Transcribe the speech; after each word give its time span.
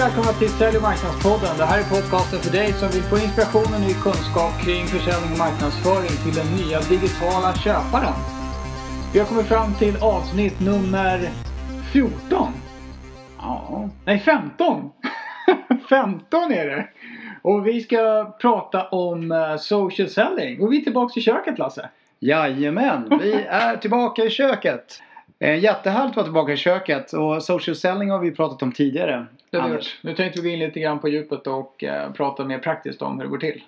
välkomna 0.00 0.32
till 0.32 0.48
Sälj 0.48 0.76
och 0.76 0.82
marknadspodden. 0.82 1.52
Det 1.58 1.64
här 1.64 1.78
är 1.78 1.84
podcasten 1.84 2.40
för 2.40 2.52
dig 2.58 2.72
som 2.72 2.88
vill 2.88 3.02
få 3.02 3.16
inspiration 3.18 3.74
och 3.74 3.80
ny 3.86 3.94
kunskap 4.06 4.52
kring 4.64 4.84
försäljning 4.94 5.32
och 5.32 5.38
marknadsföring 5.38 6.14
till 6.24 6.34
den 6.40 6.48
nya 6.60 6.78
digitala 6.94 7.50
köparen. 7.64 8.16
Vi 9.12 9.18
har 9.18 9.26
kommit 9.26 9.46
fram 9.46 9.74
till 9.74 9.96
avsnitt 10.16 10.60
nummer 10.60 11.30
14. 11.92 12.52
Ja, 13.38 13.88
nej 14.04 14.18
15. 14.18 14.90
15 15.88 16.52
är 16.60 16.66
det. 16.66 16.88
Och 17.42 17.66
vi 17.66 17.80
ska 17.80 18.24
prata 18.40 18.88
om 18.88 19.32
eh, 19.32 19.56
social 19.56 20.08
selling. 20.08 20.60
Och 20.60 20.72
vi 20.72 20.80
är 20.80 20.84
tillbaka 20.84 21.20
i 21.20 21.22
köket 21.22 21.58
Lasse. 21.58 21.88
Jajamän, 22.18 23.18
vi 23.22 23.32
är 23.48 23.76
tillbaka 23.76 24.24
i 24.24 24.30
köket. 24.30 25.02
Eh, 25.38 25.58
jättehärligt 25.58 26.10
att 26.10 26.16
vara 26.16 26.24
tillbaka 26.24 26.52
i 26.52 26.56
köket 26.56 27.12
och 27.12 27.42
social 27.42 27.76
selling 27.76 28.10
har 28.10 28.18
vi 28.18 28.30
pratat 28.30 28.62
om 28.62 28.72
tidigare. 28.72 29.26
Det 29.50 29.58
har 29.58 29.68
vi 29.68 29.72
Anders. 29.74 29.86
gjort. 29.86 30.04
Nu 30.04 30.14
tänkte 30.14 30.40
vi 30.40 30.48
gå 30.48 30.52
in 30.54 30.58
lite 30.58 30.80
grann 30.80 30.98
på 30.98 31.08
djupet 31.08 31.46
och 31.46 31.84
eh, 31.84 32.12
prata 32.12 32.44
mer 32.44 32.58
praktiskt 32.58 33.02
om 33.02 33.16
hur 33.16 33.24
det 33.24 33.30
går 33.30 33.38
till. 33.38 33.62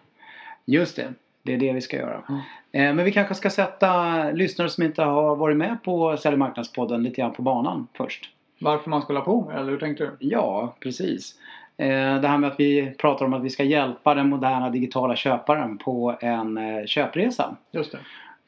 Just 0.65 0.97
det, 0.97 1.13
det 1.43 1.53
är 1.55 1.59
det 1.59 1.73
vi 1.73 1.81
ska 1.81 1.97
göra. 1.97 2.23
Mm. 2.29 2.41
Eh, 2.73 2.95
Men 2.95 3.05
vi 3.05 3.13
kanske 3.13 3.35
ska 3.35 3.51
sätta 3.51 4.23
lyssnare 4.31 4.69
som 4.69 4.85
inte 4.85 5.03
har 5.03 5.37
varit 5.37 5.57
med 5.57 5.77
på 5.85 6.17
Sälj 6.17 6.37
marknadspodden 6.37 7.03
lite 7.03 7.21
grann 7.21 7.33
på 7.33 7.43
banan 7.43 7.87
först. 7.97 8.31
Varför 8.61 8.91
man 8.91 9.03
ska 9.03 9.13
hålla 9.13 9.25
på 9.25 9.45
med 9.45 9.59
eller 9.59 9.71
hur 9.71 9.79
tänkte 9.79 10.05
du? 10.05 10.11
Ja, 10.19 10.75
precis. 10.81 11.35
Eh, 11.77 12.21
Det 12.21 12.29
här 12.29 12.39
med 12.39 12.51
att 12.51 12.61
vi 12.61 12.95
pratar 12.99 13.25
om 13.27 13.33
att 13.35 13.43
vi 13.43 13.51
ska 13.51 13.65
hjälpa 13.65 14.15
den 14.15 14.29
moderna 14.29 14.71
digitala 14.71 15.17
köparen 15.17 15.79
på 15.79 16.17
en 16.21 16.59
eh, 16.59 16.85
köpresa. 16.87 17.57
Just 17.73 17.93
det. 17.93 17.99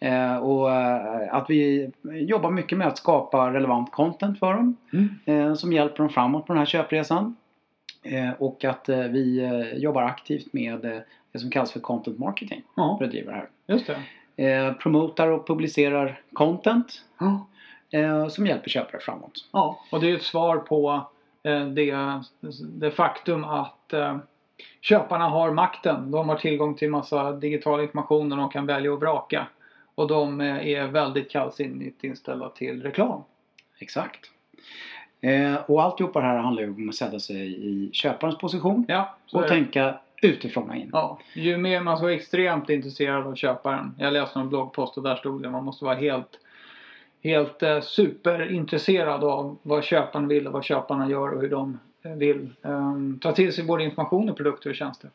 Eh, 0.05 0.37
Och 0.37 0.73
eh, 0.73 1.35
att 1.35 1.51
vi 1.51 1.91
jobbar 2.05 2.51
mycket 2.51 2.79
med 2.79 2.87
att 2.87 2.99
skapa 2.99 3.53
relevant 3.53 3.93
content 3.93 4.39
för 4.39 4.53
dem. 4.55 4.77
Mm. 4.93 5.09
eh, 5.25 5.55
som 5.55 5.73
hjälper 5.73 5.97
dem 5.99 6.09
framåt 6.09 6.47
på 6.47 6.53
den 6.53 6.59
här 6.59 6.67
köpresan. 6.67 7.37
Och 8.39 8.65
att 8.65 8.89
vi 8.89 9.49
jobbar 9.77 10.03
aktivt 10.03 10.53
med 10.53 11.03
det 11.33 11.39
som 11.39 11.51
kallas 11.51 11.73
för 11.73 11.81
content 11.81 12.19
marketing 12.19 12.63
Ja, 12.77 12.97
för 12.99 13.05
att 13.05 13.11
driva 13.11 13.31
det 13.33 13.37
här. 13.37 13.49
just 13.67 13.91
det. 14.37 14.75
Promotar 14.83 15.29
och 15.29 15.47
publicerar 15.47 16.21
content 16.33 17.03
Ja. 17.21 17.47
som 18.31 18.47
hjälper 18.47 18.69
köpare 18.71 19.01
framåt. 19.01 19.33
Ja, 19.53 19.79
och 19.93 20.01
det 20.01 20.11
är 20.11 20.15
ett 20.15 20.23
svar 20.23 20.57
på 20.57 21.01
det, 21.75 22.21
det 22.61 22.91
faktum 22.91 23.45
att 23.45 23.95
köparna 24.81 25.29
har 25.29 25.51
makten. 25.51 26.11
De 26.11 26.29
har 26.29 26.37
tillgång 26.37 26.75
till 26.75 26.91
massa 26.91 27.33
digital 27.33 27.81
information 27.81 28.33
och 28.33 28.39
de 28.39 28.49
kan 28.51 28.67
välja 28.67 28.93
och 28.93 29.01
vraka. 29.01 29.47
Och 29.95 30.09
de 30.09 30.41
eh, 30.41 30.69
är 30.69 30.87
väldigt 30.87 31.31
kallsinnigt 31.31 32.05
inställda 32.05 32.49
till 32.49 32.83
reklam. 32.83 33.23
Exakt. 33.79 34.31
Eh, 35.21 35.55
och 35.55 35.83
alltihopa 35.83 36.21
det 36.21 36.27
här 36.27 36.39
handlar 36.39 36.63
ju 36.63 36.71
om 36.71 36.89
att 36.89 36.95
sätta 36.95 37.19
sig 37.19 37.67
i 37.69 37.91
köparens 37.93 38.39
position 38.39 38.85
Ja, 38.89 39.17
och 39.33 39.49
tänka 39.49 39.99
utifrån 40.23 40.71
och 40.71 40.77
in. 40.77 40.91
Ja, 40.93 41.19
ju 41.35 41.57
mer 41.57 41.81
man 41.81 41.97
ska 41.97 42.05
vara 42.05 42.15
extremt 42.15 42.71
intresserad 42.71 43.27
av 43.27 43.35
köparen. 43.35 43.95
Jag 43.99 44.13
läste 44.13 44.39
en 44.39 44.49
bloggpost 44.49 44.97
och 44.97 45.03
där 45.03 45.17
stod 45.17 45.43
det 45.43 45.51
man 45.51 45.65
måste 45.65 45.85
vara 45.85 45.95
helt 45.95 46.39
Helt 47.25 47.63
eh, 47.63 47.81
superintresserad 47.81 49.25
av 49.25 49.59
vad 49.63 49.85
köparen 49.85 50.29
vill 50.29 50.47
och 50.47 50.53
vad 50.53 50.65
köparna 50.65 51.11
gör 51.11 51.29
och 51.35 51.41
hur 51.41 51.51
de 51.51 51.79
eh, 52.03 52.13
vill 52.13 52.51
ehm, 52.63 53.19
ta 53.23 53.33
till 53.33 53.53
sig 53.53 53.65
både 53.65 53.85
information 53.85 54.31
och 54.31 54.37
produkter 54.37 54.71
och 54.71 54.77
tjänster. 54.77 55.11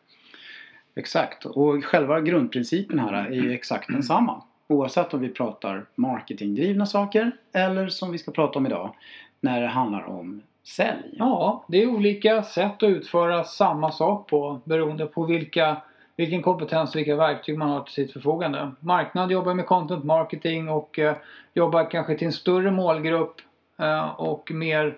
Exakt. 0.96 1.46
Och 1.46 1.86
själva 1.86 2.22
grundprincipen 2.22 3.00
här 3.00 3.14
är 3.14 3.32
ju 3.32 3.54
exakt 3.54 3.88
densamma. 3.94 4.42
Oavsett 4.70 5.14
om 5.14 5.20
vi 5.20 5.30
pratar 5.30 5.86
marketingdrivna 5.96 6.86
saker 6.86 7.32
eller 7.54 7.88
som 7.88 8.12
vi 8.12 8.18
ska 8.18 8.32
prata 8.32 8.60
om 8.60 8.66
idag 8.66 8.96
när 9.42 9.62
det 9.62 9.68
handlar 9.68 10.04
om 10.04 10.42
sälj. 10.64 11.16
Ja, 11.18 11.66
det 11.68 11.84
är 11.84 11.88
olika 11.88 12.44
sätt 12.44 12.84
att 12.84 12.90
utföra 12.90 13.44
samma 13.44 13.92
sak 13.92 14.30
på 14.30 14.62
beroende 14.64 15.06
på 15.06 15.24
vilka, 15.24 15.78
vilken 16.16 16.42
kompetens 16.42 16.96
och 16.96 17.00
vilka 17.00 17.16
verktyg 17.16 17.58
man 17.58 17.70
har 17.70 17.82
till 17.82 17.94
sitt 17.94 18.14
förfogande. 18.14 18.72
Marknad 18.80 19.32
jobbar 19.32 19.54
med 19.54 19.66
content 19.66 20.04
marketing 20.04 20.70
och 20.70 21.00
eh, 21.00 21.16
jobbar 21.54 21.92
kanske 21.92 22.18
till 22.18 22.28
en 22.28 22.34
större 22.34 22.72
målgrupp 22.72 23.36
eh, 23.80 24.10
och 24.10 24.52
mer 24.52 24.98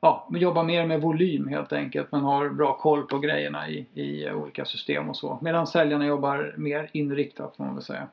Ja, 0.00 0.28
jobbar 0.30 0.64
mer 0.64 0.86
med 0.86 1.00
volym 1.00 1.48
helt 1.48 1.72
enkelt 1.72 2.12
men 2.12 2.20
har 2.20 2.48
bra 2.48 2.76
koll 2.76 3.02
på 3.02 3.18
grejerna 3.18 3.68
i, 3.68 3.86
i 3.94 4.30
olika 4.30 4.64
system 4.64 5.08
och 5.08 5.16
så. 5.16 5.38
Medan 5.42 5.66
säljarna 5.66 6.06
jobbar 6.06 6.54
mer 6.56 6.90
inriktat 6.92 7.56
får 7.56 7.64
man 7.64 7.74
väl 7.74 7.82
säga. 7.82 8.08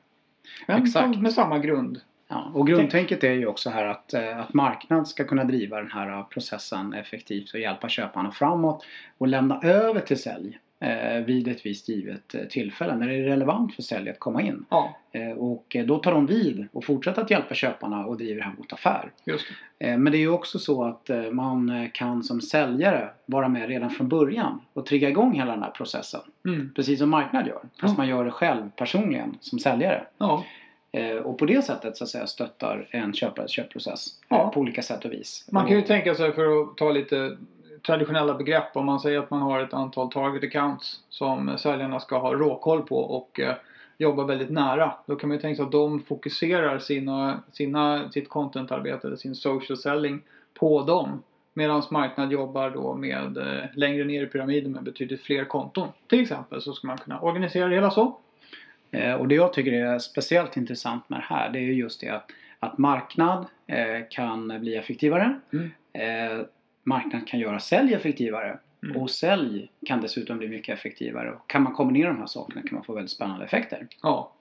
Men 0.66 0.82
Exakt. 0.82 1.18
med 1.18 1.32
samma 1.32 1.58
grund. 1.58 2.00
Ja, 2.28 2.50
och 2.54 2.66
grundtänket 2.66 3.24
är 3.24 3.32
ju 3.32 3.46
också 3.46 3.70
här 3.70 3.84
att, 3.84 4.14
eh, 4.14 4.38
att 4.38 4.54
marknad 4.54 5.08
ska 5.08 5.24
kunna 5.24 5.44
driva 5.44 5.76
den 5.76 5.90
här 5.90 6.10
eh, 6.10 6.24
processen 6.26 6.92
effektivt 6.94 7.54
och 7.54 7.60
hjälpa 7.60 7.88
köparna 7.88 8.32
framåt 8.32 8.84
och 9.18 9.28
lämna 9.28 9.60
över 9.62 10.00
till 10.00 10.22
sälj 10.22 10.58
vid 11.26 11.48
ett 11.48 11.66
visst 11.66 11.88
givet 11.88 12.34
eh, 12.34 12.40
tillfälle 12.44 12.96
när 12.96 13.08
det 13.08 13.14
är 13.14 13.22
relevant 13.22 13.74
för 13.74 13.82
sälj 13.82 14.10
att 14.10 14.18
komma 14.18 14.42
in. 14.42 14.64
Ja, 14.70 14.96
Eh, 15.16 15.30
och 15.30 15.76
eh, 15.76 15.86
då 15.86 15.98
tar 15.98 16.12
de 16.12 16.26
vid 16.26 16.66
och 16.72 16.84
fortsätter 16.84 17.22
att 17.22 17.30
hjälpa 17.30 17.54
köparna 17.54 18.06
och 18.06 18.16
driver 18.16 18.36
det 18.40 18.46
här 18.46 18.54
mot 18.58 18.72
affär. 18.72 19.10
just 19.26 19.44
det. 19.78 19.86
Eh, 19.86 19.98
Men 19.98 20.12
det 20.12 20.18
är 20.18 20.20
ju 20.20 20.28
också 20.28 20.58
så 20.58 20.84
att 20.84 21.10
eh, 21.10 21.22
man 21.30 21.68
eh, 21.70 21.90
kan 21.94 22.22
som 22.22 22.40
säljare 22.40 23.08
vara 23.26 23.48
med 23.48 23.68
redan 23.68 23.90
från 23.90 24.08
början 24.08 24.60
och 24.72 24.86
trigga 24.86 25.08
igång 25.08 25.32
hela 25.34 25.52
den 25.52 25.62
här 25.62 25.70
processen. 25.70 26.20
Mm. 26.46 26.72
Precis 26.76 26.98
som 26.98 27.10
marknad 27.10 27.46
gör. 27.46 27.60
Fast 27.80 27.92
Ja. 27.94 27.94
man 27.96 28.08
gör 28.08 28.24
det 28.24 28.30
själv 28.30 28.70
personligen 28.76 29.36
som 29.40 29.58
säljare. 29.58 30.06
Ja, 30.18 30.44
Eh, 30.92 31.16
Och 31.16 31.38
på 31.38 31.46
det 31.46 31.62
sättet 31.64 31.96
så 31.96 32.04
att 32.04 32.10
säga 32.10 32.26
stöttar 32.26 32.88
en 32.90 33.12
köpares 33.12 33.50
köpprocess 33.50 34.06
eh, 34.30 34.50
på 34.50 34.60
olika 34.60 34.82
sätt 34.82 35.04
och 35.04 35.12
vis. 35.12 35.48
Man 35.52 35.66
kan 35.66 35.76
ju 35.76 35.82
tänka 35.82 36.14
sig 36.14 36.32
för 36.32 36.62
att 36.62 36.76
ta 36.76 36.90
lite 36.92 37.36
traditionella 37.86 38.34
begrepp 38.34 38.76
om 38.76 38.86
man 38.86 39.00
säger 39.00 39.18
att 39.18 39.30
man 39.30 39.42
har 39.42 39.60
ett 39.60 39.74
antal 39.74 40.10
target 40.10 40.44
accounts 40.44 41.00
som 41.08 41.58
säljarna 41.58 42.00
ska 42.00 42.18
ha 42.18 42.34
råkoll 42.34 42.82
på 42.82 42.98
och 42.98 43.40
eh, 43.40 43.54
jobba 43.98 44.24
väldigt 44.24 44.50
nära. 44.50 44.94
Då 45.06 45.16
kan 45.16 45.28
man 45.28 45.36
ju 45.36 45.42
tänka 45.42 45.56
sig 45.56 45.64
att 45.64 45.72
de 45.72 46.00
fokuserar 46.02 46.78
sina, 46.78 47.42
sina, 47.52 48.10
sitt 48.10 48.28
contentarbete 48.28 49.06
eller 49.06 49.16
sin 49.16 49.34
social 49.34 49.76
selling 49.76 50.22
på 50.54 50.82
dem. 50.82 51.22
Medan 51.54 51.82
marknad 51.90 52.32
jobbar 52.32 52.70
då 52.70 52.94
med 52.94 53.36
eh, 53.36 53.64
längre 53.74 54.04
ner 54.04 54.22
i 54.22 54.26
pyramiden 54.26 54.72
med 54.72 54.82
betydligt 54.82 55.22
fler 55.22 55.44
konton. 55.44 55.88
Till 56.08 56.20
exempel 56.20 56.60
så 56.62 56.72
ska 56.72 56.86
man 56.86 56.98
kunna 56.98 57.20
organisera 57.20 57.68
det 57.68 57.74
hela 57.74 57.90
så. 57.90 58.18
Eh, 58.90 59.14
Och 59.14 59.28
det 59.28 59.34
jag 59.34 59.52
tycker 59.52 59.72
är 59.72 59.98
speciellt 59.98 60.56
intressant 60.56 61.08
med 61.08 61.18
det 61.18 61.24
här 61.34 61.50
det 61.50 61.58
är 61.58 61.62
ju 61.62 61.74
just 61.74 62.00
det 62.00 62.08
att, 62.08 62.30
att 62.58 62.78
marknad 62.78 63.46
eh, 63.66 64.08
kan 64.10 64.60
bli 64.60 64.76
effektivare. 64.76 65.40
Mm. 65.52 65.70
Eh, 66.84 66.88
marknad 66.88 67.26
kan 67.26 67.40
göra 67.40 67.60
sälj 67.60 67.94
effektivare. 67.94 68.58
Mm. 68.82 68.96
Och 68.96 69.10
sälj 69.10 69.70
kan 69.86 70.00
dessutom 70.00 70.38
bli 70.38 70.48
mycket 70.48 70.78
effektivare. 70.78 71.32
Och 71.32 71.50
kan 71.50 71.62
man 71.62 71.72
kombinera 71.72 72.08
de 72.08 72.18
här 72.18 72.26
sakerna 72.26 72.62
kan 72.62 72.74
man 72.74 72.84
få 72.84 72.94
väldigt 72.94 73.10
spännande 73.10 73.44
effekter. 73.44 73.86
Ja, 74.02 74.32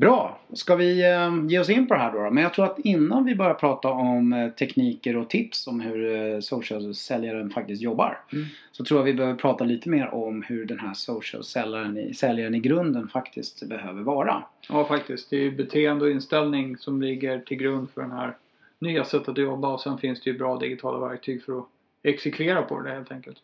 Bra! 0.00 0.38
Ska 0.52 0.76
vi 0.76 1.10
eh, 1.10 1.46
ge 1.48 1.58
oss 1.58 1.70
in 1.70 1.86
på 1.86 1.94
det 1.94 2.00
här 2.00 2.12
då? 2.12 2.30
Men 2.30 2.42
jag 2.42 2.54
tror 2.54 2.64
att 2.64 2.78
innan 2.78 3.24
vi 3.24 3.34
börjar 3.34 3.54
prata 3.54 3.88
om 3.88 4.32
eh, 4.32 4.50
tekniker 4.50 5.16
och 5.16 5.30
tips 5.30 5.66
om 5.66 5.80
hur 5.80 6.14
eh, 6.34 6.40
social-säljaren 6.40 7.50
faktiskt 7.50 7.82
jobbar. 7.82 8.18
Mm. 8.32 8.46
Så 8.72 8.84
tror 8.84 9.00
jag 9.00 9.04
vi 9.04 9.14
behöver 9.14 9.38
prata 9.38 9.64
lite 9.64 9.88
mer 9.88 10.14
om 10.14 10.42
hur 10.42 10.64
den 10.64 10.78
här 10.78 10.94
social-säljaren 10.94 11.98
i, 11.98 12.14
säljaren 12.14 12.54
i 12.54 12.60
grunden 12.60 13.08
faktiskt 13.08 13.68
behöver 13.68 14.02
vara. 14.02 14.42
Ja, 14.68 14.84
faktiskt. 14.84 15.30
Det 15.30 15.36
är 15.36 15.40
ju 15.40 15.56
beteende 15.56 16.04
och 16.04 16.10
inställning 16.10 16.76
som 16.76 17.02
ligger 17.02 17.38
till 17.38 17.56
grund 17.56 17.90
för 17.90 18.00
den 18.00 18.12
här 18.12 18.36
nya 18.80 19.04
sättet 19.04 19.28
att 19.28 19.38
jobba 19.38 19.68
och 19.68 19.80
sen 19.80 19.98
finns 19.98 20.20
det 20.20 20.30
ju 20.30 20.38
bra 20.38 20.56
digitala 20.56 21.08
verktyg 21.08 21.44
för 21.44 21.58
att 21.58 21.66
exekvera 22.02 22.62
på 22.62 22.80
det 22.80 22.90
helt 22.90 23.12
enkelt. 23.12 23.38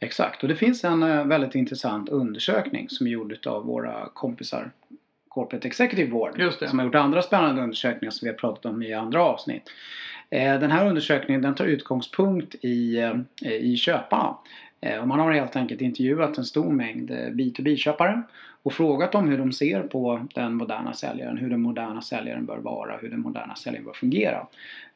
Exakt, 0.00 0.42
och 0.42 0.48
det 0.48 0.56
finns 0.56 0.84
en 0.84 1.02
eh, 1.02 1.24
väldigt 1.24 1.54
intressant 1.54 2.08
undersökning 2.08 2.88
som 2.88 3.06
är 3.06 3.10
gjord 3.10 3.46
av 3.46 3.66
våra 3.66 4.08
kompisar 4.14 4.70
Corporate 5.28 5.68
Executive 5.68 6.10
Board. 6.10 6.36
Som 6.68 6.78
har 6.78 6.86
gjort 6.86 6.94
andra 6.94 7.22
spännande 7.22 7.62
undersökningar 7.62 8.10
som 8.10 8.26
vi 8.26 8.30
har 8.30 8.38
pratat 8.38 8.66
om 8.66 8.82
i 8.82 8.92
andra 8.94 9.22
avsnitt. 9.22 9.62
Eh, 10.30 10.60
Den 10.60 10.70
här 10.70 10.88
undersökningen 10.88 11.42
den 11.42 11.54
tar 11.54 11.64
utgångspunkt 11.64 12.54
i, 12.54 12.98
eh, 13.44 13.52
i 13.52 13.76
köparna. 13.76 14.36
Eh, 14.80 14.98
och 14.98 15.08
man 15.08 15.20
har 15.20 15.32
helt 15.32 15.56
enkelt 15.56 15.80
intervjuat 15.80 16.38
en 16.38 16.44
stor 16.44 16.72
mängd 16.72 17.10
eh, 17.10 17.16
B2B-köpare 17.16 18.22
och 18.62 18.72
frågat 18.72 19.12
dem 19.12 19.28
hur 19.28 19.38
de 19.38 19.52
ser 19.52 19.82
på 19.82 20.26
den 20.34 20.54
moderna 20.54 20.92
säljaren, 20.92 21.36
hur 21.36 21.50
den 21.50 21.60
moderna 21.60 22.02
säljaren 22.02 22.46
bör 22.46 22.58
vara, 22.58 22.96
hur 22.96 23.10
den 23.10 23.20
moderna 23.20 23.54
säljaren 23.54 23.84
bör 23.84 23.92
fungera. 23.92 24.46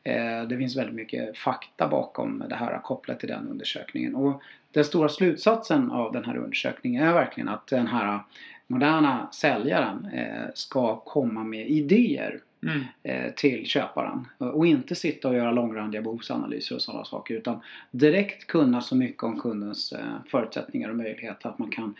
Eh, 0.02 0.42
det 0.48 0.56
finns 0.58 0.76
väldigt 0.76 0.94
mycket 0.94 1.38
fakta 1.38 1.88
bakom 1.88 2.44
det 2.48 2.54
här 2.54 2.78
kopplat 2.78 3.20
till 3.20 3.28
den 3.28 3.48
undersökningen. 3.48 4.14
Och 4.14 4.42
den 4.72 4.84
stora 4.84 5.08
slutsatsen 5.08 5.90
av 5.90 6.12
den 6.12 6.24
här 6.24 6.36
undersökningen 6.36 7.04
är 7.04 7.12
verkligen 7.12 7.48
att 7.48 7.66
den 7.66 7.86
här 7.86 8.20
moderna 8.66 9.28
säljaren 9.32 10.08
ska 10.54 10.96
komma 10.96 11.44
med 11.44 11.68
idéer 11.70 12.40
Mm. 12.64 12.82
eh, 13.02 13.32
till 13.32 13.66
köparen. 13.66 14.26
Och 14.38 14.66
inte 14.66 14.94
sitta 14.94 15.28
och 15.28 15.34
göra 15.34 15.52
långrandiga 15.52 16.02
behovsanalyser 16.02 16.74
och 16.74 16.82
sådana 16.82 17.04
saker 17.04 17.34
utan 17.34 17.60
direkt 17.90 18.46
kunna 18.46 18.80
så 18.80 18.96
mycket 18.96 19.22
om 19.22 19.40
kundens 19.40 19.92
eh, 19.92 19.98
förutsättningar 20.30 20.88
och 20.88 20.96
möjligheter 20.96 21.48
att 21.48 21.58
man 21.58 21.70
kan 21.70 21.94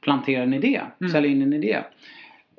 plantera 0.00 0.42
en 0.42 0.54
idé, 0.54 0.80
Mm. 1.00 1.12
sälja 1.12 1.30
in 1.30 1.42
en 1.42 1.52
idé. 1.52 1.78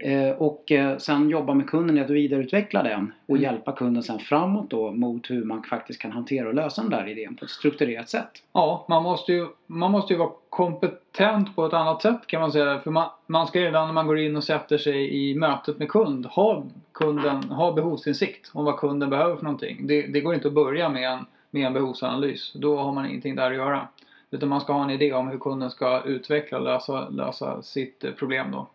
Eh, 0.03 0.29
och 0.29 0.71
eh, 0.71 0.97
sen 0.97 1.29
jobba 1.29 1.53
med 1.53 1.69
kunden 1.69 1.97
i 1.97 2.01
att 2.01 2.09
vidareutveckla 2.09 2.83
den 2.83 3.13
och 3.25 3.37
Mm. 3.37 3.43
hjälpa 3.43 3.71
kunden 3.71 4.03
sen 4.03 4.19
framåt 4.19 4.69
då 4.69 4.91
mot 4.91 5.29
hur 5.29 5.43
man 5.43 5.63
faktiskt 5.63 6.01
kan 6.01 6.11
hantera 6.11 6.47
och 6.47 6.53
lösa 6.53 6.81
den 6.81 6.91
där 6.91 7.07
idén 7.07 7.35
på 7.35 7.45
ett 7.45 7.51
strukturerat 7.51 8.09
sätt. 8.09 8.29
Ja, 8.53 8.85
man 8.89 9.03
måste, 9.03 9.33
ju, 9.33 9.47
man 9.67 9.91
måste 9.91 10.13
ju 10.13 10.19
vara 10.19 10.29
kompetent 10.49 11.55
på 11.55 11.65
ett 11.65 11.73
annat 11.73 12.01
sätt 12.01 12.27
kan 12.27 12.41
man 12.41 12.51
säga. 12.51 12.79
För 12.79 12.91
man, 12.91 13.09
man 13.27 13.47
ska 13.47 13.59
redan 13.59 13.87
när 13.87 13.93
man 13.93 14.07
går 14.07 14.19
in 14.19 14.35
och 14.35 14.43
sätter 14.43 14.77
sig 14.77 15.29
i 15.29 15.35
mötet 15.35 15.79
med 15.79 15.89
kund 15.89 16.25
ha, 16.25 16.63
kunden, 16.93 17.43
ha 17.43 17.71
behovsinsikt 17.71 18.51
om 18.53 18.65
vad 18.65 18.77
kunden 18.77 19.09
behöver 19.09 19.35
för 19.35 19.43
någonting. 19.43 19.87
Det, 19.87 20.01
det 20.01 20.21
går 20.21 20.33
inte 20.33 20.47
att 20.47 20.53
börja 20.53 20.89
med 20.89 21.11
en, 21.11 21.25
med 21.51 21.67
en 21.67 21.73
behovsanalys. 21.73 22.53
Då 22.55 22.77
har 22.77 22.91
man 22.91 23.05
ingenting 23.05 23.35
där 23.35 23.51
att 23.51 23.57
göra. 23.57 23.87
Utan 24.31 24.49
man 24.49 24.61
ska 24.61 24.73
ha 24.73 24.83
en 24.83 24.89
idé 24.89 25.13
om 25.13 25.27
hur 25.27 25.37
kunden 25.39 25.69
ska 25.69 26.01
utveckla 26.01 26.57
och 26.57 26.63
lösa, 26.63 27.09
lösa 27.09 27.61
sitt 27.61 28.03
eh, 28.03 28.11
problem 28.11 28.51
då. 28.51 28.67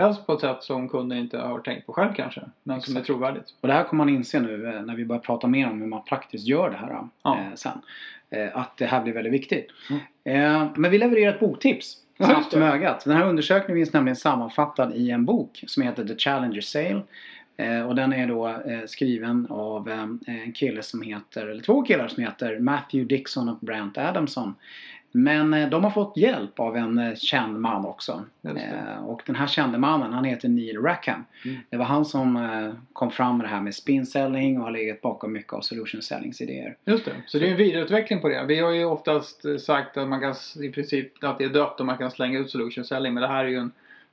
Helst 0.00 0.26
på 0.26 0.32
ett 0.32 0.40
sätt 0.40 0.62
som 0.62 0.88
kunden 0.88 1.18
inte 1.18 1.38
har 1.38 1.58
tänkt 1.60 1.86
på 1.86 1.92
själv 1.92 2.12
kanske. 2.16 2.40
Men 2.62 2.80
som 2.80 2.96
är 2.96 3.00
Exakt. 3.00 3.06
trovärdigt. 3.06 3.54
Och 3.60 3.68
det 3.68 3.74
här 3.74 3.84
kommer 3.84 4.04
man 4.04 4.14
inse 4.14 4.40
nu 4.40 4.66
eh, 4.74 4.82
när 4.82 4.94
vi 4.94 5.04
börjar 5.04 5.20
prata 5.20 5.46
mer 5.46 5.70
om 5.70 5.80
hur 5.80 5.88
man 5.88 6.04
praktiskt 6.04 6.46
gör 6.46 6.70
det 6.70 6.76
här 6.76 6.90
eh, 6.90 7.04
Ja. 7.22 7.38
sen. 7.54 7.78
Eh, 8.30 8.56
att 8.56 8.76
det 8.76 8.86
här 8.86 9.02
blir 9.02 9.12
väldigt 9.12 9.32
viktigt. 9.32 9.66
Mm. 10.24 10.68
Men 10.76 10.90
vi 10.90 10.98
levererar 10.98 11.34
ett 11.34 11.40
boktips. 11.40 11.96
Snabbt 12.16 12.54
med 12.54 12.72
ögat. 12.74 13.04
Den 13.04 13.16
här 13.16 13.26
undersökningen 13.28 13.78
finns 13.80 13.92
nämligen 13.92 14.16
sammanfattad 14.16 14.94
i 14.94 15.10
en 15.10 15.24
bok 15.24 15.64
som 15.66 15.82
heter 15.82 16.04
The 16.04 16.16
Challenger 16.18 16.60
Sale. 16.60 17.02
Och 17.88 17.94
den 17.94 18.12
är 18.12 18.26
då 18.28 18.62
skriven 18.86 19.46
av 19.50 19.88
en 19.88 20.20
kille 20.54 20.82
som 20.82 21.02
heter, 21.02 21.46
eller 21.46 21.62
två 21.62 21.82
killar 21.82 22.08
som 22.08 22.22
heter 22.22 22.58
Matthew 22.58 23.16
Dixon 23.16 23.48
och 23.48 23.58
Brent 23.60 23.98
Adamson. 23.98 24.54
Men 25.12 25.54
eh, 25.54 25.68
de 25.68 25.84
har 25.84 25.90
fått 25.90 26.16
hjälp 26.16 26.60
av 26.60 26.76
en 26.76 26.98
eh, 26.98 27.14
känd 27.14 27.60
man 27.60 27.84
också. 27.84 28.24
Eh, 28.42 29.04
och 29.04 29.22
den 29.26 29.36
här 29.36 29.46
kände 29.46 29.78
mannen, 29.78 30.12
han 30.12 30.24
heter 30.24 30.48
Neil 30.48 30.78
Rackham. 30.78 31.24
Mm. 31.44 31.56
Det 31.70 31.76
var 31.76 31.84
han 31.84 32.04
som 32.04 32.48
kom 32.92 33.10
fram 33.10 33.36
med 33.36 33.46
det 33.46 33.50
här 33.50 33.60
med 33.60 33.74
spin 33.74 34.06
selling 34.06 34.58
och 34.58 34.64
har 34.64 34.70
legat 34.70 35.00
bakom 35.00 35.32
mycket 35.32 35.52
av 35.52 35.60
solution 35.60 36.02
sellings 36.02 36.40
idéer. 36.40 36.76
Just 36.84 37.04
det. 37.04 37.12
Så 37.26 37.38
det 37.38 37.46
är 37.46 37.50
en 37.50 37.56
vidareutveckling 37.56 38.20
på 38.20 38.28
det. 38.28 38.44
Vi 38.44 38.58
har 38.58 38.70
ju 38.70 38.84
oftast 38.84 39.44
sagt 39.60 39.96
att 39.96 40.08
man 40.08 40.20
kan 40.20 40.34
i 40.62 40.68
princip 40.68 41.24
att 41.24 41.38
det 41.38 41.44
är 41.44 41.48
dött 41.48 41.80
och 41.80 41.86
man 41.86 41.98
kan 41.98 42.10
slänga 42.10 42.38
ut 42.38 42.50
solution 42.50 42.84
selling. 42.84 43.14
Men 43.14 43.20
det 43.20 43.28
här 43.28 43.44
är 43.44 43.48
ju 43.48 43.56
en, 43.56 43.72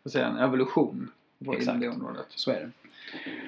säga, 0.10 0.28
en 0.28 0.38
evolution 0.38 1.12
på 1.46 1.54
Exakt. 1.54 1.82
det 1.82 1.90
området. 1.90 2.26
Så 2.30 2.52
är 2.52 2.60
det. 2.60 2.87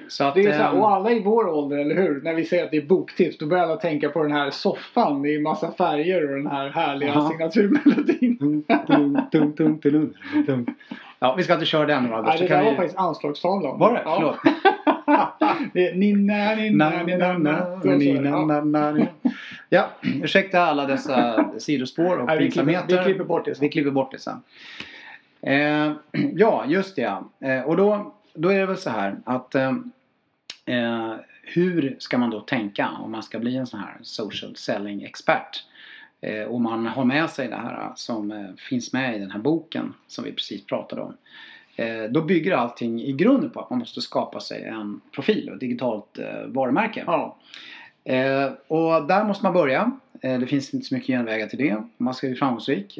Så 0.08 0.24
att, 0.24 0.34
Det 0.34 0.40
är 0.40 0.52
så 0.52 0.62
här, 0.62 0.72
ehm, 0.72 0.80
och 0.80 0.90
alla 0.90 1.10
i 1.10 1.20
vår 1.20 1.48
ålder, 1.48 1.78
eller 1.78 1.94
hur? 1.94 2.20
När 2.22 2.34
vi 2.34 2.44
säger 2.44 2.64
att 2.64 2.70
det 2.70 2.76
är 2.76 2.86
boktips, 2.86 3.38
då 3.38 3.46
börjar 3.46 3.64
alla 3.64 3.76
tänka 3.76 4.08
på 4.08 4.22
den 4.22 4.32
här 4.32 4.50
soffan 4.50 5.26
i 5.26 5.38
massa 5.38 5.72
färger 5.72 6.30
och 6.30 6.36
den 6.36 6.46
här 6.46 6.68
härliga 6.68 7.12
Aha. 7.12 7.30
signaturmelodin. 7.30 8.64
Ja, 11.18 11.34
vi 11.36 11.42
ska 11.42 11.54
inte 11.54 11.66
köra 11.66 11.86
den 11.86 12.04
nu 12.04 12.14
Albert. 12.14 12.34
Nej, 12.38 12.48
det 12.48 12.54
där 12.54 12.62
vi... 12.62 12.70
var 12.70 12.76
faktiskt 12.76 12.98
anslagstavlan. 12.98 13.78
Var 13.78 13.92
det? 13.92 14.02
Ja. 14.04 14.16
Förlåt. 14.16 14.36
ninna, 15.94 16.54
ninna, 16.54 17.02
ninna, 17.02 17.34
ja. 19.68 19.88
ursäkta 20.02 20.60
alla 20.60 20.86
dessa 20.86 21.44
sidospår 21.58 22.18
och 22.18 22.38
pinsamheter. 22.38 22.98
vi 22.98 23.04
klipper 23.04 23.24
bort 23.24 23.44
det 23.44 23.54
sen. 23.54 23.62
Vi 23.62 23.68
klipper 23.68 23.90
bort 23.90 24.12
det 24.12 24.18
sen. 24.18 24.40
Eh, 25.42 25.92
ja, 26.34 26.64
just 26.66 26.96
det. 26.96 27.16
Eh, 27.40 27.62
och 27.62 27.76
då, 27.76 28.14
då 28.34 28.48
är 28.48 28.58
det 28.58 28.66
väl 28.66 28.76
så 28.76 28.90
här 28.90 29.16
att 29.24 29.54
eh, 29.54 29.72
eh, 30.66 31.14
hur 31.42 31.96
ska 31.98 32.18
man 32.18 32.30
då 32.30 32.40
tänka 32.40 32.88
om 32.88 33.12
man 33.12 33.22
ska 33.22 33.38
bli 33.38 33.56
en 33.56 33.66
sån 33.66 33.80
här 33.80 33.96
social 34.02 34.56
selling 34.56 35.02
expert? 35.02 35.64
Eh, 36.20 36.42
och 36.42 36.60
man 36.60 36.86
har 36.86 37.04
med 37.04 37.30
sig 37.30 37.48
det 37.48 37.56
här 37.56 37.92
som 37.94 38.30
eh, 38.30 38.54
finns 38.68 38.92
med 38.92 39.16
i 39.16 39.18
den 39.18 39.30
här 39.30 39.38
boken 39.38 39.94
som 40.06 40.24
vi 40.24 40.32
precis 40.32 40.66
pratade 40.66 41.02
om. 41.02 41.16
Eh, 41.76 42.04
då 42.10 42.22
bygger 42.22 42.52
allting 42.52 43.02
i 43.02 43.12
grunden 43.12 43.50
på 43.50 43.60
att 43.60 43.70
man 43.70 43.78
måste 43.78 44.00
skapa 44.00 44.40
sig 44.40 44.64
en 44.64 45.00
profil 45.14 45.48
och 45.48 45.54
ett 45.54 45.60
digitalt 45.60 46.18
eh, 46.18 46.46
varumärke. 46.46 47.04
Ja. 47.06 47.36
Och 48.68 49.06
där 49.06 49.24
måste 49.24 49.44
man 49.44 49.52
börja. 49.52 49.90
Det 50.20 50.46
finns 50.46 50.74
inte 50.74 50.86
så 50.86 50.94
mycket 50.94 51.06
genvägar 51.06 51.46
till 51.46 51.58
det. 51.58 51.82
Man 51.96 52.14
ska 52.14 52.26
bli 52.26 52.36
framgångsrik. 52.36 52.98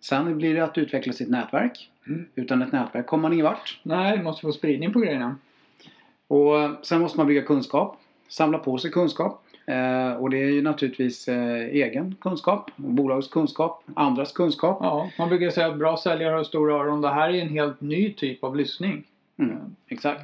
Sen 0.00 0.38
blir 0.38 0.54
det 0.54 0.64
att 0.64 0.78
utveckla 0.78 1.12
sitt 1.12 1.28
nätverk. 1.28 1.90
Mm. 2.06 2.26
Utan 2.34 2.62
ett 2.62 2.72
nätverk 2.72 3.06
kommer 3.06 3.22
man 3.22 3.32
ingen 3.32 3.44
vart. 3.44 3.80
Nej, 3.82 4.16
vi 4.16 4.24
måste 4.24 4.40
få 4.40 4.52
spridning 4.52 4.92
på 4.92 5.00
grejerna. 5.00 5.36
Och 6.28 6.60
eh, 6.60 6.70
sen 6.82 7.00
måste 7.00 7.18
man 7.18 7.26
bygga 7.26 7.42
kunskap. 7.42 8.00
Samla 8.28 8.58
på 8.58 8.78
sig 8.78 8.90
kunskap. 8.90 9.44
Eh, 9.66 10.12
och 10.12 10.30
det 10.30 10.42
är 10.42 10.50
ju 10.50 10.62
naturligtvis 10.62 11.28
eh, 11.28 11.56
egen 11.56 12.14
kunskap, 12.20 12.70
bolagets 12.76 13.28
kunskap, 13.28 13.84
andras 13.96 14.32
kunskap. 14.32 14.78
Ja, 14.80 15.10
man 15.18 15.28
brukar 15.28 15.50
säga 15.50 15.66
att 15.66 15.78
bra 15.78 15.96
säljare 15.96 16.34
har 16.34 16.44
stora 16.44 16.74
öron. 16.74 17.00
Det 17.00 17.10
här 17.10 17.28
är 17.28 17.42
en 17.42 17.48
helt 17.48 17.80
ny 17.80 18.12
typ 18.12 18.44
av 18.44 18.56
lyssning. 18.56 19.04
Mm, 19.38 19.76
exakt. 19.88 20.22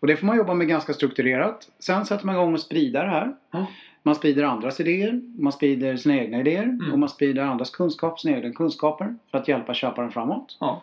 Och 0.00 0.06
det 0.06 0.16
får 0.16 0.26
man 0.26 0.36
jobba 0.36 0.54
med 0.54 0.68
ganska 0.68 0.92
strukturerat. 0.92 1.68
Sen 1.78 2.06
sätter 2.06 2.26
man 2.26 2.34
igång 2.34 2.54
och 2.54 2.60
sprida 2.60 3.02
det 3.02 3.10
här. 3.10 3.34
Ja. 3.50 3.66
Man 4.02 4.14
sprider 4.14 4.42
andras 4.42 4.80
idéer, 4.80 5.20
man 5.38 5.52
sprider 5.52 5.96
sina 5.96 6.16
egna 6.16 6.40
idéer 6.40 6.78
och 6.92 6.98
man 6.98 7.08
sprider 7.08 7.42
andras 7.42 7.70
kunskap, 7.70 8.20
sina 8.20 8.36
egna 8.36 8.52
kunskaper 8.52 9.16
för 9.30 9.38
att 9.38 9.48
hjälpa 9.48 9.74
köparen 9.74 10.10
framåt. 10.10 10.56
Ja. 10.60 10.82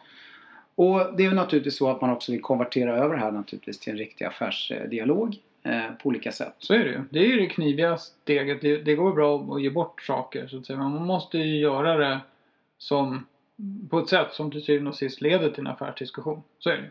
Och 0.80 1.16
det 1.18 1.26
är 1.26 1.32
naturligtvis 1.32 1.78
så 1.78 1.90
att 1.90 2.02
man 2.02 2.10
också 2.10 2.32
vill 2.32 2.42
konvertera 2.42 2.98
över 2.98 3.16
det 3.16 3.22
här 3.22 3.32
naturligtvis 3.32 3.80
till 3.80 3.92
en 3.92 3.98
riktig 3.98 4.26
affärsdialog 4.26 5.38
eh, 5.64 5.92
på 6.02 6.10
olika 6.10 6.32
sätt. 6.32 6.56
Så 6.60 6.74
är 6.74 6.80
det 6.80 6.90
ju. 6.90 7.02
Det 7.10 7.20
är 7.20 7.28
ju 7.28 7.40
det 7.40 7.46
kniviga 7.46 7.98
steget. 7.98 8.62
Det, 8.62 8.78
det 8.78 8.96
går 8.96 9.14
bra 9.14 9.56
att 9.56 9.62
ge 9.62 9.70
bort 9.70 10.02
saker 10.02 10.48
så 10.48 10.58
att 10.58 10.66
säga. 10.66 10.80
Men 10.80 10.92
man 10.92 11.06
måste 11.06 11.38
ju 11.38 11.60
göra 11.60 11.98
det 11.98 12.20
som, 12.78 13.26
på 13.90 14.00
ett 14.00 14.10
sätt 14.10 14.28
som 14.32 14.52
till 14.52 14.64
syvende 14.64 14.90
och 14.90 14.96
sist 14.96 15.22
leder 15.22 15.50
till 15.50 15.60
en 15.60 15.68
affärsdiskussion. 15.68 16.42
Så 16.60 16.70
är 16.70 16.78
det. 16.78 16.90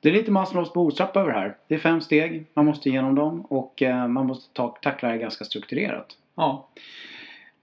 Det 0.00 0.08
är 0.08 0.12
lite 0.12 0.30
Maslows 0.30 0.72
behovstrappa 0.72 1.20
över 1.20 1.32
det 1.32 1.38
här. 1.38 1.56
Det 1.68 1.74
är 1.74 1.78
fem 1.78 2.00
steg, 2.00 2.46
man 2.54 2.64
måste 2.64 2.88
igenom 2.88 3.14
dem 3.14 3.40
och 3.40 3.82
eh, 3.82 4.08
man 4.08 4.26
måste 4.26 4.54
ta, 4.54 4.68
tackla 4.82 5.08
det 5.08 5.18
ganska 5.18 5.44
strukturerat. 5.44 6.16
Ja. 6.34 6.68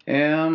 Eh, 0.06 0.52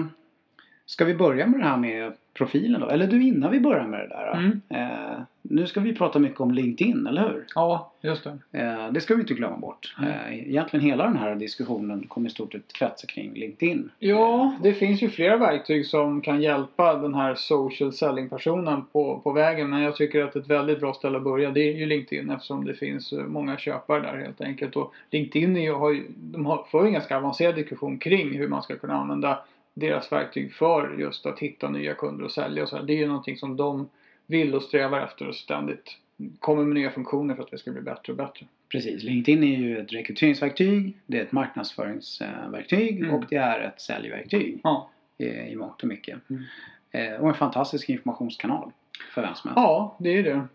ska 0.86 1.04
vi 1.04 1.14
börja 1.14 1.46
med 1.46 1.60
det 1.60 1.66
här 1.66 1.76
med 1.76 2.12
profilen 2.40 2.80
då? 2.80 2.88
Eller 2.88 3.06
du 3.06 3.22
innan 3.22 3.50
vi 3.50 3.60
börjar 3.60 3.86
med 3.86 4.00
det 4.00 4.08
där. 4.08 4.32
Mm. 4.32 4.60
Eh, 4.68 5.20
nu 5.42 5.66
ska 5.66 5.80
vi 5.80 5.94
prata 5.94 6.18
mycket 6.18 6.40
om 6.40 6.54
LinkedIn, 6.54 7.06
eller 7.06 7.22
hur? 7.22 7.44
Ja, 7.54 7.92
just 8.00 8.24
det. 8.24 8.58
Eh, 8.58 8.92
det 8.92 9.00
ska 9.00 9.14
vi 9.14 9.20
inte 9.20 9.34
glömma 9.34 9.56
bort. 9.56 9.94
Mm. 9.98 10.10
Eh, 10.10 10.48
egentligen 10.48 10.86
hela 10.86 11.04
den 11.04 11.16
här 11.16 11.34
diskussionen 11.34 12.06
kommer 12.08 12.28
i 12.28 12.32
stort 12.32 12.52
sett 12.52 12.72
kretsa 12.72 13.06
kring 13.06 13.34
LinkedIn. 13.34 13.90
Ja, 13.98 14.54
det 14.62 14.72
finns 14.72 15.02
ju 15.02 15.08
flera 15.08 15.36
verktyg 15.36 15.86
som 15.86 16.20
kan 16.20 16.42
hjälpa 16.42 16.94
den 16.94 17.14
här 17.14 17.34
social 17.34 17.92
selling-personen 17.92 18.84
på, 18.92 19.20
på 19.24 19.32
vägen. 19.32 19.70
Men 19.70 19.82
jag 19.82 19.96
tycker 19.96 20.24
att 20.24 20.36
ett 20.36 20.50
väldigt 20.50 20.80
bra 20.80 20.94
ställe 20.94 21.16
att 21.16 21.24
börja 21.24 21.50
det 21.50 21.60
är 21.60 21.76
ju 21.76 21.86
LinkedIn 21.86 22.30
eftersom 22.30 22.64
det 22.64 22.74
finns 22.74 23.12
eh, 23.12 23.24
många 23.24 23.58
köpare 23.58 24.00
där 24.00 24.18
helt 24.18 24.40
enkelt. 24.40 24.76
Och 24.76 24.94
LinkedIn 25.10 25.56
är 25.56 25.60
ju, 25.60 25.72
har 25.72 25.90
ju, 25.90 26.04
de 26.16 26.46
har, 26.46 26.66
för 26.70 26.84
en 26.84 26.92
ganska 26.92 27.16
avancerad 27.16 27.54
diskussion 27.54 27.98
kring 27.98 28.38
hur 28.38 28.48
man 28.48 28.62
ska 28.62 28.76
kunna 28.76 28.94
använda 28.94 29.38
deras 29.74 30.12
verktyg 30.12 30.54
för 30.54 30.96
just 30.98 31.26
att 31.26 31.38
hitta 31.38 31.70
nya 31.70 31.94
kunder 31.94 32.24
och 32.24 32.32
sälja 32.32 32.62
och 32.62 32.68
så 32.68 32.76
här. 32.76 32.82
Det 32.82 32.92
är 32.92 32.98
ju 32.98 33.06
någonting 33.06 33.36
som 33.36 33.56
de 33.56 33.88
vill 34.26 34.54
och 34.54 34.62
strävar 34.62 35.00
efter 35.00 35.28
och 35.28 35.34
ständigt 35.34 35.96
kommer 36.38 36.64
med 36.64 36.74
nya 36.74 36.90
funktioner 36.90 37.34
för 37.34 37.42
att 37.42 37.50
det 37.50 37.58
ska 37.58 37.70
bli 37.70 37.80
bättre 37.82 38.12
och 38.12 38.16
bättre. 38.16 38.46
Precis, 38.68 39.02
LinkedIn 39.02 39.42
är 39.44 39.58
ju 39.58 39.78
ett 39.78 39.92
rekryteringsverktyg, 39.92 40.96
det 41.06 41.18
är 41.18 41.22
ett 41.22 41.32
marknadsföringsverktyg 41.32 42.98
Mm. 43.00 43.14
och 43.14 43.24
det 43.30 43.36
är 43.36 43.60
ett 43.60 43.80
säljverktyg 43.80 44.60
Ja, 44.62 44.90
eh, 45.18 45.52
i 45.52 45.56
mångt 45.56 45.82
och 45.82 45.88
mycket. 45.88 46.18
Mm. 46.30 46.42
Eh, 46.90 47.20
och 47.20 47.28
en 47.28 47.34
fantastisk 47.34 47.88
informationskanal 47.88 48.72
för 49.14 49.22
vem 49.22 49.34
som 49.34 49.48
helst. 49.48 49.56
ja 49.56 49.96
det 49.98 50.18
är 50.18 50.22
det. 50.22 50.48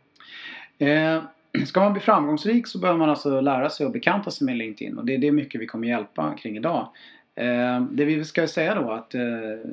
Eh, 0.91 1.23
ska 1.65 1.79
man 1.79 1.93
bli 1.93 2.01
framgångsrik 2.01 2.67
så 2.67 2.79
behöver 2.79 2.99
man 2.99 3.09
alltså 3.09 3.41
lära 3.41 3.69
sig 3.69 3.85
och 3.85 3.91
bekanta 3.91 4.31
sig 4.31 4.45
med 4.45 4.57
LinkedIn 4.57 4.97
och 4.97 5.05
det 5.05 5.13
är 5.13 5.17
det 5.17 5.31
mycket 5.31 5.61
vi 5.61 5.65
kommer 5.67 5.87
hjälpa 5.87 6.35
kring 6.37 6.57
idag. 6.57 6.87
Eh, 7.35 7.81
det 7.81 8.05
vi 8.05 8.25
ska 8.25 8.47
säga 8.47 8.75
då 8.75 8.91
att 8.91 9.15
eh, 9.15 9.21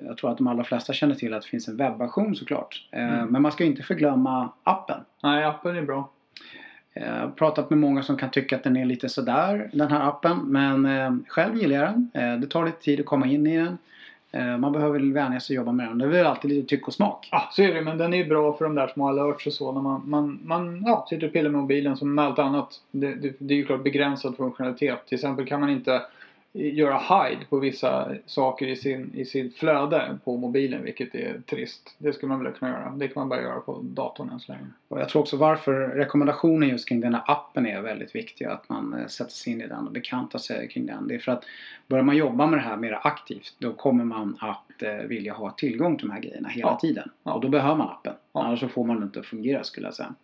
jag 0.06 0.16
tror 0.16 0.30
att 0.30 0.38
de 0.38 0.46
allra 0.46 0.64
flesta 0.64 0.92
känner 0.92 1.14
till 1.14 1.34
att 1.34 1.42
det 1.42 1.48
finns 1.48 1.68
en 1.68 1.76
webbversion 1.76 2.36
såklart. 2.36 2.88
Eh, 2.90 3.02
Mm. 3.02 3.28
Men 3.28 3.42
man 3.42 3.52
ska 3.52 3.64
inte 3.64 3.82
förglömma 3.82 4.48
appen. 4.62 5.00
Nej, 5.22 5.44
appen 5.44 5.76
är 5.76 5.82
bra. 5.82 6.10
Jag 6.94 7.06
har 7.06 7.28
pratat 7.28 7.70
med 7.70 7.78
många 7.78 8.02
som 8.02 8.16
kan 8.16 8.30
tycka 8.30 8.56
att 8.56 8.64
den 8.64 8.76
är 8.76 8.84
lite 8.84 9.08
sådär 9.08 9.70
den 9.72 9.90
här 9.90 10.08
appen 10.08 10.38
men 10.38 11.24
själv 11.28 11.56
gillar 11.56 11.76
jag 11.76 11.92
den. 12.12 12.40
Det 12.40 12.46
tar 12.46 12.64
lite 12.64 12.80
tid 12.80 13.00
att 13.00 13.06
komma 13.06 13.26
in 13.26 13.46
i 13.46 13.56
den. 13.56 13.78
Man 14.60 14.72
behöver 14.72 15.12
vänja 15.12 15.40
sig 15.40 15.54
och 15.54 15.62
jobba 15.62 15.72
med 15.72 15.88
den. 15.88 15.98
Det 15.98 16.04
är 16.04 16.08
väl 16.08 16.26
alltid 16.26 16.50
lite 16.50 16.68
tyck 16.68 16.88
och 16.88 16.94
smak. 16.94 17.28
Ja, 17.30 17.48
så 17.52 17.62
är 17.62 17.74
det. 17.74 17.80
Men 17.82 17.98
den 17.98 18.14
är 18.14 18.24
bra 18.24 18.56
för 18.56 18.64
de 18.64 18.74
där 18.74 18.88
små 18.88 19.08
alerts 19.08 19.46
och 19.46 19.52
så. 19.52 19.72
När 19.72 19.80
man, 19.80 20.02
man, 20.06 20.40
man 20.44 20.82
ja, 20.86 21.06
sitter 21.08 21.26
och 21.26 21.32
pillar 21.32 21.50
med 21.50 21.60
mobilen 21.60 21.96
som 21.96 22.14
med 22.14 22.24
allt 22.24 22.38
annat. 22.38 22.80
Det, 22.90 23.14
det, 23.14 23.34
det 23.38 23.54
är 23.54 23.58
ju 23.58 23.64
klart 23.64 23.84
begränsad 23.84 24.36
funktionalitet. 24.36 25.06
Till 25.06 25.16
exempel 25.16 25.46
kan 25.46 25.60
man 25.60 25.70
inte 25.70 26.02
göra 26.52 26.98
hide 26.98 27.44
på 27.48 27.58
vissa 27.58 28.14
saker 28.26 28.66
i 28.66 28.76
sin, 28.76 29.10
i 29.14 29.24
sitt 29.24 29.56
flöde 29.56 30.18
på 30.24 30.36
mobilen. 30.36 30.84
Vilket 30.84 31.14
är 31.14 31.40
trist. 31.50 31.94
Det 31.98 32.12
skulle 32.12 32.28
man 32.28 32.44
väl 32.44 32.52
kunna 32.52 32.70
göra. 32.70 32.90
Det 32.96 33.08
kan 33.08 33.20
man 33.20 33.28
bara 33.28 33.42
göra 33.42 33.60
på 33.60 33.80
datorn 33.82 34.30
än 34.30 34.40
så 34.40 34.52
länge. 34.52 34.64
Och 34.88 35.00
jag 35.00 35.08
tror 35.08 35.22
också 35.22 35.36
varför 35.36 35.72
rekommendationen 35.72 36.68
just 36.68 36.88
kring 36.88 37.00
den 37.00 37.14
här 37.14 37.22
appen 37.26 37.66
är 37.66 37.80
väldigt 37.80 38.14
viktig. 38.14 38.44
Att 38.44 38.68
man 38.68 38.94
eh, 38.94 39.06
sätter 39.06 39.32
sig 39.32 39.52
in 39.52 39.60
i 39.60 39.66
den 39.66 39.86
och 39.86 39.92
bekantar 39.92 40.38
sig 40.38 40.68
kring 40.68 40.86
den. 40.86 41.08
Det 41.08 41.14
är 41.14 41.18
för 41.18 41.32
att 41.32 41.44
börjar 41.86 42.04
man 42.04 42.16
jobba 42.16 42.46
med 42.46 42.58
det 42.58 42.62
här 42.62 42.76
mer 42.76 42.98
aktivt 43.02 43.54
då 43.58 43.72
kommer 43.72 44.04
man 44.04 44.36
att 44.40 44.82
eh, 44.82 44.94
vilja 44.94 45.32
ha 45.34 45.50
tillgång 45.50 45.96
till 45.98 46.06
de 46.08 46.12
här 46.12 46.20
grejerna 46.20 46.48
hela 46.48 46.68
Ja. 46.70 46.78
tiden. 46.80 47.10
Ja. 47.22 47.32
Och 47.32 47.40
då 47.40 47.48
behöver 47.48 47.76
man 47.76 47.88
appen. 47.88 48.14
Ja. 48.32 48.42
Annars 48.44 48.60
så 48.60 48.68
får 48.68 48.84
man 48.84 49.00
det 49.00 49.04
inte 49.04 49.20
att 49.20 49.26
fungera 49.26 49.64
skulle 49.64 49.86
jag 49.86 49.94
säga. 49.94 50.14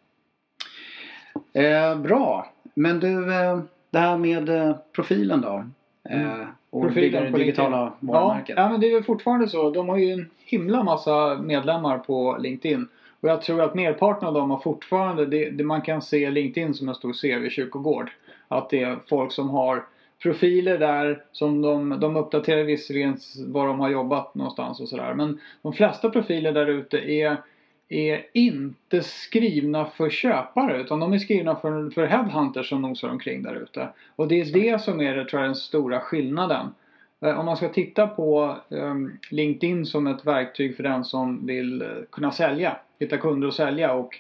Eh, 1.53 1.99
bra. 2.01 2.53
Men 2.75 3.01
du, 3.01 3.35
eh, 3.35 3.61
det 3.91 3.99
här 3.99 4.19
med 4.19 4.49
eh, 4.49 4.77
profilen 4.93 5.41
då? 5.41 5.65
Eh, 6.11 6.23
Mm. 6.35 6.47
och 6.71 6.93
bygga 6.93 7.21
det 7.21 7.31
digitala 7.31 7.77
Ja, 7.77 7.93
varumärket. 8.01 8.55
ja, 8.59 8.69
men 8.69 8.81
det 8.81 8.87
är 8.91 8.95
väl 8.95 9.03
fortfarande 9.05 9.49
så. 9.49 9.71
De 9.71 9.89
har 9.89 9.97
ju 9.97 10.13
en 10.13 10.31
himla 10.45 10.83
massa 10.83 11.39
medlemmar 11.43 11.99
på 11.99 12.37
LinkedIn. 12.41 12.89
Och 13.21 13.29
jag 13.29 13.43
tror 13.43 13.63
att 13.63 13.75
merparten 13.75 14.29
av 14.29 14.35
dem 14.35 14.51
har 14.51 14.59
fortfarande, 14.59 15.27
det, 15.27 15.51
det 15.51 15.65
man 15.65 15.83
kan 15.83 16.03
se 16.03 16.31
LinkedIn 16.31 16.75
som 16.75 16.89
en 16.89 16.95
stor 16.95 17.13
CV-kyrkogård. 17.13 18.11
Att 18.49 18.71
det 18.71 18.83
är 18.83 18.99
folk 19.09 19.33
som 19.33 19.51
har 19.51 19.85
profiler 20.23 20.79
där 20.79 21.23
som 21.33 21.63
de, 21.63 22.01
de 22.01 22.17
uppdaterar 22.17 22.63
visserligen 22.65 23.17
var 23.47 23.67
de 23.67 23.81
har 23.81 23.89
jobbat 23.89 24.35
någonstans 24.35 24.81
och 24.81 24.89
sådär. 24.89 25.15
Men 25.15 25.41
de 25.63 25.73
flesta 25.73 26.11
profiler 26.11 26.53
där 26.53 26.67
ute 26.67 26.99
är, 26.99 27.37
är 27.89 28.27
inte 28.33 29.03
skrivna 29.03 29.85
för 29.85 30.11
köpare 30.11 30.81
utan 30.81 31.01
de 31.01 31.13
är 31.13 31.19
skrivna 31.19 31.57
för, 31.57 31.91
för 31.91 32.07
headhunters 32.07 32.69
som 32.69 32.83
nosar 32.83 33.09
omkring 33.09 33.43
där 33.43 33.55
ute. 33.55 33.89
Och 34.17 34.29
det 34.29 34.41
är 34.41 34.53
det 34.53 34.83
som 34.83 35.01
är 35.01 35.25
tror 35.25 35.43
jag, 35.43 35.49
den 35.49 35.57
stora 35.57 36.01
skillnaden. 36.01 36.67
Eh, 37.21 37.39
Om 37.41 37.47
man 37.47 37.57
ska 37.57 37.69
titta 37.69 38.07
på 38.07 38.57
ehm, 38.71 39.13
LinkedIn 39.31 39.87
som 39.87 40.07
ett 40.07 40.27
verktyg 40.27 40.77
för 40.77 40.83
den 40.83 41.05
som 41.05 41.47
vill 41.47 41.83
eh, 41.83 41.89
kunna 42.13 42.33
sälja, 42.33 42.77
hitta 43.01 43.17
kunder 43.17 43.49
och 43.49 43.55
sälja 43.55 43.93
och, 43.93 44.17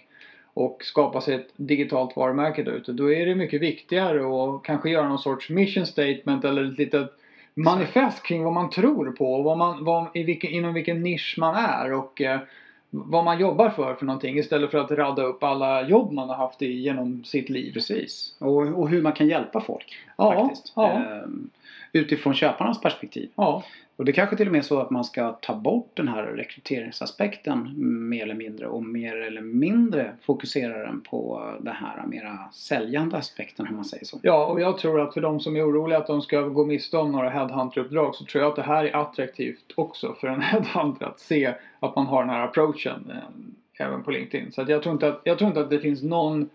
och 0.54 0.78
skapa 0.84 1.20
sig 1.20 1.34
ett 1.34 1.48
digitalt 1.56 2.16
varumärke 2.16 2.62
där 2.62 2.72
ute. 2.72 2.92
Då 2.92 3.12
är 3.12 3.26
det 3.26 3.34
mycket 3.34 3.60
viktigare 3.60 4.20
att 4.20 4.62
kanske 4.62 4.90
göra 4.90 5.08
någon 5.08 5.18
sorts 5.18 5.50
mission 5.50 5.86
statement 5.86 6.44
eller 6.44 6.72
ett 6.72 6.78
litet 6.78 7.10
manifest 7.54 8.22
kring 8.22 8.44
vad 8.44 8.52
man 8.52 8.70
tror 8.70 9.10
på 9.10 9.34
och 9.34 9.44
vad 9.44 9.58
man, 9.58 9.84
vad, 9.84 10.06
i 10.14 10.22
vilken, 10.22 10.50
inom 10.50 10.74
vilken 10.74 11.02
nisch 11.02 11.34
man 11.38 11.54
är 11.54 11.92
och 11.92 12.20
eh, 12.20 12.40
vad 12.90 13.24
man 13.24 13.40
jobbar 13.40 13.70
för 13.70 13.94
för 13.94 14.06
någonting 14.06 14.38
istället 14.38 14.70
för 14.70 14.78
att 14.78 14.90
radda 14.90 15.22
upp 15.22 15.42
alla 15.42 15.88
jobb 15.88 16.12
man 16.12 16.28
har 16.28 16.36
haft 16.36 16.60
genom 16.60 17.24
sitt 17.24 17.48
liv. 17.48 17.72
Precis. 17.72 18.34
Och, 18.38 18.56
och 18.56 18.88
hur 18.88 19.02
man 19.02 19.12
kan 19.12 19.28
hjälpa 19.28 19.60
folk. 19.60 19.98
Ja, 20.16 20.32
faktiskt. 20.32 20.72
ja. 20.76 20.92
Ehm, 20.92 21.50
utifrån 21.92 22.34
köparnas 22.34 22.80
perspektiv. 22.80 23.30
Ja, 23.34 23.64
Och 23.96 24.04
det 24.04 24.12
kanske 24.12 24.36
till 24.36 24.46
och 24.46 24.52
med 24.52 24.58
är 24.58 24.62
så 24.62 24.80
att 24.80 24.90
man 24.90 25.04
ska 25.04 25.32
ta 25.32 25.54
bort 25.54 25.90
den 25.94 26.08
här 26.08 26.22
rekryteringsaspekten 26.22 27.74
mer 28.08 28.22
eller 28.22 28.34
mindre 28.34 28.66
och 28.66 28.82
mer 28.82 29.16
eller 29.16 29.40
mindre 29.40 30.12
fokusera 30.22 30.86
den 30.86 31.00
på 31.00 31.50
den 31.60 31.74
här 31.74 32.06
mera 32.06 32.38
säljande 32.52 33.16
aspekten 33.16 33.66
om 33.68 33.74
man 33.74 33.84
säger 33.84 34.04
så. 34.04 34.20
Ja, 34.22 34.46
och 34.46 34.60
jag 34.60 34.78
tror 34.78 35.00
att 35.00 35.14
för 35.14 35.20
de 35.20 35.40
som 35.40 35.56
är 35.56 35.68
oroliga 35.70 35.98
att 35.98 36.06
de 36.06 36.22
ska 36.22 36.40
gå 36.40 36.64
miste 36.64 36.96
om 36.96 37.12
några 37.12 37.30
headhunter-uppdrag 37.30 38.14
så 38.14 38.24
tror 38.24 38.42
jag 38.42 38.50
att 38.50 38.56
det 38.56 38.62
här 38.62 38.84
är 38.84 38.96
attraktivt 38.96 39.72
också 39.74 40.14
för 40.20 40.28
en 40.28 40.42
headhunter 40.42 41.06
att 41.06 41.20
se 41.20 41.54
att 41.80 41.96
man 41.96 42.06
har 42.06 42.20
den 42.20 42.30
här 42.30 42.44
approachen 42.44 43.10
eh, 43.10 43.86
även 43.86 44.02
på 44.02 44.10
LinkedIn. 44.10 44.52
Så 44.52 44.64
jag, 44.68 44.82
tror 44.82 44.92
inte 44.92 45.08
att, 45.08 45.20
jag 45.24 45.38
tror 45.38 45.48
inte 45.48 45.60
att 45.60 45.70
det 45.70 45.78
finns 45.78 46.02
någon, 46.02 46.50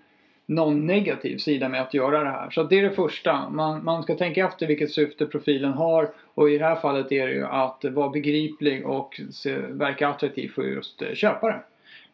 någon 0.45 0.85
negativ 0.85 1.37
sida 1.37 1.69
med 1.69 1.81
att 1.81 1.93
göra 1.93 2.23
det 2.23 2.29
här. 2.29 2.49
Så 2.49 2.63
det 2.63 2.79
är 2.79 2.83
det 2.83 2.91
första. 2.91 3.49
Man, 3.49 3.83
man 3.83 4.03
ska 4.03 4.15
tänka 4.15 4.45
efter 4.45 4.67
vilket 4.67 4.91
syfte 4.91 5.25
profilen 5.25 5.73
har 5.73 6.09
och 6.33 6.49
i 6.49 6.57
det 6.57 6.65
här 6.65 6.75
fallet 6.75 7.11
är 7.11 7.27
det 7.27 7.33
ju 7.33 7.45
att 7.45 7.85
vara 7.85 8.09
begriplig 8.09 8.85
och 8.85 9.21
se, 9.31 9.57
verka 9.57 10.07
attraktiv 10.07 10.51
för 10.55 10.63
just 10.63 11.01
eh, 11.01 11.13
köpare. 11.13 11.59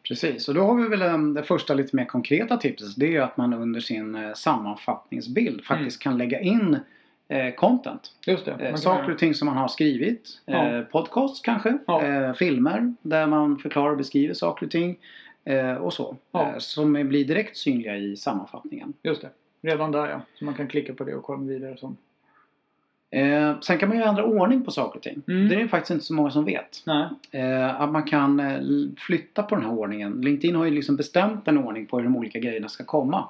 Precis, 0.08 0.48
och 0.48 0.54
då 0.54 0.60
har 0.60 0.74
vi 0.74 0.88
väl 0.88 1.02
eh, 1.02 1.18
det 1.18 1.42
första 1.42 1.74
lite 1.74 1.96
mer 1.96 2.04
konkreta 2.04 2.56
tipset. 2.56 2.96
Det 2.96 3.06
är 3.06 3.10
ju 3.10 3.20
att 3.20 3.36
man 3.36 3.54
under 3.54 3.80
sin 3.80 4.14
eh, 4.14 4.32
sammanfattningsbild 4.34 5.64
faktiskt 5.64 6.02
kan 6.02 6.18
lägga 6.18 6.40
in 6.40 6.78
eh, 7.28 7.54
content. 7.54 8.12
Just 8.26 8.44
det. 8.44 8.76
Saker 8.76 9.12
och 9.12 9.18
ting 9.18 9.34
som 9.34 9.46
man 9.46 9.56
har 9.56 9.68
skrivit. 9.68 10.42
Ja. 10.46 10.82
Podcasts 10.90 11.40
kanske. 11.40 11.78
Ja. 11.86 12.34
Filmer 12.34 12.94
där 13.02 13.26
man 13.26 13.58
förklarar 13.58 13.90
och 13.90 13.96
beskriver 13.96 14.34
saker 14.34 14.66
och 14.66 14.72
ting. 14.72 14.98
Eh, 15.44 15.74
och 15.74 15.92
så. 15.92 16.16
Ja. 16.32 16.52
Eh, 16.52 16.58
som 16.58 16.92
blir 16.92 17.24
direkt 17.24 17.56
synliga 17.56 17.96
i 17.96 18.16
sammanfattningen. 18.16 18.92
Just 19.02 19.22
det. 19.22 19.30
Redan 19.62 19.92
där 19.92 20.08
ja. 20.08 20.20
Så 20.34 20.44
man 20.44 20.54
kan 20.54 20.68
klicka 20.68 20.94
på 20.94 21.04
det 21.04 21.14
och 21.14 21.24
komma 21.24 21.44
vidare. 21.44 21.76
Som. 21.76 21.96
Eh, 23.10 23.60
sen 23.60 23.78
kan 23.78 23.88
man 23.88 23.98
ju 23.98 24.04
ändra 24.04 24.24
ordning 24.24 24.64
på 24.64 24.70
saker 24.70 24.96
och 24.96 25.02
ting. 25.02 25.22
Mm. 25.28 25.48
Det 25.48 25.54
är 25.54 25.58
det 25.58 25.68
faktiskt 25.68 25.90
inte 25.90 26.04
så 26.04 26.14
många 26.14 26.30
som 26.30 26.44
vet. 26.44 26.82
Eh, 27.30 27.80
att 27.80 27.90
man 27.90 28.02
kan 28.02 28.40
eh, 28.40 28.60
flytta 28.96 29.42
på 29.42 29.54
den 29.54 29.64
här 29.64 29.72
ordningen. 29.72 30.20
LinkedIn 30.20 30.56
har 30.56 30.64
ju 30.64 30.70
liksom 30.70 30.96
bestämt 30.96 31.48
en 31.48 31.58
ordning 31.58 31.86
på 31.86 31.96
hur 31.96 32.04
de 32.04 32.16
olika 32.16 32.38
grejerna 32.38 32.68
ska 32.68 32.84
komma. 32.84 33.28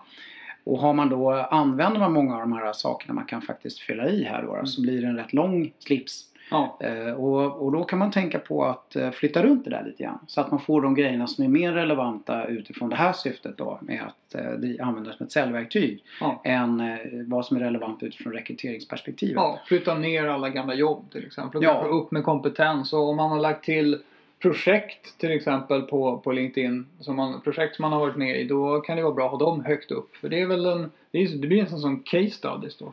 Och 0.65 0.79
har 0.79 0.95
man 0.95 1.09
då, 1.09 1.33
använder 1.33 2.01
man 2.01 2.13
många 2.13 2.35
av 2.35 2.41
de 2.41 2.53
här 2.53 2.73
sakerna 2.73 3.15
man 3.15 3.25
kan 3.25 3.43
faktiskt 3.43 3.79
fylla 3.79 4.09
i 4.09 4.25
här 4.25 4.43
då, 4.43 4.67
så 4.67 4.83
blir 4.83 5.01
det 5.01 5.07
en 5.07 5.17
rätt 5.17 5.33
lång 5.33 5.73
slips. 5.79 6.30
Ja. 6.51 6.79
Eh, 6.81 7.13
och, 7.13 7.65
och 7.65 7.73
då 7.73 7.85
kan 7.85 7.99
man 7.99 8.11
tänka 8.11 8.39
på 8.39 8.65
att 8.65 8.97
eh, 8.97 9.11
flytta 9.11 9.43
runt 9.43 9.65
det 9.65 9.71
där 9.71 9.85
lite 9.85 10.03
grann. 10.03 10.19
Så 10.27 10.41
att 10.41 10.51
man 10.51 10.61
får 10.61 10.83
de 10.83 10.95
grejerna 10.95 11.27
som 11.27 11.45
är 11.45 11.49
mer 11.49 11.73
relevanta 11.73 12.47
utifrån 12.47 12.89
det 12.89 12.97
här 12.97 13.13
syftet 13.13 13.57
då 13.57 13.79
med 13.83 14.03
att 14.03 14.35
eh, 14.35 14.51
det 14.51 14.81
användas 14.81 15.17
som 15.17 15.27
ett 15.27 15.33
säljverktyg. 15.33 16.05
Ja. 16.21 16.41
Än 16.45 16.81
eh, 16.81 16.99
vad 17.27 17.47
som 17.47 17.57
är 17.57 17.61
relevant 17.61 18.03
utifrån 18.03 18.33
rekryteringsperspektivet. 18.33 19.35
Ja, 19.37 19.61
flytta 19.67 19.95
ner 19.95 20.27
alla 20.27 20.49
gamla 20.49 20.75
jobb 20.75 21.11
till 21.13 21.27
exempel. 21.27 21.63
Ja. 21.63 21.85
upp 21.91 22.11
med 22.11 22.25
kompetens. 22.25 22.93
Och 22.93 23.09
om 23.09 23.17
man 23.17 23.31
har 23.31 23.41
lagt 23.41 23.65
till 23.65 23.99
projekt 24.41 25.19
till 25.19 25.31
exempel 25.31 25.83
på, 25.83 26.19
på 26.19 26.33
LinkedIn. 26.33 26.87
Som 27.01 27.17
man, 27.17 27.41
projekt 27.41 27.77
som 27.77 27.83
man 27.83 27.93
har 27.93 28.01
varit 28.01 28.17
med 28.17 28.41
i. 28.41 28.45
Då 28.45 28.81
kan 28.81 28.97
det 28.97 29.03
vara 29.03 29.15
bra 29.15 29.25
att 29.25 29.31
ha 29.31 29.39
dem 29.39 29.65
högt 29.65 29.91
upp. 29.91 30.17
För 30.17 30.29
det 30.29 30.41
är 30.41 30.47
väl 30.47 30.67
en, 30.67 30.91
det, 31.11 31.19
är, 31.19 31.29
det 31.29 31.49
blir 31.49 31.61
en 31.61 31.69
sån 31.69 31.81
som 31.81 32.03
case 32.03 32.31
studies 32.31 32.77
då. 32.77 32.93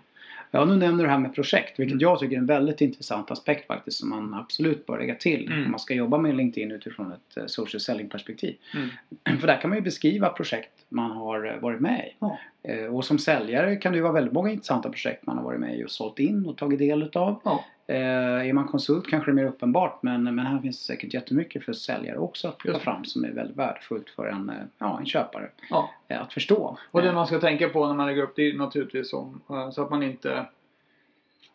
Ja, 0.52 0.66
nu 0.66 0.76
nämner 0.76 0.98
du 0.98 1.04
det 1.04 1.12
här 1.12 1.20
med 1.20 1.36
projekt, 1.36 1.80
vilket 1.80 1.92
Mm. 1.94 2.02
jag 2.02 2.20
tycker 2.20 2.36
är 2.36 2.40
en 2.40 2.46
väldigt 2.46 2.82
intressant 2.82 3.32
aspekt 3.32 3.68
faktiskt 3.68 3.98
som 4.00 4.10
man 4.10 4.34
absolut 4.34 4.86
bör 4.86 5.00
lägga 5.00 5.16
till 5.16 5.48
Mm. 5.48 5.66
om 5.66 5.72
man 5.72 5.80
ska 5.80 5.94
jobba 5.94 6.18
med 6.18 6.36
LinkedIn 6.36 6.72
utifrån 6.72 7.12
ett 7.12 7.38
eh, 7.38 7.46
social 7.46 7.80
selling 7.80 8.10
perspektiv. 8.10 8.56
Mm. 8.76 9.40
För 9.40 9.48
där 9.48 9.62
kan 9.62 9.70
man 9.70 9.78
ju 9.78 9.84
beskriva 9.84 10.30
projekt 10.30 10.72
man 10.90 11.12
har 11.12 11.46
eh, 11.54 11.60
varit 11.60 11.82
med 11.82 12.06
i. 12.08 12.16
Ja. 12.20 12.38
Eh, 12.64 12.86
Och 12.96 13.06
som 13.06 13.20
säljare 13.20 13.76
kan 13.76 13.92
det 13.92 13.96
ju 13.96 14.02
vara 14.02 14.14
väldigt 14.14 14.34
många 14.34 14.50
intressanta 14.52 14.90
projekt 14.90 15.26
man 15.26 15.38
har 15.38 15.44
varit 15.44 15.60
med 15.60 15.80
i 15.80 15.86
och 15.86 15.92
sålt 15.92 16.20
in 16.20 16.46
och 16.46 16.58
tagit 16.58 16.80
del 16.80 17.04
utav. 17.04 17.42
Ja. 17.46 17.64
Eh, 17.88 18.48
Är 18.50 18.54
man 18.54 18.68
konsult 18.68 19.08
kanske 19.10 19.32
det 19.32 19.34
är 19.34 19.44
mer 19.44 19.46
uppenbart 19.46 20.04
men, 20.04 20.24
men 20.24 20.40
här 20.46 20.60
finns 20.60 20.80
säkert 20.86 21.14
jättemycket 21.14 21.66
för 21.66 21.74
säljare 21.74 22.18
också 22.18 22.48
att 22.48 22.60
ta 22.60 22.80
fram 22.80 23.06
som 23.06 23.24
är 23.26 23.32
väldigt 23.32 23.58
värdefullt 23.58 24.10
för 24.10 24.28
en, 24.28 24.52
ja, 24.78 25.00
en 25.00 25.06
köpare 25.06 25.50
Ja. 25.70 25.90
att 26.08 26.34
förstå. 26.34 26.78
Och 26.92 27.02
det 27.02 27.14
man 27.14 27.28
ska 27.28 27.40
tänka 27.40 27.70
på 27.70 27.88
när 27.88 27.94
man 27.94 28.08
lägger 28.08 28.22
upp 28.24 28.34
det 28.36 28.50
är 28.50 28.58
naturligtvis 28.58 29.14
om, 29.14 29.42
så 29.74 29.84
att 29.84 29.90
man 29.90 30.04
inte 30.04 30.46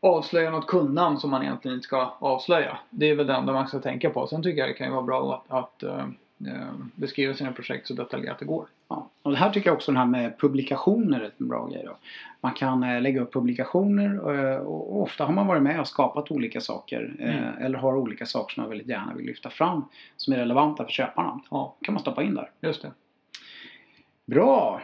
avslöjar 0.00 0.50
något 0.50 0.66
kundnamn 0.66 1.18
som 1.18 1.30
man 1.30 1.42
egentligen 1.42 1.74
inte 1.74 1.84
ska 1.86 2.14
avslöja. 2.18 2.78
Det 2.90 3.10
är 3.10 3.14
väl 3.16 3.26
det 3.26 3.34
enda 3.34 3.52
man 3.52 3.68
ska 3.68 3.78
tänka 3.78 4.10
på. 4.10 4.26
Sen 4.26 4.42
tycker 4.42 4.58
jag 4.60 4.68
det 4.68 4.72
kan 4.74 4.86
ju 4.86 4.92
vara 4.92 5.02
bra 5.02 5.44
att, 5.48 5.58
att 5.58 5.82
beskriva 6.94 7.34
sina 7.34 7.52
projekt 7.52 7.86
så 7.86 7.94
detaljerat 7.94 8.38
det 8.38 8.44
går. 8.44 8.66
Ja. 8.88 9.08
Och 9.22 9.30
det 9.30 9.36
här 9.36 9.50
tycker 9.50 9.68
jag 9.68 9.76
också 9.76 9.92
den 9.92 9.98
här 9.98 10.06
med 10.06 10.38
publikationer 10.38 11.20
är 11.20 11.30
en 11.38 11.48
bra 11.48 11.66
grej. 11.66 11.82
Då. 11.86 11.96
Man 12.40 12.52
kan 12.52 12.82
eh, 12.82 13.00
lägga 13.00 13.20
upp 13.22 13.32
publikationer 13.32 14.34
eh, 14.34 14.56
och 14.56 15.02
ofta 15.02 15.24
har 15.24 15.32
man 15.32 15.46
varit 15.46 15.62
med 15.62 15.80
och 15.80 15.88
skapat 15.88 16.30
olika 16.30 16.60
saker 16.60 17.14
eh, 17.18 17.36
Mm. 17.36 17.62
eller 17.62 17.78
har 17.78 17.96
olika 17.96 18.26
saker 18.26 18.54
som 18.54 18.62
man 18.62 18.70
väldigt 18.70 18.88
gärna 18.88 19.14
vill 19.14 19.26
lyfta 19.26 19.50
fram 19.50 19.84
som 20.16 20.32
är 20.32 20.36
relevanta 20.38 20.84
för 20.84 20.90
köparna. 20.92 21.40
Ja, 21.50 21.74
kan 21.82 21.94
man 21.94 22.00
stoppa 22.00 22.22
in 22.22 22.34
där. 22.34 22.50
just 22.60 22.82
det. 22.82 22.90
Bra! 24.26 24.82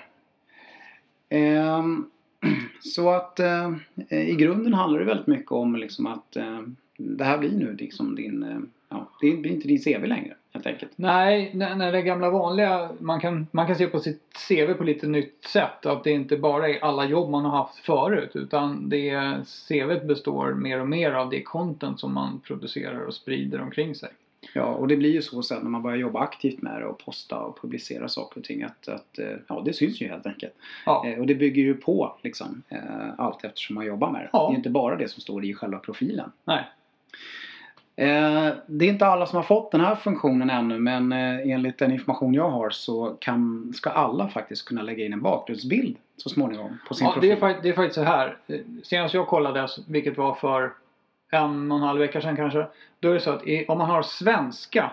Ehm, 1.28 2.10
så 2.80 3.10
att 3.10 3.40
eh, 3.40 3.72
i 4.10 4.34
grunden 4.34 4.74
handlar 4.74 4.98
det 4.98 5.04
väldigt 5.04 5.26
mycket 5.26 5.52
om 5.52 5.76
liksom 5.76 6.06
att 6.06 6.36
eh, 6.36 6.60
det 6.98 7.24
här 7.24 7.38
blir 7.38 7.50
nu 7.50 7.76
liksom 7.76 8.14
din, 8.14 8.42
eh, 8.42 8.58
ja, 8.88 9.08
det 9.20 9.36
blir 9.36 9.50
inte 9.52 9.68
din 9.68 9.78
CV 9.78 10.06
längre 10.06 10.34
helt 10.52 10.66
enkelt. 10.66 10.92
Nej, 10.96 11.50
när, 11.54 11.74
när 11.74 11.92
det 11.92 12.02
gamla 12.02 12.30
vanliga, 12.30 12.90
man 12.98 13.20
kan, 13.20 13.46
man 13.50 13.66
kan 13.66 13.76
se 13.76 13.86
på 13.86 14.00
sitt 14.00 14.22
CV 14.48 14.74
på 14.74 14.84
lite 14.84 15.06
nytt 15.06 15.44
sätt. 15.44 15.86
Att 15.86 16.04
det 16.04 16.10
inte 16.10 16.36
bara 16.36 16.68
är 16.68 16.84
alla 16.84 17.04
jobb 17.04 17.30
man 17.30 17.44
har 17.44 17.58
haft 17.58 17.76
förut. 17.76 18.30
Utan 18.34 18.88
det 18.88 19.34
CVt 19.68 20.04
består 20.04 20.54
mer 20.54 20.80
och 20.80 20.88
mer 20.88 21.12
av 21.12 21.30
det 21.30 21.42
content 21.42 22.00
som 22.00 22.14
man 22.14 22.40
producerar 22.40 23.00
och 23.00 23.14
sprider 23.14 23.60
omkring 23.60 23.94
sig. 23.94 24.08
Ja, 24.54 24.64
och 24.64 24.88
det 24.88 24.96
blir 24.96 25.12
ju 25.12 25.22
så 25.22 25.42
sen 25.42 25.62
när 25.62 25.70
man 25.70 25.82
börjar 25.82 25.96
jobba 25.96 26.20
aktivt 26.20 26.62
med 26.62 26.80
det 26.80 26.86
och 26.86 27.04
posta 27.04 27.38
och 27.38 27.60
publicera 27.60 28.08
saker 28.08 28.40
och 28.40 28.44
ting 28.44 28.62
att, 28.62 28.88
att 28.88 29.18
eh, 29.18 29.36
ja, 29.48 29.62
det 29.64 29.72
syns 29.72 30.00
ju 30.00 30.08
helt 30.08 30.26
enkelt. 30.26 30.52
Ja, 30.86 31.06
Eh, 31.06 31.18
och 31.18 31.26
det 31.26 31.34
bygger 31.34 31.62
ju 31.62 31.74
på 31.74 32.16
liksom 32.22 32.62
eh, 32.68 32.78
allt 33.18 33.44
eftersom 33.44 33.74
man 33.74 33.86
jobbar 33.86 34.10
med 34.10 34.20
det. 34.20 34.30
Ja. 34.32 34.48
Det 34.48 34.54
är 34.54 34.56
inte 34.56 34.70
bara 34.70 34.96
det 34.96 35.08
som 35.08 35.20
står 35.22 35.44
i 35.44 35.54
själva 35.54 35.78
profilen. 35.78 36.32
nej. 36.44 36.64
Eh, 37.98 38.48
det 38.66 38.84
är 38.84 38.88
inte 38.88 39.06
alla 39.06 39.26
som 39.26 39.36
har 39.36 39.42
fått 39.42 39.70
den 39.70 39.80
här 39.80 39.94
funktionen 39.94 40.50
ännu 40.50 40.78
men 40.78 41.12
eh, 41.12 41.52
enligt 41.52 41.78
den 41.78 41.92
information 41.92 42.34
jag 42.34 42.50
har 42.50 42.70
så 42.70 43.16
kan, 43.20 43.72
ska 43.76 43.90
alla 43.90 44.28
faktiskt 44.28 44.64
kunna 44.68 44.82
lägga 44.82 45.04
in 45.06 45.12
en 45.12 45.22
bakgrundsbild 45.22 45.96
så 46.16 46.28
småningom 46.28 46.78
på 46.88 46.94
sin 46.94 47.04
Ja, 47.06 47.10
det, 47.10 47.14
profil. 47.14 47.30
är, 47.30 47.36
fakt- 47.36 47.62
det 47.62 47.68
är 47.68 47.72
faktiskt 47.72 47.94
så 47.94 48.02
här. 48.02 48.36
Senast 48.82 49.14
jag 49.14 49.26
kollade, 49.26 49.68
vilket 49.88 50.18
var 50.18 50.34
för 50.34 50.72
en 51.30 51.72
och 51.72 51.78
en 51.78 51.84
halv 51.84 52.00
vecka 52.00 52.20
sedan 52.20 52.36
kanske. 52.36 52.66
Då 53.00 53.10
är 53.10 53.14
det 53.14 53.20
så 53.20 53.30
att 53.30 53.42
om 53.68 53.78
man 53.78 53.90
har 53.90 54.02
svenska 54.02 54.90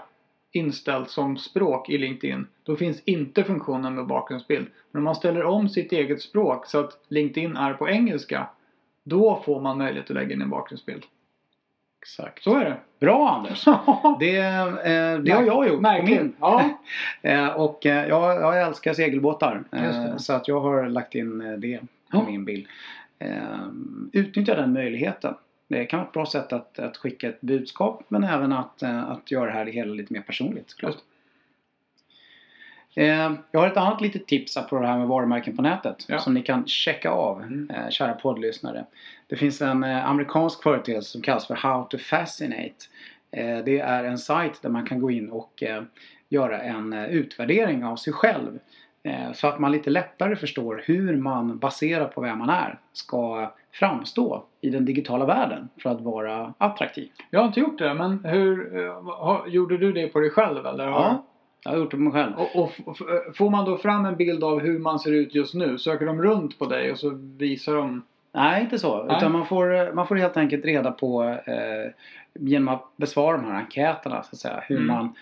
inställt 0.51 1.09
som 1.09 1.37
språk 1.37 1.89
i 1.89 1.97
LinkedIn. 1.97 2.47
Då 2.63 2.75
finns 2.75 3.01
inte 3.05 3.43
funktionen 3.43 3.95
med 3.95 4.05
bakgrundsbild. 4.07 4.67
Men 4.91 4.99
om 4.99 5.03
man 5.03 5.15
ställer 5.15 5.43
om 5.43 5.69
sitt 5.69 5.91
eget 5.91 6.21
språk 6.21 6.65
så 6.65 6.79
att 6.79 6.99
LinkedIn 7.07 7.57
är 7.57 7.73
på 7.73 7.89
engelska. 7.89 8.47
Då 9.03 9.41
får 9.45 9.61
man 9.61 9.77
möjlighet 9.77 10.09
att 10.09 10.15
lägga 10.15 10.33
in 10.33 10.41
en 10.41 10.49
bakgrundsbild. 10.49 11.03
Exakt. 12.05 12.43
Så 12.43 12.55
är 12.55 12.65
det. 12.65 12.77
Bra 12.99 13.29
Anders! 13.29 13.65
Det, 14.19 14.37
eh, 14.37 15.19
det 15.19 15.31
har 15.31 15.43
jag 15.43 15.67
gjort 15.67 15.75
på 15.75 15.81
Märkligt. 15.81 16.21
min. 16.21 16.33
Ja. 16.39 16.69
Eh, 17.21 17.47
och 17.47 17.85
eh, 17.85 18.07
jag, 18.07 18.41
jag 18.41 18.61
älskar 18.61 18.93
segelbåtar. 18.93 19.63
Eh, 19.71 20.17
så 20.17 20.33
att 20.33 20.47
jag 20.47 20.59
har 20.59 20.85
lagt 20.89 21.15
in 21.15 21.41
eh, 21.41 21.51
det 21.53 21.79
på 21.79 21.85
Ja. 22.11 22.23
min 22.27 22.45
bild. 22.45 22.65
Utnyttja 24.11 24.55
den 24.55 24.73
möjligheten. 24.73 25.33
Det 25.67 25.85
kan 25.85 25.99
vara 25.99 26.07
ett 26.07 26.13
bra 26.13 26.25
sätt 26.25 26.53
att, 26.53 26.79
att 26.79 26.97
skicka 26.97 27.29
ett 27.29 27.41
budskap 27.41 28.03
men 28.07 28.23
även 28.23 28.51
att, 28.53 28.83
att 28.83 29.31
göra 29.31 29.45
det 29.45 29.51
här 29.51 29.65
hela 29.65 29.93
lite 29.93 30.13
mer 30.13 30.21
personligt. 30.21 30.69
såklart. 30.69 30.95
Eh, 32.95 33.31
jag 33.51 33.59
har 33.59 33.67
ett 33.67 33.77
annat 33.77 34.01
litet 34.01 34.27
tips 34.27 34.57
på 34.69 34.79
det 34.79 34.87
här 34.87 34.97
med 34.97 35.07
varumärken 35.07 35.55
på 35.55 35.61
nätet 35.61 36.05
Ja. 36.07 36.19
som 36.19 36.33
ni 36.33 36.41
kan 36.41 36.67
checka 36.67 37.09
av, 37.11 37.41
Mm. 37.41 37.69
eh, 37.69 37.89
kära 37.89 38.13
poddlyssnare. 38.13 38.85
Det 39.27 39.35
finns 39.35 39.61
en 39.61 39.83
eh, 39.83 40.09
amerikansk 40.09 40.63
företeelse 40.63 41.11
som 41.11 41.21
kallas 41.21 41.47
för 41.47 41.55
How 41.55 41.83
to 41.83 41.97
Fascinate. 41.97 42.75
Det 43.65 43.79
är 43.79 44.03
en 44.03 44.17
sajt 44.17 44.61
där 44.61 44.69
man 44.69 44.85
kan 44.85 44.99
gå 45.01 45.11
in 45.11 45.29
och 45.29 45.63
göra 46.29 46.61
en 46.61 46.93
utvärdering 46.93 47.85
av 47.85 47.95
sig 47.95 48.13
själv. 48.13 48.59
Så 49.33 49.47
att 49.47 49.59
man 49.59 49.71
lite 49.71 49.89
lättare 49.89 50.35
förstår 50.35 50.83
hur 50.85 51.17
man 51.17 51.57
baserat 51.59 52.15
på 52.15 52.21
vem 52.21 52.37
man 52.39 52.49
är 52.49 52.79
ska 52.93 53.51
framstå 53.71 54.43
i 54.61 54.69
den 54.69 54.85
digitala 54.85 55.25
världen 55.25 55.69
för 55.81 55.89
att 55.89 56.01
vara 56.01 56.53
attraktiv. 56.57 57.09
Jag 57.29 57.39
har 57.39 57.47
inte 57.47 57.59
gjort 57.59 57.77
det, 57.77 57.93
men 57.93 58.25
hur 58.25 58.71
gjorde 59.49 59.77
du 59.77 59.91
det 59.91 60.07
på 60.07 60.19
dig 60.19 60.29
själv 60.29 60.65
eller? 60.65 60.85
Ja, 60.87 61.25
jag 61.65 61.71
har 61.71 61.77
gjort 61.79 61.91
det 61.91 61.97
på 61.97 62.03
mig 62.03 62.13
själv. 62.13 62.33
Och, 62.37 62.55
och 62.55 62.97
får 63.35 63.49
man 63.49 63.65
då 63.65 63.77
fram 63.77 64.05
en 64.05 64.15
bild 64.15 64.43
av 64.43 64.59
hur 64.59 64.79
man 64.79 64.99
ser 64.99 65.11
ut 65.11 65.35
just 65.35 65.53
nu? 65.53 65.77
Söker 65.77 66.05
de 66.05 66.21
runt 66.21 66.59
på 66.59 66.65
dig 66.65 66.91
och 66.91 66.99
så 66.99 67.09
visar 67.37 67.75
de? 67.75 68.03
Nej, 68.33 68.61
inte 68.61 68.79
så. 68.79 69.03
Nej. 69.03 69.17
Utan 69.17 69.31
man 69.31 69.45
får, 69.45 69.93
man 69.93 70.07
får 70.07 70.15
helt 70.15 70.37
enkelt 70.37 70.65
reda 70.65 70.91
på 70.91 71.23
eh, 71.23 71.91
genom 72.33 72.67
att 72.67 72.97
besvara 72.97 73.37
de 73.37 73.45
här 73.45 73.55
enkäterna 73.59 74.23
så 74.23 74.29
att 74.31 74.39
säga. 74.39 74.63
Hur, 74.67 74.75
Mm. 74.77 74.87
man, 74.87 75.13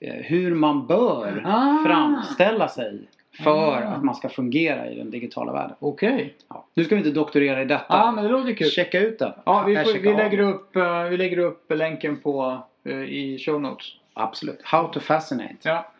eh, 0.00 0.14
hur 0.14 0.54
man 0.54 0.86
bör 0.86 1.42
Ah. 1.46 1.84
framställa 1.86 2.68
sig 2.68 3.00
för 3.44 3.72
Ah. 3.72 3.88
att 3.88 4.04
man 4.04 4.14
ska 4.14 4.28
fungera 4.28 4.90
i 4.90 4.94
den 4.98 5.10
digitala 5.10 5.52
världen. 5.52 5.76
Okej. 5.78 6.34
Ja. 6.48 6.64
Nu 6.74 6.84
ska 6.84 6.94
vi 6.94 6.98
inte 6.98 7.10
doktorera 7.10 7.62
i 7.62 7.64
detta. 7.64 7.84
Ja, 7.88 8.12
men 8.12 8.24
det 8.24 8.30
låter 8.30 8.52
kul. 8.54 8.70
Checka 8.70 9.00
ut 9.00 9.18
den. 9.18 9.32
Ja, 9.44 9.64
vi, 9.66 9.76
får, 9.76 9.98
vi, 9.98 10.14
lägger 10.14 10.38
upp, 10.38 10.76
eh, 10.76 11.02
vi 11.02 11.16
lägger 11.16 11.38
upp 11.38 11.72
länken 11.72 12.16
på 12.16 12.58
eh, 12.84 12.96
i 13.02 13.38
show 13.38 13.60
notes. 13.60 13.86
Absolut. 14.14 14.60
How 14.64 14.88
to 14.88 15.00
fascinate. 15.00 15.54
Ja. 15.62 15.91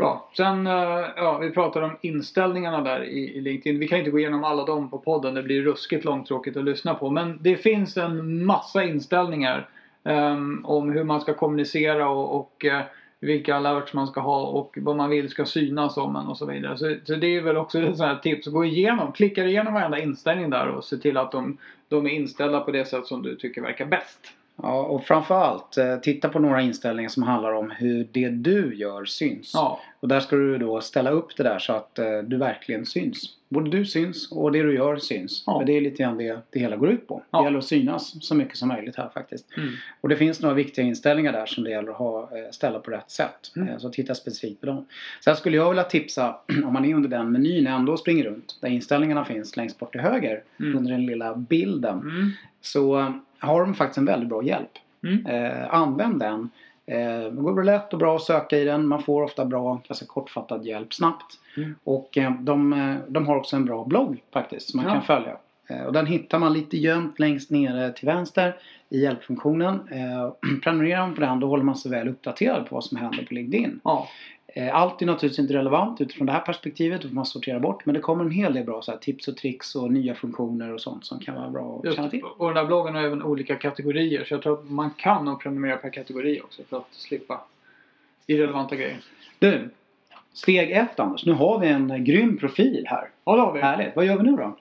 Bra. 0.00 0.30
Sen, 0.36 0.66
eh, 0.66 1.04
ja, 1.16 1.38
vi 1.38 1.50
pratade 1.50 1.86
om 1.86 1.96
inställningarna 2.00 2.80
där 2.80 3.04
i, 3.04 3.36
i 3.36 3.40
LinkedIn. 3.40 3.80
Vi 3.80 3.88
kan 3.88 3.98
inte 3.98 4.10
gå 4.10 4.18
igenom 4.18 4.44
alla 4.44 4.64
dem 4.64 4.90
på 4.90 4.98
podden. 4.98 5.34
Det 5.34 5.42
blir 5.42 5.62
ruskigt 5.62 6.04
långtråkigt 6.04 6.56
att 6.56 6.64
lyssna 6.64 6.94
på. 6.94 7.10
Men 7.10 7.38
det 7.40 7.56
finns 7.56 7.96
en 7.96 8.44
massa 8.44 8.84
inställningar 8.84 9.68
um, 10.02 10.64
om 10.64 10.90
hur 10.90 11.04
man 11.04 11.20
ska 11.20 11.34
kommunicera 11.34 12.08
och, 12.08 12.40
och 12.40 12.64
uh, 12.64 12.80
vilka 13.20 13.56
alerts 13.56 13.94
man 13.94 14.06
ska 14.06 14.20
ha 14.20 14.42
och 14.42 14.78
vad 14.80 14.96
man 14.96 15.10
vill 15.10 15.28
ska 15.28 15.44
synas 15.44 15.96
om 15.96 16.16
en 16.16 16.26
och 16.26 16.36
så 16.36 16.46
vidare. 16.46 16.78
Så, 16.78 16.96
så 17.04 17.14
det 17.14 17.36
är 17.36 17.42
väl 17.42 17.56
också 17.56 17.78
ett 17.78 17.96
sånt 17.96 18.08
här 18.08 18.16
tips. 18.16 18.46
Gå 18.46 18.64
igenom, 18.64 19.12
klicka 19.12 19.44
igenom 19.44 19.74
varenda 19.74 19.98
inställning 19.98 20.50
där 20.50 20.68
och 20.68 20.84
se 20.84 20.96
till 20.96 21.16
att 21.16 21.32
de, 21.32 21.58
de 21.88 22.06
är 22.06 22.10
inställda 22.10 22.60
på 22.60 22.70
det 22.70 22.84
sätt 22.84 23.06
som 23.06 23.22
du 23.22 23.36
tycker 23.36 23.62
verkar 23.62 23.86
bäst. 23.86 24.39
Ja, 24.62 24.82
och 24.82 25.04
framförallt 25.04 25.76
eh, 25.76 25.96
titta 25.96 26.28
på 26.28 26.38
några 26.38 26.60
inställningar 26.60 27.08
som 27.08 27.22
handlar 27.22 27.52
om 27.52 27.70
hur 27.70 28.08
det 28.12 28.28
du 28.28 28.74
gör 28.74 29.04
syns. 29.04 29.50
Ja, 29.54 29.80
Och 30.00 30.08
där 30.08 30.20
ska 30.20 30.36
du 30.36 30.58
då 30.58 30.80
ställa 30.80 31.10
upp 31.10 31.36
det 31.36 31.42
där 31.42 31.58
så 31.58 31.72
att 31.72 31.98
eh, 31.98 32.18
du 32.18 32.36
verkligen 32.36 32.86
syns. 32.86 33.36
Både 33.48 33.70
du 33.70 33.84
syns 33.84 34.32
och 34.32 34.52
det 34.52 34.62
du 34.62 34.74
gör 34.74 34.96
syns. 34.96 35.42
Ja. 35.46 35.58
Men 35.58 35.66
det 35.66 35.76
är 35.76 35.80
lite 35.80 36.02
grann 36.02 36.16
det 36.18 36.38
det 36.50 36.58
hela 36.60 36.76
går 36.76 36.90
ut 36.90 37.08
på. 37.08 37.22
Ja. 37.30 37.38
Det 37.38 37.44
gäller 37.44 37.58
att 37.58 37.64
synas 37.64 38.24
så 38.24 38.34
mycket 38.34 38.56
som 38.56 38.68
möjligt 38.68 38.96
här 38.96 39.08
faktiskt. 39.14 39.56
Mm. 39.56 39.68
Och 40.00 40.08
det 40.08 40.16
finns 40.16 40.40
några 40.40 40.54
viktiga 40.54 40.84
inställningar 40.84 41.32
där 41.32 41.46
som 41.46 41.64
det 41.64 41.70
gäller 41.70 41.90
att 41.90 41.96
ha, 41.96 42.22
eh, 42.22 42.50
ställa 42.50 42.78
på 42.78 42.90
rätt 42.90 43.10
sätt. 43.10 43.52
Mm. 43.56 43.80
Så 43.80 43.90
titta 43.90 44.14
specifikt 44.14 44.60
på 44.60 44.66
dem. 44.66 44.86
Sen 45.24 45.36
skulle 45.36 45.56
jag 45.56 45.68
vilja 45.68 45.84
tipsa 45.84 46.36
om 46.64 46.72
man 46.72 46.84
är 46.84 46.94
under 46.94 47.08
den 47.08 47.32
menyn 47.32 47.66
ändå 47.66 47.96
springer 47.96 48.24
runt. 48.24 48.58
Där 48.60 48.68
inställningarna 48.68 49.24
finns 49.24 49.56
längst 49.56 49.78
bort 49.78 49.92
till 49.92 50.00
höger. 50.00 50.42
Mm. 50.60 50.78
Under 50.78 50.90
den 50.90 51.06
lilla 51.06 51.34
bilden. 51.34 51.98
Mm. 52.00 52.30
Så 52.60 53.14
har 53.40 53.60
de 53.60 53.74
faktiskt 53.74 53.98
en 53.98 54.04
väldigt 54.04 54.28
bra 54.28 54.42
hjälp. 54.42 54.70
Mm. 55.04 55.26
Eh, 55.26 55.74
använd 55.74 56.18
den. 56.20 56.50
Eh, 56.86 57.20
det 57.32 57.42
går 57.42 57.62
lätt 57.62 57.92
och 57.92 57.98
bra 57.98 58.16
att 58.16 58.22
söka 58.22 58.58
i 58.58 58.64
den. 58.64 58.86
Man 58.88 59.02
får 59.02 59.22
ofta 59.22 59.44
bra, 59.44 59.80
ganska 59.88 60.06
kortfattad 60.06 60.64
hjälp 60.66 60.94
snabbt. 60.94 61.38
Mm. 61.56 61.74
Och 61.84 62.18
eh, 62.18 62.32
de, 62.40 62.72
eh, 62.72 62.96
de 63.08 63.26
har 63.26 63.36
också 63.36 63.56
en 63.56 63.64
bra 63.64 63.84
blogg 63.84 64.22
faktiskt 64.32 64.70
som 64.70 64.76
man 64.78 64.86
Ja. 64.86 64.92
kan 64.92 65.02
följa. 65.02 65.36
Eh, 65.70 65.84
och 65.84 65.92
den 65.92 66.06
hittar 66.06 66.38
man 66.38 66.52
lite 66.52 66.76
gömt 66.76 67.18
längst 67.18 67.50
nere 67.50 67.92
till 67.92 68.06
vänster 68.06 68.56
i 68.88 69.00
hjälpfunktionen. 69.00 69.88
Eh, 69.90 70.32
prenumererar 70.62 71.00
man 71.00 71.14
på 71.14 71.20
den 71.20 71.40
då 71.40 71.46
håller 71.46 71.64
man 71.64 71.76
sig 71.76 71.90
väl 71.90 72.08
uppdaterad 72.08 72.68
på 72.68 72.74
vad 72.74 72.84
som 72.84 72.96
händer 72.96 73.24
på 73.24 73.34
LinkedIn. 73.34 73.80
Ja. 73.84 74.08
Eh, 74.54 74.76
allt 74.76 75.02
är 75.02 75.06
naturligtvis 75.06 75.38
inte 75.38 75.54
relevant 75.54 76.00
utifrån 76.00 76.26
det 76.26 76.32
här 76.32 76.40
perspektivet. 76.40 77.02
Då 77.02 77.08
får 77.08 77.14
man 77.14 77.26
sortera 77.26 77.60
bort. 77.60 77.86
Men 77.86 77.94
det 77.94 78.00
kommer 78.00 78.24
en 78.24 78.30
hel 78.30 78.54
del 78.54 78.64
bra 78.64 78.82
så 78.82 78.90
här, 78.90 78.98
tips 78.98 79.28
och 79.28 79.36
tricks 79.36 79.74
och 79.74 79.92
nya 79.92 80.14
funktioner 80.14 80.72
och 80.72 80.80
sånt 80.80 81.04
som 81.04 81.18
kan 81.18 81.34
vara 81.34 81.50
bra 81.50 81.78
att 81.78 81.84
Just, 81.84 81.96
känna 81.96 82.10
till. 82.10 82.22
och 82.22 82.46
den 82.46 82.54
där 82.54 82.64
bloggen 82.66 82.94
har 82.94 83.02
även 83.02 83.22
olika 83.22 83.56
kategorier 83.56 84.24
så 84.24 84.34
jag 84.34 84.42
tror 84.42 84.58
att 84.58 84.70
man 84.70 84.90
kan 84.90 85.24
nog 85.24 85.40
prenumerera 85.40 85.76
per 85.76 85.90
kategori 85.90 86.40
också 86.40 86.62
för 86.68 86.76
att 86.76 86.88
slippa 86.90 87.40
irrelevanta 88.26 88.76
grejer. 88.76 88.96
Du, 89.38 89.68
steg 90.32 90.70
ett 90.70 91.00
Anders. 91.00 91.26
Nu 91.26 91.32
har 91.32 91.58
vi 91.58 91.68
en 91.68 92.04
grym 92.04 92.36
profil 92.38 92.84
här. 92.86 93.08
Ja, 93.24 93.36
det 93.36 93.42
har 93.42 93.52
vi. 93.52 93.60
Härligt. 93.60 93.96
Vad 93.96 94.04
gör 94.04 94.16
vi 94.16 94.22
nu 94.22 94.36
då? 94.36 94.56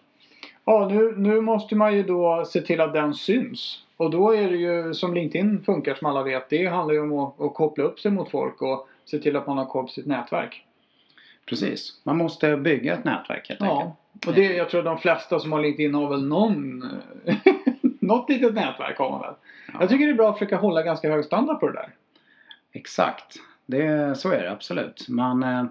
Ja, 0.70 0.88
nu, 0.88 1.14
nu 1.18 1.42
måste 1.42 1.76
man 1.76 1.96
ju 1.96 2.04
då 2.04 2.46
se 2.46 2.62
till 2.62 2.82
att 2.82 2.94
den 2.94 3.14
syns. 3.14 3.84
Och 3.98 4.12
då 4.12 4.36
är 4.36 4.50
det 4.50 4.58
ju 4.58 4.94
som 4.94 5.14
LinkedIn 5.14 5.64
funkar 5.64 5.96
som 5.96 6.08
alla 6.08 6.24
vet. 6.24 6.50
Det 6.50 6.66
handlar 6.66 6.94
ju 6.94 7.02
om 7.02 7.20
att, 7.20 7.42
att 7.42 7.54
koppla 7.54 7.84
upp 7.84 8.00
sig 8.00 8.12
mot 8.12 8.32
folk 8.32 8.62
och 8.62 8.88
se 9.06 9.20
till 9.20 9.36
att 9.36 9.48
man 9.48 9.58
har 9.58 9.66
koll 9.66 9.84
på 9.84 9.92
sitt 9.92 10.06
nätverk. 10.06 10.66
Precis. 11.46 12.02
Man 12.04 12.18
måste 12.18 12.58
bygga 12.58 12.94
ett 12.94 13.04
nätverk 13.04 13.50
helt 13.50 13.62
enkelt. 13.62 13.80
Ja. 13.80 14.28
Och 14.28 14.34
det, 14.34 14.54
jag 14.54 14.70
tror 14.70 14.80
att 14.80 14.86
de 14.86 14.98
flesta 14.98 15.40
som 15.40 15.52
har 15.52 15.62
LinkedIn 15.62 15.94
har 15.94 16.10
väl 16.10 16.28
någon 16.28 16.80
något 18.00 18.30
litet 18.30 18.54
nätverk 18.54 18.98
har 18.98 19.12
man 19.12 19.22
väl. 19.22 19.34
Ja. 19.74 19.78
Jag 19.80 19.90
tycker 19.90 20.06
det 20.06 20.12
är 20.12 20.16
bra 20.16 20.30
att 20.30 20.40
försöka 20.40 20.58
hålla 20.58 20.84
ganska 20.84 21.12
hög 21.12 21.26
standard 21.26 21.60
på 21.60 21.68
det 21.68 21.74
där. 21.74 21.90
Exakt. 22.74 23.36
Det, 23.66 24.18
så 24.18 24.32
är 24.32 24.44
det 24.44 24.52
absolut. 24.52 25.10
Man, 25.10 25.44
eh, 25.44 25.66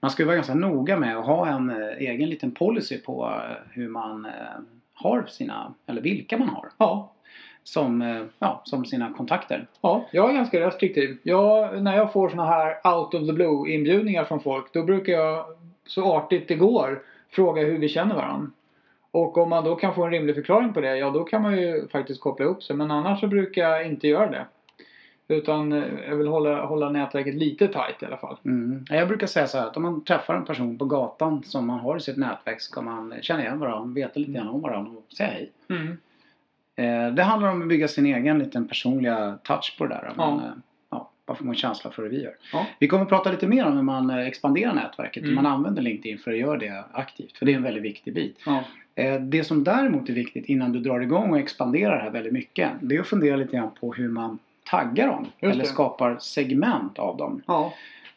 man 0.00 0.10
ska 0.10 0.22
ju 0.22 0.26
vara 0.26 0.36
ganska 0.36 0.54
noga 0.54 0.96
med 0.96 1.16
att 1.16 1.26
ha 1.26 1.48
en 1.48 1.70
eh, 1.70 1.98
egen 1.98 2.30
liten 2.30 2.50
policy 2.50 2.98
på 2.98 3.24
eh, 3.24 3.56
hur 3.70 3.88
man 3.88 4.24
eh, 4.24 4.32
har 4.94 5.24
sina, 5.28 5.74
eller 5.86 6.02
vilka 6.02 6.38
man 6.38 6.48
har 6.48 6.68
Ja, 6.78 7.12
som, 7.64 8.26
ja, 8.38 8.62
som 8.64 8.84
sina 8.84 9.12
kontakter. 9.12 9.66
Ja, 9.80 10.06
jag 10.12 10.30
är 10.30 10.34
ganska 10.34 10.60
restriktiv. 10.60 11.18
Jag, 11.22 11.82
när 11.82 11.96
jag 11.96 12.12
får 12.12 12.28
såna 12.28 12.46
här 12.46 12.94
out 12.94 13.14
of 13.14 13.26
the 13.26 13.32
blue 13.32 13.70
inbjudningar 13.70 14.24
från 14.24 14.40
folk 14.40 14.72
då 14.72 14.82
brukar 14.82 15.12
jag 15.12 15.44
så 15.86 16.16
artigt 16.16 16.48
det 16.48 16.54
går 16.54 17.02
fråga 17.30 17.62
hur 17.62 17.78
vi 17.78 17.88
känner 17.88 18.14
varandra. 18.14 18.50
Och 19.10 19.38
om 19.38 19.48
man 19.48 19.64
då 19.64 19.76
kan 19.76 19.94
få 19.94 20.04
en 20.04 20.10
rimlig 20.10 20.34
förklaring 20.34 20.72
på 20.72 20.80
det, 20.80 20.96
ja 20.96 21.10
då 21.10 21.24
kan 21.24 21.42
man 21.42 21.56
ju 21.56 21.88
faktiskt 21.88 22.20
koppla 22.20 22.46
upp 22.46 22.62
sig. 22.62 22.76
Men 22.76 22.90
annars 22.90 23.20
så 23.20 23.26
brukar 23.26 23.62
jag 23.62 23.86
inte 23.86 24.08
göra 24.08 24.30
det. 24.30 24.46
Utan 25.30 25.72
eh, 25.72 25.84
jag 26.08 26.16
vill 26.16 26.26
hålla, 26.26 26.64
hålla 26.66 26.90
nätverket 26.90 27.34
lite 27.34 27.66
tight 27.68 28.02
i 28.02 28.06
alla 28.06 28.16
fall. 28.16 28.36
Mm. 28.44 28.84
Jag 28.90 29.08
brukar 29.08 29.26
säga 29.26 29.46
så 29.46 29.58
här 29.58 29.66
att 29.66 29.76
om 29.76 29.82
man 29.82 30.04
träffar 30.04 30.34
en 30.34 30.44
person 30.44 30.78
på 30.78 30.84
gatan 30.84 31.42
som 31.44 31.66
man 31.66 31.78
har 31.80 31.96
i 31.96 32.00
sitt 32.00 32.16
nätverk 32.16 32.60
ska 32.60 32.82
man 32.82 33.14
känna 33.20 33.40
igen 33.42 33.58
varandra, 33.58 33.94
veta 33.94 34.20
lite 34.20 34.32
grann 34.32 34.48
om 34.48 34.60
varandra 34.60 34.90
och 34.92 35.12
säga 35.16 35.30
hej. 35.30 35.50
Mm. 35.68 35.96
Eh, 36.76 37.14
det 37.14 37.22
handlar 37.22 37.48
om 37.50 37.62
att 37.62 37.68
bygga 37.68 37.88
sin 37.88 38.06
egen 38.06 38.38
liten 38.38 38.68
personliga 38.68 39.38
touch 39.44 39.74
på 39.78 39.86
det 39.86 39.94
där. 39.94 40.12
Men, 40.16 40.26
Ja. 40.28 40.34
eh, 40.36 40.50
ja, 40.90 41.10
bara 41.26 41.36
få 41.36 41.44
en 41.48 41.54
känsla 41.54 41.90
för 41.90 42.02
hur 42.02 42.10
vi 42.10 42.22
gör. 42.22 42.34
Ja. 42.52 42.66
Vi 42.78 42.88
kommer 42.88 43.02
att 43.02 43.08
prata 43.08 43.30
lite 43.30 43.46
mer 43.46 43.66
om 43.66 43.76
hur 43.76 43.82
man 43.82 44.10
eh, 44.10 44.16
expanderar 44.26 44.74
nätverket. 44.74 45.22
Hur 45.22 45.30
Mm. 45.32 45.44
man 45.44 45.52
använder 45.52 45.82
LinkedIn 45.82 46.18
för 46.18 46.30
att 46.30 46.38
göra 46.38 46.58
det 46.58 46.84
aktivt. 46.92 47.36
För 47.38 47.46
det 47.46 47.52
är 47.52 47.56
en 47.56 47.62
väldigt 47.62 47.82
viktig 47.82 48.14
bit. 48.14 48.38
Ja. 48.46 48.64
Eh, 48.94 49.20
Det 49.20 49.44
som 49.44 49.64
däremot 49.64 50.08
är 50.08 50.12
viktigt 50.12 50.46
innan 50.46 50.72
du 50.72 50.80
drar 50.80 51.00
igång 51.00 51.30
och 51.32 51.38
expanderar 51.38 51.96
det 51.96 52.02
här 52.02 52.10
väldigt 52.10 52.32
mycket. 52.32 52.70
Det 52.80 52.96
är 52.96 53.00
att 53.00 53.06
fundera 53.06 53.36
lite 53.36 53.56
grann 53.56 53.70
på 53.80 53.92
hur 53.92 54.08
man 54.08 54.38
taggar 54.70 55.06
dem. 55.06 55.26
Eller 55.40 55.64
skapar 55.64 56.16
segment 56.20 56.98
av 56.98 57.16
dem. 57.16 57.42
Ja. 57.46 57.72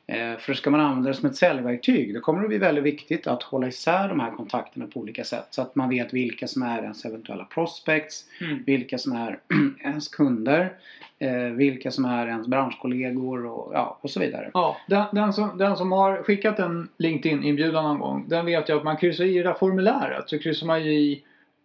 Eh, 0.07 0.37
För 0.37 0.53
ska 0.53 0.69
man 0.69 0.79
använda 0.79 1.09
det 1.09 1.15
som 1.15 1.29
ett 1.29 1.35
säljverktyg 1.35 2.13
då 2.13 2.19
kommer 2.19 2.41
det 2.41 2.47
bli 2.47 2.57
väldigt 2.57 2.83
viktigt 2.83 3.27
att 3.27 3.43
hålla 3.43 3.67
isär 3.67 4.07
de 4.09 4.19
här 4.19 4.31
kontakterna 4.31 4.87
på 4.87 4.99
olika 4.99 5.23
sätt. 5.23 5.47
Så 5.49 5.61
att 5.61 5.75
man 5.75 5.89
vet 5.89 6.13
vilka 6.13 6.47
som 6.47 6.63
är 6.63 6.81
ens 6.83 7.05
eventuella 7.05 7.45
prospects, 7.45 8.25
Mm. 8.41 8.63
vilka 8.65 8.97
som 8.97 9.11
är 9.15 9.39
ens 9.83 10.07
kunder, 10.07 10.73
eh, 11.19 11.31
vilka 11.33 11.91
som 11.91 12.05
är 12.05 12.27
ens 12.27 12.47
branschkollegor 12.47 13.45
och, 13.45 13.73
ja, 13.73 13.97
och 14.01 14.09
så 14.09 14.19
vidare. 14.19 14.51
Ja, 14.53 14.77
den, 14.87 15.05
den, 15.11 15.33
som, 15.33 15.57
den 15.57 15.77
som 15.77 15.91
har 15.91 16.23
skickat 16.23 16.59
en 16.59 16.89
LinkedIn-inbjudan 16.97 17.83
någon 17.83 17.99
gång, 17.99 18.25
den 18.27 18.45
vet 18.45 18.69
ju 18.69 18.77
att 18.77 18.83
man 18.83 18.97
kryssar 18.97 19.23
i 19.23 19.37
det 19.37 19.43
där 19.43 19.53
formuläret. 19.53 20.29
Så 20.29 20.39
kryssar 20.39 20.67
man 20.67 20.79
i 20.81 21.23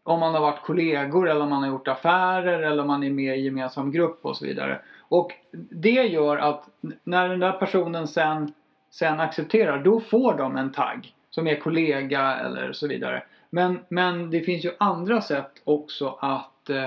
om 0.09 0.21
man 0.21 0.35
har 0.35 0.41
varit 0.41 0.63
kollegor 0.63 1.29
eller 1.29 1.41
om 1.41 1.51
man 1.51 1.63
har 1.63 1.69
gjort 1.69 1.89
affärer 1.89 2.63
eller 2.63 2.83
om 2.83 2.87
man 2.87 3.03
är 3.03 3.11
med 3.11 3.39
i 3.39 3.41
gemensam 3.41 3.93
grupp 3.93 4.19
och 4.23 4.37
så 4.37 4.45
vidare. 4.45 4.81
Och 5.01 5.33
det 5.71 5.91
gör 5.91 6.37
att 6.37 6.65
när 7.05 7.29
den 7.29 7.41
där 7.41 7.53
personen 7.53 8.09
sen, 8.09 8.53
sen 8.91 9.21
accepterar, 9.21 9.85
då 9.85 10.01
får 10.01 10.35
de 10.35 10.57
en 10.57 10.73
tagg 10.73 11.15
som 11.31 11.47
är 11.47 11.55
kollega 11.55 12.35
eller 12.37 12.73
så 12.73 12.89
vidare. 12.89 13.23
Men, 13.51 13.79
men 13.89 14.31
det 14.31 14.41
finns 14.41 14.65
ju 14.65 14.71
andra 14.79 15.21
sätt 15.21 15.53
också 15.65 16.19
att 16.21 16.71
eh, 16.71 16.85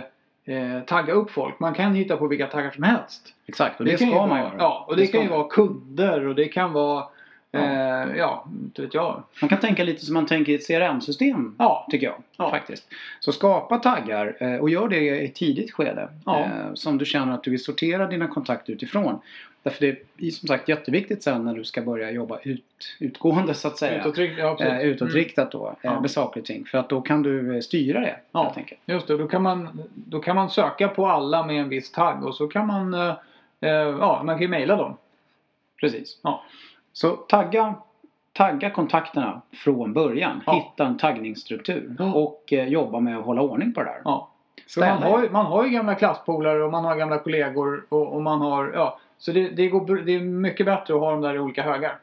eh, 0.56 0.82
tagga 0.82 1.14
upp 1.14 1.32
folk. 1.32 1.60
Man 1.60 1.74
kan 1.74 1.94
hitta 1.94 2.18
på 2.18 2.28
vilka 2.28 2.48
taggar 2.48 2.72
som 2.72 2.84
helst. 2.84 3.34
Exakt, 3.46 3.80
och 3.80 3.86
det, 3.86 3.98
kan 3.98 4.08
ska 4.08 4.20
man 4.20 4.30
vara, 4.30 4.40
göra. 4.40 4.56
Ja, 4.58 4.86
och 4.88 4.98
det, 4.98 5.08
ska 5.08 5.18
kan 5.18 5.28
ju 5.28 5.32
vara 5.34 5.48
kunder 5.48 6.28
och 6.28 6.36
det 6.36 6.48
kan 6.48 6.74
vara 6.74 7.06
Ja. 7.52 7.60
eh, 7.60 8.18
ja, 8.18 8.46
inte 8.66 8.82
vet 8.82 8.94
jag. 8.94 9.24
Man 9.42 9.50
kan 9.50 9.60
tänka 9.60 9.84
lite 9.84 10.06
som 10.06 10.14
man 10.14 10.26
tänker 10.26 10.52
i 10.52 10.56
ett 10.56 10.68
CRM-system. 10.68 11.56
Ja, 11.60 11.88
Tycker 11.92 12.08
jag. 12.08 12.16
Ja. 12.38 12.50
Faktiskt. 12.50 12.84
Så 13.20 13.32
skapa 13.32 13.78
taggar 13.78 14.38
eh, 14.40 14.56
och 14.56 14.70
gör 14.70 14.88
det 14.88 15.00
i 15.00 15.26
ett 15.26 15.36
tidigt 15.36 15.72
skede. 15.74 16.10
Ja. 16.26 16.40
eh, 16.40 16.74
Som 16.74 16.98
du 16.98 17.06
känner 17.06 17.34
att 17.34 17.44
du 17.44 17.52
vill 17.52 17.64
sortera 17.64 18.08
dina 18.08 18.28
kontakter 18.28 18.74
utifrån. 18.74 19.20
Därför 19.64 19.82
det 19.82 20.28
är 20.28 20.32
som 20.32 20.48
sagt 20.48 20.70
jätteviktigt 20.70 21.24
sen 21.24 21.46
när 21.46 21.56
du 21.56 21.64
ska 21.64 21.82
börja 21.82 22.12
jobba 22.12 22.40
ut, 22.44 22.96
utgående 23.00 23.54
så 23.54 23.68
att 23.68 23.78
säga. 23.78 24.00
utåtrikt, 24.02 24.38
ja, 24.38 24.58
eh, 24.60 24.82
utåtriktat 24.82 25.52
då 25.52 25.68
eh, 25.68 25.74
Ja. 25.82 26.00
med 26.02 26.12
saker 26.12 26.40
och 26.40 26.46
ting. 26.46 26.66
För 26.66 26.78
att 26.78 26.90
då 26.90 27.02
kan 27.02 27.22
du 27.24 27.56
eh, 27.56 27.60
styra 27.62 28.00
det 28.00 28.16
Ja. 28.32 28.44
helt 28.44 28.58
enkelt. 28.58 28.82
Just 28.86 29.08
det, 29.08 29.18
då 29.18 29.28
kan, 29.28 29.42
man, 29.42 29.84
då 29.96 30.20
kan 30.20 30.36
man 30.36 30.50
söka 30.50 30.88
på 30.88 31.08
alla 31.08 31.46
med 31.46 31.62
en 31.62 31.70
viss 31.70 31.92
tagg 31.92 32.24
och 32.26 32.36
så 32.36 32.48
kan 32.48 32.68
man 32.68 32.94
eh, 32.94 33.14
ja, 34.00 34.22
man 34.26 34.36
kan 34.36 34.42
ju 34.42 34.48
mejla 34.48 34.76
dem. 34.76 34.98
Precis. 35.80 36.20
Ja. 36.24 36.44
Så 36.93 37.15
tagga, 37.15 37.75
tagga 38.34 38.69
kontakterna 38.69 39.41
från 39.54 39.93
början. 39.93 40.41
Ja. 40.45 40.54
Hitta 40.54 40.86
en 40.86 40.97
taggningsstruktur. 40.97 41.95
Ja. 41.99 42.13
Och 42.13 42.54
eh, 42.54 42.67
jobba 42.67 42.99
med 42.99 43.17
att 43.17 43.25
hålla 43.25 43.41
ordning 43.41 43.73
på 43.73 43.84
det 43.84 43.89
där. 43.89 44.01
Ja. 44.04 44.27
Man, 44.77 45.04
har, 45.04 45.23
ju- 45.23 45.30
man 45.30 45.45
har 45.45 45.65
ju 45.65 45.69
gamla 45.69 45.95
klasspolare 45.95 46.63
och 46.63 46.71
man 46.71 46.86
har 46.86 46.95
gamla 46.95 47.17
kollegor 47.17 47.86
och, 47.89 48.13
och 48.13 48.21
man 48.21 48.41
har, 48.41 48.71
ja. 48.75 48.99
Så 49.17 49.32
det, 49.32 49.49
det, 49.49 49.67
går, 49.67 49.97
det 49.97 50.15
är 50.15 50.19
mycket 50.19 50.65
bättre 50.65 50.93
att 50.93 50.99
ha 50.99 51.12
dem 51.12 51.21
där 51.21 51.36
i 51.36 51.39
olika 51.39 51.63
högar. 51.63 51.97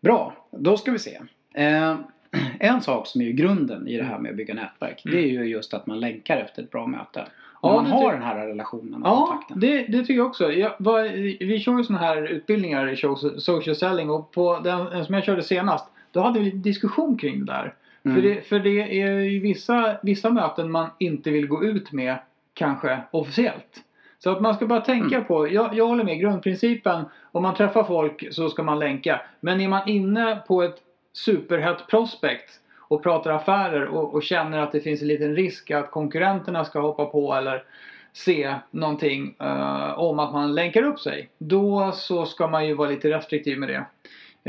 Bra, 0.00 0.32
då 0.50 0.76
ska 0.76 0.92
vi 0.92 0.98
se. 0.98 1.20
Eh, 1.54 1.96
en 2.60 2.80
sak 2.80 3.06
som 3.06 3.20
är 3.20 3.30
grunden 3.30 3.88
i 3.88 3.96
det 3.96 4.04
här 4.04 4.18
med 4.18 4.30
att 4.30 4.36
bygga 4.36 4.54
nätverk. 4.54 5.04
Mm. 5.04 5.16
Det 5.16 5.22
är 5.22 5.28
ju 5.28 5.44
just 5.44 5.74
att 5.74 5.86
man 5.86 6.00
länkar 6.00 6.36
efter 6.36 6.62
ett 6.62 6.70
bra 6.70 6.86
möte. 6.86 7.26
Ja, 7.62 7.68
Om 7.68 7.74
man 7.74 7.84
det 7.84 7.90
har 7.90 8.12
den 8.12 8.22
här 8.22 8.46
relationen 8.46 9.02
och 9.02 9.08
Ja, 9.08 9.26
kontakten. 9.26 9.60
det, 9.60 9.82
det 9.82 9.98
tycker 9.98 10.14
jag 10.14 10.26
också. 10.26 10.52
Jag, 10.52 10.72
vad, 10.78 11.02
vi 11.40 11.60
kör 11.60 11.78
ju 11.78 11.84
såna 11.84 11.98
här 11.98 12.22
utbildningar 12.26 12.88
i 12.88 12.96
social 13.40 13.76
selling 13.76 14.10
och 14.10 14.30
på 14.30 14.58
den, 14.64 15.04
som 15.04 15.14
jag 15.14 15.24
körde 15.24 15.42
senast 15.42 15.90
då 16.12 16.20
hade 16.20 16.40
vi 16.40 16.50
diskussion 16.50 17.16
kring 17.16 17.38
det 17.44 17.52
där. 17.52 17.74
Mm. 18.04 18.16
För, 18.16 18.22
det, 18.28 18.48
för 18.48 18.58
det 18.60 19.00
är 19.02 19.20
ju 19.20 19.40
vissa, 19.40 19.96
vissa 20.02 20.30
möten 20.30 20.70
man 20.70 20.88
inte 20.98 21.30
vill 21.30 21.48
gå 21.48 21.64
ut 21.64 21.92
med 21.92 22.18
kanske 22.54 23.00
officiellt. 23.10 23.84
Så 24.18 24.30
att 24.30 24.40
man 24.40 24.54
ska 24.54 24.66
bara 24.66 24.80
tänka 24.80 25.16
Mm. 25.16 25.26
på, 25.28 25.48
jag, 25.48 25.74
jag 25.74 25.86
håller 25.86 26.04
med 26.04 26.18
grundprincipen, 26.20 27.04
om 27.32 27.42
man 27.42 27.54
träffar 27.54 27.84
folk 27.84 28.28
så 28.30 28.48
ska 28.48 28.62
man 28.62 28.78
länka. 28.78 29.20
Men 29.40 29.60
är 29.60 29.68
man 29.68 29.88
inne 29.88 30.36
på 30.48 30.62
ett 30.62 30.76
superhett 31.12 31.86
prospect 31.86 32.50
och 32.88 33.02
pratar 33.02 33.30
affärer 33.30 33.84
och, 33.86 34.14
och 34.14 34.22
känner 34.22 34.58
att 34.58 34.72
det 34.72 34.80
finns 34.80 35.02
en 35.02 35.08
liten 35.08 35.36
risk 35.36 35.70
att 35.70 35.90
konkurrenterna 35.90 36.64
ska 36.64 36.80
hoppa 36.80 37.04
på 37.04 37.34
eller 37.34 37.64
se 38.12 38.54
någonting 38.70 39.36
eh, 39.40 39.98
om 39.98 40.18
att 40.18 40.32
man 40.32 40.54
länkar 40.54 40.82
upp 40.82 41.00
sig. 41.00 41.28
Då 41.38 41.92
så 41.92 42.26
ska 42.26 42.48
man 42.48 42.66
ju 42.66 42.74
vara 42.74 42.90
lite 42.90 43.10
restriktiv 43.10 43.58
med 43.58 43.68
det. 43.68 43.84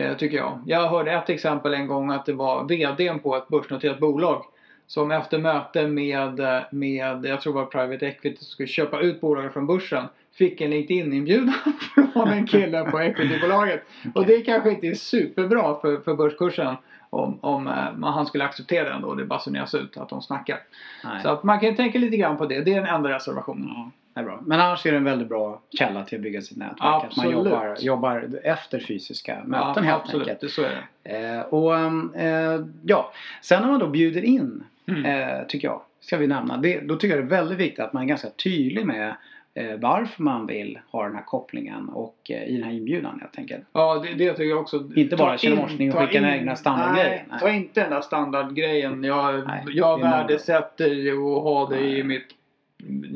Eh, 0.02 0.17
tycker 0.17 0.38
jag. 0.38 0.62
Jag 0.65 0.89
hörde 0.89 1.12
ett 1.12 1.30
exempel 1.30 1.73
en 1.73 1.88
gång 1.88 2.12
att 2.12 2.25
det 2.25 2.34
var 2.34 2.63
VDn 2.63 3.19
på 3.19 3.36
ett 3.36 3.47
börsnoterat 3.47 3.99
bolag 3.99 4.45
som 4.88 5.12
efter 5.12 5.39
möte 5.39 5.88
med, 5.88 6.41
med 6.71 7.25
jag 7.25 7.41
tror 7.41 7.54
det 7.54 7.60
var 7.60 7.65
Private 7.65 8.08
Equity 8.08 8.38
som 8.38 8.45
skulle 8.45 8.67
köpa 8.67 8.99
ut 8.99 9.21
bolaget 9.21 9.54
från 9.54 9.67
börsen 9.67 10.06
fick 10.34 10.62
en 10.62 10.69
LinkedIn-inbjudan 10.69 11.54
från 12.13 12.28
en 12.28 12.47
kille 12.47 12.84
på 12.91 12.99
equitybolaget. 12.99 13.84
Och 14.15 14.25
det 14.25 14.41
kanske 14.41 14.69
inte 14.69 14.88
är 14.88 14.93
superbra 14.93 15.80
för, 15.82 15.97
för 15.97 16.13
börskursen 16.13 16.75
om, 17.10 17.39
om 17.41 17.67
eh, 17.67 18.10
han 18.10 18.26
skulle 18.26 18.43
acceptera 18.43 18.89
den 18.89 19.02
då 19.02 19.08
och 19.08 19.17
det 19.17 19.26
basuneras 19.26 19.76
ut 19.76 19.98
att 19.98 20.10
de 20.10 20.22
snackar. 20.22 20.60
Nej. 21.04 21.22
Så 21.24 21.30
att 21.30 21.43
man 21.43 21.60
kan 21.60 21.76
tänka 21.76 22.00
lite 22.00 22.17
grann 22.17 22.38
på 22.38 22.45
det. 22.45 22.62
Det 22.62 22.74
är 22.74 22.82
den 22.82 22.95
enda 22.95 23.10
reservationen. 23.10 23.67
Ja, 23.67 23.91
det 24.13 24.19
är 24.19 24.24
bra. 24.24 24.39
Men 24.45 24.60
annars 24.60 24.86
är 24.86 24.91
det 24.91 24.98
en 24.98 25.04
väldigt 25.04 25.30
bra 25.30 25.62
källa 25.78 26.04
till 26.04 26.17
att 26.17 26.24
bygga 26.24 26.41
sitt 26.41 26.58
nätverk. 26.58 26.80
Att 26.80 26.86
man 26.88 27.06
Absolut. 27.06 27.34
jobbar, 27.34 27.76
jobbar 27.80 28.30
efter 28.43 28.80
fysiska 28.80 29.38
möten 29.45 29.84
helt 29.84 30.02
absolut. 30.04 30.28
enkelt. 30.28 30.41
Det, 30.41 30.50
så 30.50 30.62
är 30.62 30.86
det. 31.04 31.28
Eh, 31.28 31.41
och 31.41 31.76
eh, 32.19 32.62
ja, 32.84 33.12
sen 33.41 33.62
när 33.62 33.69
man 33.69 33.80
då 33.80 33.88
bjuder 33.88 34.22
in, 34.26 34.63
Mm. 34.88 35.06
eh, 35.06 35.45
tycker 35.48 35.67
jag, 35.67 35.82
ska 36.02 36.17
vi 36.17 36.28
nämna. 36.28 36.58
Det, 36.58 36.80
då 36.80 36.95
tycker 36.95 37.15
jag 37.15 37.26
det 37.26 37.36
är 37.36 37.39
väldigt 37.39 37.58
viktigt 37.58 37.80
att 37.80 37.93
man 37.93 38.04
är 38.04 38.08
ganska 38.08 38.30
tydlig 38.30 38.86
med 38.86 39.15
varför 39.79 40.23
man 40.23 40.45
vill 40.45 40.79
ha 40.91 41.03
den 41.03 41.15
här 41.15 41.23
kopplingen 41.23 41.89
och 41.89 42.15
eh, 42.29 42.43
i 42.43 42.53
den 42.55 42.63
här 42.63 42.71
inbjudan 42.71 43.19
helt 43.19 43.38
enkelt. 43.38 43.63
Ja, 43.73 43.99
det, 44.03 44.13
det 44.13 44.29
tycker 44.33 44.43
jag 44.49 44.59
också. 44.62 44.83
Inte 44.95 45.15
bara 45.15 45.31
Ta 45.31 45.38
kännemorsning 45.38 45.93
och 45.93 45.99
skicka 45.99 46.17
in- 46.17 46.23
den 46.23 46.33
egna 46.33 46.55
standardgrejen. 46.55 47.09
Nej, 47.12 47.25
Nej. 47.29 47.39
ta 47.39 47.49
inte 47.49 47.81
den 47.81 47.89
där 47.91 48.01
standardgrejen. 48.01 49.03
Jag, 49.03 49.47
Nej, 49.47 49.63
jag 49.67 49.99
värdesätter 50.01 51.12
att 51.12 51.43
ha 51.43 51.67
det 51.69 51.79
i 51.97 52.03
mitt 52.03 52.27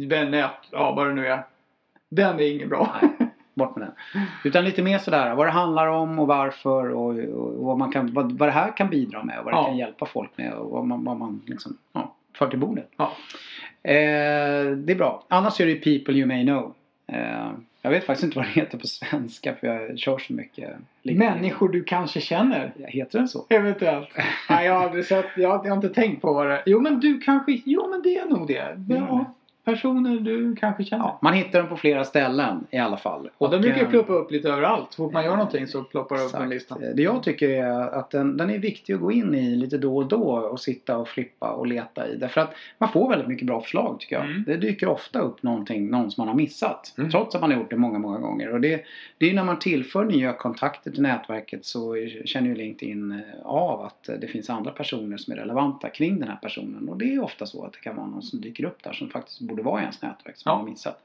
vännät. 0.09 0.51
Ja, 0.71 0.93
vad 0.95 1.07
det 1.07 1.13
nu 1.13 1.27
är. 1.27 1.43
Den 2.09 2.39
är 2.39 2.55
ingen 2.55 2.69
bra. 2.69 2.95
Nej. 3.01 3.11
Bort 3.55 3.75
med 3.75 3.87
den. 3.87 4.21
Utan 4.43 4.63
lite 4.65 4.81
mer 4.81 4.97
sådär 4.97 5.35
vad 5.35 5.47
det 5.47 5.51
handlar 5.51 5.87
om 5.87 6.19
och 6.19 6.27
varför 6.27 6.89
och, 6.89 7.09
och 7.15 7.65
vad, 7.65 7.77
man 7.77 7.91
kan, 7.91 8.13
vad, 8.13 8.31
vad 8.31 8.47
det 8.47 8.53
här 8.53 8.77
kan 8.77 8.89
bidra 8.89 9.23
med 9.23 9.39
och 9.39 9.45
vad 9.45 9.53
det 9.53 9.57
Ja. 9.57 9.65
kan 9.65 9.77
hjälpa 9.77 10.05
folk 10.05 10.37
med 10.37 10.53
och 10.53 10.71
vad 10.71 10.85
man, 10.87 11.03
vad 11.03 11.17
man 11.17 11.41
liksom, 11.45 11.77
ja, 11.93 12.13
för 12.37 12.47
till 12.47 12.59
bordet. 12.59 12.89
Ja. 12.97 13.11
Eh, 13.83 14.71
det 14.77 14.93
är 14.93 14.95
bra. 14.95 15.23
Annars 15.27 15.61
är 15.61 15.65
det 15.65 15.75
people 15.75 16.13
you 16.13 16.25
may 16.27 16.43
know. 16.45 16.73
Eh, 17.07 17.51
jag 17.81 17.89
vet 17.91 18.03
faktiskt 18.05 18.23
inte 18.23 18.37
vad 18.37 18.45
det 18.45 18.51
heter 18.51 18.77
på 18.77 18.87
svenska 18.87 19.55
för 19.55 19.67
jag 19.67 19.99
kör 19.99 20.17
så 20.17 20.33
mycket. 20.33 20.69
Människor 21.03 21.69
du 21.69 21.83
kanske 21.83 22.21
känner. 22.21 22.71
Heter 22.87 23.19
den 23.19 23.27
så? 23.27 23.45
Eventuellt. 23.49 24.09
Nej, 24.49 24.65
jag 24.65 24.73
har 24.73 24.83
aldrig 24.85 25.05
sett. 25.05 25.25
Jag, 25.37 25.49
har- 25.49 25.65
jag 25.65 25.71
har 25.71 25.75
inte 25.75 25.89
tänkt 25.89 26.21
på 26.21 26.33
vad 26.33 26.47
det 26.47 26.63
Jo, 26.65 26.79
men 26.79 26.99
du 26.99 27.19
kanske. 27.19 27.61
Jo, 27.65 27.87
men 27.91 28.01
det 28.01 28.17
är 28.17 28.25
nog 28.25 28.47
det. 28.47 28.77
Ja, 28.89 28.95
Mm. 28.95 29.25
Personer 29.63 30.19
du 30.19 30.55
kanske 30.55 30.83
känner. 30.83 31.03
Ja, 31.03 31.19
man 31.21 31.33
hittar 31.33 31.59
den 31.59 31.67
på 31.67 31.77
flera 31.77 32.03
ställen 32.03 32.67
i 32.71 32.77
alla 32.77 32.97
fall. 32.97 33.29
Och 33.37 33.49
den 33.49 33.61
brukar 33.61 33.77
ju 33.77 33.83
eh, 33.83 33.89
ploppa 33.89 34.13
upp 34.13 34.31
lite 34.31 34.49
överallt. 34.49 34.87
Så 34.89 34.95
fort 34.95 35.13
man 35.13 35.23
gör 35.23 35.35
någonting 35.35 35.67
så 35.67 35.83
ploppar 35.83 36.17
det 36.17 36.23
upp 36.23 36.33
en 36.33 36.49
lista. 36.49 36.77
Det 36.95 37.01
jag 37.01 37.23
tycker 37.23 37.49
är 37.49 37.99
att 37.99 38.09
den, 38.09 38.37
den 38.37 38.49
är 38.49 38.59
viktig 38.59 38.93
att 38.93 38.99
gå 38.99 39.11
in 39.11 39.35
i 39.35 39.55
lite 39.55 39.77
då 39.77 39.97
och 39.97 40.07
då 40.07 40.23
och 40.23 40.59
sitta 40.59 40.97
och 40.97 41.07
flippa 41.07 41.51
och 41.51 41.67
leta 41.67 42.07
i. 42.07 42.15
Därför 42.15 42.41
att 42.41 42.53
man 42.77 42.89
får 42.89 43.09
väldigt 43.09 43.27
mycket 43.27 43.47
bra 43.47 43.61
förslag 43.61 43.99
tycker 43.99 44.15
jag. 44.15 44.25
Mm. 44.25 44.43
Det 44.47 44.57
dyker 44.57 44.87
ofta 44.87 45.19
upp 45.19 45.43
någonting, 45.43 45.89
någon 45.89 46.11
som 46.11 46.21
man 46.21 46.27
har 46.27 46.35
missat. 46.35 46.93
Mm. 46.97 47.11
Trots 47.11 47.35
att 47.35 47.41
man 47.41 47.51
har 47.51 47.59
gjort 47.59 47.69
det 47.69 47.77
många, 47.77 47.99
många 47.99 48.19
gånger. 48.19 48.53
Och 48.53 48.61
det, 48.61 48.83
det 49.17 49.29
är 49.29 49.33
när 49.33 49.43
man 49.43 49.59
tillför 49.59 50.05
nya 50.05 50.33
kontakter 50.33 50.91
till 50.91 51.01
nätverket 51.01 51.65
så 51.65 51.95
känner 52.25 52.49
ju 52.49 52.55
LinkedIn 52.55 53.11
eh, 53.11 53.45
av 53.45 53.81
att 53.81 54.09
eh, 54.09 54.15
det 54.15 54.27
finns 54.27 54.49
andra 54.49 54.71
personer 54.71 55.17
som 55.17 55.33
är 55.33 55.37
relevanta 55.37 55.89
kring 55.89 56.19
den 56.19 56.29
här 56.29 56.39
personen. 56.41 56.89
Och 56.89 56.97
det 56.97 57.13
är 57.13 57.23
ofta 57.23 57.45
så 57.45 57.65
att 57.65 57.73
det 57.73 57.79
kan 57.79 57.95
vara 57.95 58.07
någon 58.07 58.21
som 58.21 58.41
dyker 58.41 58.65
upp 58.65 58.83
där 58.83 58.93
som 58.93 59.09
faktiskt 59.09 59.41
borde 59.55 59.63
vara 59.63 59.79
i 59.79 59.83
ens 59.83 60.01
nätverk 60.01 60.37
som 60.37 60.49
Ja. 60.49 60.55
man 60.55 60.63
har 60.65 60.69
missat. 60.71 61.03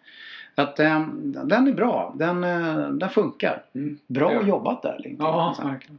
Så 0.54 0.62
att 0.62 0.80
eh, 0.80 1.00
den 1.44 1.68
är 1.68 1.72
bra. 1.72 2.12
Den, 2.16 2.44
eh, 2.44 2.88
den 2.88 3.08
funkar. 3.10 3.62
Mm. 3.74 3.98
Bra 4.06 4.32
Ja. 4.32 4.42
jobbat 4.42 4.82
där 4.82 4.92
LinkedIn. 4.98 5.16
Ja, 5.26 5.48
Alltså. 5.48 5.62
verkligen. 5.62 5.98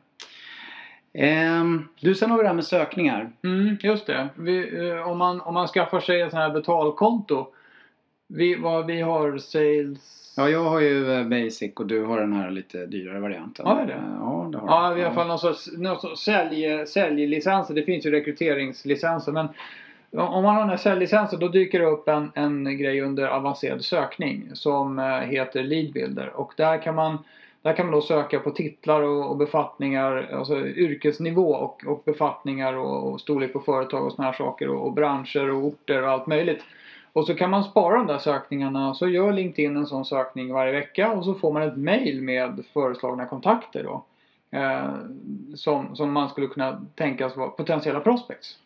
Ehm, 1.13 1.87
du, 1.99 2.15
sen 2.15 2.29
har 2.31 2.37
vi 2.37 2.43
det 2.43 2.47
här 2.49 2.55
med 2.55 2.65
sökningar. 2.65 3.31
Mm, 3.43 3.77
just 3.81 4.05
det. 4.07 4.29
Vi, 4.35 4.87
eh, 4.89 5.09
om, 5.11 5.17
man, 5.17 5.41
om 5.41 5.53
man 5.53 5.67
skaffar 5.67 5.99
sig 5.99 6.21
ett 6.21 6.31
sånt 6.31 6.41
här 6.43 6.49
betalkonto. 6.49 7.47
Vi, 8.27 8.55
vad, 8.55 8.85
vi 8.85 9.01
har 9.01 9.37
sales... 9.37 10.15
Ja, 10.37 10.49
jag 10.49 10.63
har 10.63 10.79
ju 10.79 11.11
eh, 11.13 11.23
Basic 11.27 11.73
och 11.75 11.87
du 11.87 12.03
har 12.05 12.19
den 12.19 12.33
här 12.33 12.51
lite 12.51 12.85
dyrare 12.85 13.19
varianten. 13.19 13.65
Har 13.65 13.79
jag 13.79 13.87
det? 13.87 14.01
Ja, 14.19 14.49
det 14.51 14.57
har 14.57 14.67
Ja, 14.67 14.93
du. 14.95 15.01
i 15.01 15.05
alla 15.05 15.13
fall 15.15 15.27
någon 15.27 15.39
sorts, 15.39 15.69
någon 15.77 15.99
sorts 16.01 16.21
sälj, 16.23 16.87
säljlicenser. 16.87 17.73
Det 17.73 17.83
finns 17.83 18.05
ju 18.05 18.11
rekryteringslicenser. 18.11 19.31
Men 19.31 19.47
om 20.11 20.43
man 20.43 20.55
har 20.55 20.61
den 20.61 20.69
här 20.69 20.77
säljlicensen 20.77 21.39
då 21.39 21.47
dyker 21.47 21.79
det 21.79 21.85
upp 21.85 22.07
en, 22.07 22.31
en 22.35 22.77
grej 22.77 23.01
under 23.01 23.27
avancerad 23.27 23.85
sökning 23.85 24.49
som 24.53 24.99
eh, 24.99 25.05
heter 25.05 25.63
Leadbuilder 25.63 26.31
Och 26.35 26.53
där 26.57 26.81
kan 26.81 26.95
man, 26.95 27.17
där 27.61 27.73
kan 27.73 27.85
man 27.85 27.95
då 27.95 28.01
söka 28.01 28.39
på 28.39 28.51
titlar 28.51 29.01
och, 29.01 29.29
och 29.29 29.37
befattningar, 29.37 30.29
alltså 30.33 30.67
yrkesnivå 30.67 31.51
och, 31.51 31.83
och 31.85 32.01
befattningar 32.05 32.73
och, 32.73 33.11
och 33.11 33.21
storlek 33.21 33.53
på 33.53 33.59
företag 33.59 34.05
och 34.05 34.13
såna 34.13 34.27
här 34.27 34.33
saker 34.33 34.69
och, 34.69 34.85
och 34.85 34.93
branscher 34.93 35.49
och 35.49 35.63
orter 35.63 36.03
och 36.03 36.09
allt 36.09 36.27
möjligt. 36.27 36.63
Och 37.13 37.25
så 37.25 37.35
kan 37.35 37.49
man 37.49 37.63
spara 37.63 37.97
de 37.97 38.07
där 38.07 38.17
sökningarna 38.17 38.93
så 38.93 39.07
gör 39.07 39.33
LinkedIn 39.33 39.77
en 39.77 39.85
sån 39.85 40.05
sökning 40.05 40.53
varje 40.53 40.71
vecka 40.71 41.11
och 41.11 41.25
så 41.25 41.33
får 41.33 41.53
man 41.53 41.63
ett 41.63 41.77
mail 41.77 42.21
med 42.21 42.63
föreslagna 42.73 43.25
kontakter 43.25 43.83
då. 43.83 44.03
Eh, 44.51 44.93
som, 45.55 45.95
som 45.95 46.11
man 46.11 46.29
skulle 46.29 46.47
kunna 46.47 46.85
tänkas 46.95 47.37
vara 47.37 47.49
potentiella 47.49 47.99
prospects. 47.99 48.57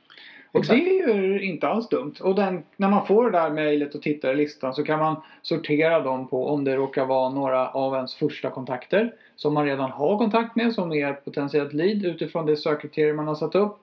Och 0.54 0.66
det 0.66 0.74
är 0.74 1.14
ju 1.14 1.42
inte 1.42 1.68
alls 1.68 1.90
dumt. 1.90 2.14
Och 2.22 2.36
den, 2.36 2.64
när 2.78 2.90
man 2.90 3.06
får 3.06 3.32
det 3.32 3.38
där 3.38 3.50
mejlet 3.50 3.96
och 3.96 4.02
tittar 4.02 4.32
i 4.32 4.36
listan 4.36 4.74
så 4.74 4.84
kan 4.84 5.00
man 5.00 5.16
sortera 5.42 6.00
dem 6.00 6.28
på 6.28 6.48
om 6.48 6.64
det 6.64 6.76
råkar 6.76 7.06
vara 7.06 7.30
några 7.30 7.70
av 7.70 7.96
ens 7.96 8.16
första 8.16 8.50
kontakter 8.50 9.14
som 9.36 9.54
man 9.54 9.66
redan 9.66 9.92
har 9.92 10.18
kontakt 10.18 10.56
med 10.56 10.74
som 10.74 10.94
är 10.94 11.14
potentiellt 11.14 11.74
lead 11.74 12.06
utifrån 12.06 12.46
det 12.46 12.58
sökkriterium 12.58 13.16
man 13.16 13.28
har 13.28 13.36
satt 13.36 13.56
upp. 13.56 13.78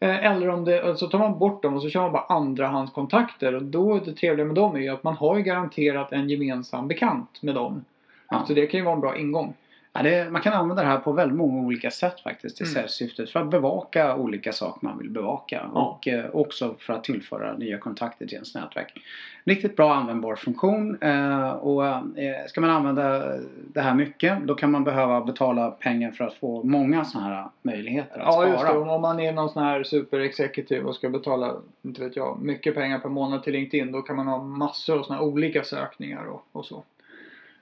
Eh, 0.00 0.26
Eller 0.26 0.48
om 0.48 0.64
det, 0.64 0.96
så 0.98 1.06
tar 1.06 1.18
man 1.18 1.38
bort 1.38 1.62
dem 1.62 1.74
och 1.74 1.82
så 1.82 1.88
kör 1.88 2.00
man 2.00 2.12
bara 2.12 2.26
andrahandskontakter 2.28 3.54
och 3.54 3.62
då 3.62 3.98
det 3.98 4.12
trevliga 4.12 4.46
med 4.46 4.54
dem 4.54 4.76
är 4.76 4.80
ju 4.80 4.88
att 4.88 5.04
man 5.04 5.16
har 5.16 5.36
ju 5.36 5.42
garanterat 5.42 6.12
en 6.12 6.28
gemensam 6.28 6.88
bekant 6.88 7.42
med 7.42 7.54
dem. 7.54 7.84
Ja. 8.30 8.44
Så 8.46 8.54
det 8.54 8.66
kan 8.66 8.80
ju 8.80 8.84
vara 8.84 8.94
en 8.94 9.00
bra 9.00 9.16
ingång. 9.16 9.54
Ja, 9.94 10.02
det, 10.02 10.30
man 10.32 10.42
kan 10.42 10.52
använda 10.52 10.82
det 10.82 10.88
här 10.88 10.98
på 10.98 11.12
väldigt 11.12 11.36
många 11.38 11.66
olika 11.66 11.90
sätt 11.90 12.20
faktiskt 12.20 12.60
i 12.60 12.64
Mm. 12.64 12.74
säljsyftet. 12.74 13.30
För 13.30 13.40
att 13.40 13.50
bevaka 13.50 14.16
olika 14.16 14.52
saker 14.52 14.86
man 14.86 14.98
vill 14.98 15.10
bevaka. 15.10 15.70
Ja. 15.74 15.80
Och 15.80 16.08
eh, 16.08 16.24
också 16.32 16.74
för 16.78 16.92
att 16.92 17.04
tillföra 17.04 17.52
nya 17.56 17.78
kontakter 17.78 18.26
till 18.26 18.34
ens 18.34 18.54
nätverk. 18.54 18.92
Riktigt 19.44 19.76
bra 19.76 19.94
användbar 19.94 20.36
funktion. 20.36 21.02
Eh, 21.02 21.50
och 21.50 21.86
eh, 21.86 22.46
ska 22.48 22.60
man 22.60 22.70
använda 22.70 23.36
det 23.74 23.80
här 23.80 23.94
mycket 23.94 24.38
då 24.46 24.54
kan 24.54 24.70
man 24.70 24.84
behöva 24.84 25.20
betala 25.20 25.70
pengar 25.70 26.10
för 26.10 26.24
att 26.24 26.34
få 26.34 26.62
många 26.62 27.04
sådana 27.04 27.28
här 27.34 27.44
möjligheter 27.62 28.18
att 28.20 28.26
Ja 28.26 28.32
spara. 28.32 28.48
just 28.48 28.64
det, 28.66 28.78
om 28.78 29.00
man 29.02 29.20
är 29.20 29.32
någon 29.32 29.48
sån 29.48 29.62
här 29.62 29.82
superexekutiv 29.82 30.86
och 30.86 30.94
ska 30.94 31.08
betala, 31.08 31.54
inte 31.82 32.00
vet 32.04 32.16
jag, 32.16 32.38
mycket 32.42 32.74
pengar 32.74 32.98
per 32.98 33.08
månad 33.08 33.42
till 33.42 33.52
LinkedIn 33.52 33.92
då 33.92 34.02
kan 34.02 34.16
man 34.16 34.26
ha 34.26 34.42
massor 34.42 34.98
av 34.98 35.02
såna 35.02 35.18
här 35.18 35.24
olika 35.26 35.64
sökningar 35.64 36.24
och, 36.24 36.44
och 36.52 36.64
så. 36.64 36.82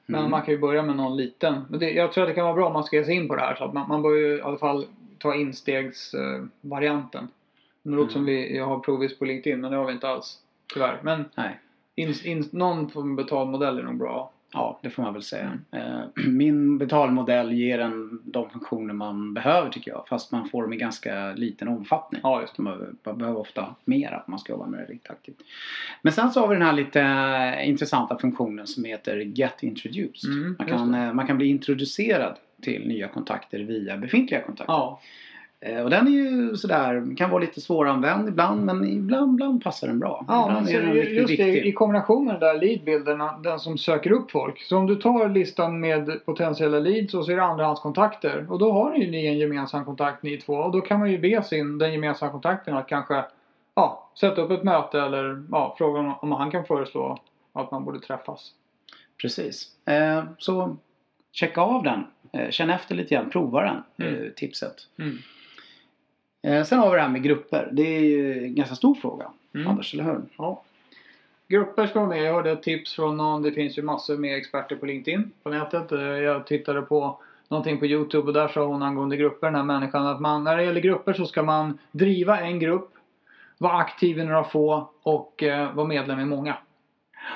Men 0.06 0.20
Mm. 0.20 0.30
man 0.30 0.42
kan 0.42 0.54
ju 0.54 0.60
börja 0.60 0.82
med 0.82 0.96
någon 0.96 1.16
liten. 1.16 1.64
Men 1.68 1.80
det, 1.80 1.90
jag 1.90 2.12
tror 2.12 2.24
att 2.24 2.30
det 2.30 2.34
kan 2.34 2.44
vara 2.44 2.54
bra 2.54 2.66
om 2.66 2.72
man 2.72 2.84
ska 2.84 2.96
ge 2.96 3.04
sig 3.04 3.14
in 3.14 3.28
på 3.28 3.34
det 3.34 3.40
här 3.40 3.54
så 3.54 3.64
att 3.64 3.72
man, 3.74 3.88
man 3.88 4.02
bör 4.02 4.14
ju 4.14 4.36
i 4.36 4.42
alla 4.42 4.58
fall 4.58 4.86
ta 5.18 5.34
instegsvarianten. 5.34 6.42
Eh, 6.62 6.68
varianten. 6.70 7.28
det 7.82 7.90
låter 7.90 8.12
som 8.12 8.24
vi 8.24 8.58
har 8.58 8.78
provis 8.78 9.18
på 9.18 9.24
LinkedIn 9.24 9.60
men 9.60 9.70
det 9.70 9.76
har 9.76 9.84
vi 9.84 9.92
inte 9.92 10.08
alls. 10.08 10.38
Tyvärr. 10.74 11.00
Men 11.02 11.24
in, 11.94 12.14
in, 12.24 12.48
någon 12.52 12.90
form 12.90 13.10
av 13.10 13.16
betalmodell 13.16 13.78
är 13.78 13.82
nog 13.82 13.96
bra. 13.96 14.30
Ja, 14.52 14.80
det 14.82 14.90
får 14.90 15.02
man 15.02 15.12
väl 15.12 15.22
säga. 15.22 15.58
Eh, 15.70 16.00
Min 16.26 16.78
betalmodell 16.78 17.52
ger 17.52 17.78
en 17.78 18.20
de 18.24 18.50
funktioner 18.50 18.94
man 18.94 19.34
behöver 19.34 19.70
tycker 19.70 19.90
jag. 19.90 20.08
Fast 20.08 20.32
man 20.32 20.48
får 20.48 20.62
dem 20.62 20.72
i 20.72 20.76
ganska 20.76 21.32
liten 21.32 21.68
omfattning. 21.68 22.20
Ja 22.24 22.40
just. 22.40 22.58
Man 22.58 22.96
behöver, 23.02 23.36
ofta 23.36 23.74
mera 23.84 24.16
om 24.16 24.22
man 24.26 24.38
ska 24.38 24.52
jobba 24.52 24.66
med 24.66 24.80
det 24.80 24.92
riktigt 24.92 25.10
aktivt. 25.10 25.36
Men 26.02 26.12
sen 26.12 26.30
så 26.30 26.40
har 26.40 26.48
vi 26.48 26.54
den 26.54 26.66
här 26.66 26.72
lite 26.72 27.64
intressanta 27.64 28.18
funktionen 28.18 28.66
som 28.66 28.84
heter 28.84 29.16
Get 29.16 29.62
Introduced. 29.62 30.32
Mm, 30.32 30.56
man, 30.58 30.68
kan, 30.68 30.94
eh, 30.94 31.12
man 31.12 31.26
kan 31.26 31.36
bli 31.36 31.46
introducerad 31.46 32.36
till 32.62 32.88
nya 32.88 33.08
kontakter 33.08 33.58
via 33.58 33.96
befintliga 33.96 34.40
kontakter. 34.40 34.72
Ja. 34.72 35.00
Eh, 35.60 35.82
Och 35.82 35.90
den 35.90 36.06
är 36.06 36.10
ju 36.10 36.56
sådär, 36.56 37.16
kan 37.16 37.30
vara 37.30 37.40
lite 37.40 37.60
svåranvänd 37.60 38.28
ibland 38.28 38.64
men 38.64 38.88
ibland, 38.88 39.34
ibland 39.34 39.64
passar 39.64 39.86
den 39.86 39.98
bra. 39.98 40.24
Ja, 40.28 40.46
ibland 40.48 40.66
men 40.66 40.74
är 40.74 40.82
den 40.82 41.14
just 41.14 41.36
det, 41.36 41.66
i 41.66 41.72
kombination 41.72 42.24
med 42.24 42.34
den 42.34 42.40
där 42.40 42.58
leadbilderna, 42.66 43.38
den 43.38 43.58
som 43.58 43.78
söker 43.78 44.12
upp 44.12 44.30
folk. 44.30 44.62
Så 44.62 44.76
om 44.76 44.86
du 44.86 44.96
tar 44.96 45.28
listan 45.28 45.80
med 45.80 46.24
potentiella 46.24 46.78
leads 46.78 47.14
och 47.14 47.24
så 47.24 47.32
är 47.32 47.36
det 47.36 47.42
andrahandskontakter. 47.42 48.46
Och 48.50 48.58
då 48.58 48.72
har 48.72 48.96
ju 48.96 49.10
ni 49.10 49.26
en 49.26 49.38
gemensam 49.38 49.84
kontakt 49.84 50.22
ni 50.22 50.36
två. 50.36 50.54
Och 50.54 50.72
då 50.72 50.80
kan 50.80 50.98
man 50.98 51.10
ju 51.10 51.18
be 51.18 51.42
sin, 51.42 51.78
den 51.78 51.92
gemensamma 51.92 52.32
kontakten 52.32 52.76
att 52.76 52.88
kanske 52.88 53.24
ja, 53.74 54.10
sätta 54.20 54.42
upp 54.42 54.50
ett 54.50 54.64
möte 54.64 55.00
eller 55.00 55.44
ja, 55.50 55.74
fråga 55.78 56.00
om, 56.00 56.14
om 56.20 56.32
han 56.32 56.50
kan 56.50 56.64
föreslå 56.64 57.18
att 57.52 57.70
man 57.70 57.84
borde 57.84 58.00
träffas. 58.00 58.50
Precis. 59.22 59.86
Eh, 59.86 60.24
så 60.38 60.76
checka 61.32 61.60
av 61.60 61.82
den. 61.82 62.06
Eh, 62.32 62.50
känn 62.50 62.70
efter 62.70 62.94
lite 62.94 63.14
grann. 63.14 63.30
Prova 63.30 63.62
den. 63.62 64.08
Mm. 64.08 64.24
Eh, 64.24 64.30
tipset. 64.30 64.74
Mm. 64.98 65.16
Eh, 66.42 66.64
sen 66.64 66.78
har 66.78 66.90
vi 66.90 66.96
det 66.96 67.02
här 67.02 67.08
med 67.08 67.22
grupper. 67.22 67.68
Det 67.72 67.96
är 67.96 68.00
ju 68.00 68.44
en 68.44 68.54
ganska 68.54 68.74
stor 68.74 68.94
fråga. 68.94 69.30
Mm. 69.54 69.66
Anders, 69.66 69.94
eller 69.94 70.04
hur? 70.04 70.20
Ja. 70.38 70.62
Grupper 71.48 71.86
ska 71.86 71.98
vara 71.98 72.08
med. 72.08 72.22
Jag 72.22 72.34
hörde 72.34 72.50
ett 72.50 72.62
tips 72.62 72.94
från 72.94 73.16
någon. 73.16 73.42
Det 73.42 73.52
finns 73.52 73.78
ju 73.78 73.82
massor 73.82 74.16
med 74.16 74.36
experter 74.36 74.76
på 74.76 74.86
LinkedIn 74.86 75.30
på 75.42 75.50
nätet. 75.50 75.92
Eh, 75.92 76.00
Jag 76.00 76.46
tittade 76.46 76.82
på 76.82 77.18
någonting 77.48 77.78
på 77.78 77.86
Youtube 77.86 78.26
och 78.26 78.32
där 78.32 78.48
sa 78.48 78.64
hon 78.64 78.82
angående 78.82 79.16
grupper, 79.16 79.46
den 79.46 79.54
här 79.54 79.62
människan, 79.62 80.06
att 80.06 80.20
man, 80.20 80.44
när 80.44 80.56
det 80.56 80.64
gäller 80.64 80.80
grupper 80.80 81.12
så 81.12 81.26
ska 81.26 81.42
man 81.42 81.78
driva 81.92 82.40
en 82.40 82.58
grupp, 82.58 82.90
vara 83.58 83.72
aktiv 83.72 84.18
i 84.18 84.24
några 84.24 84.44
få 84.44 84.90
och 85.02 85.42
eh, 85.42 85.74
vara 85.74 85.86
medlem 85.86 86.20
i 86.20 86.24
många. 86.24 86.56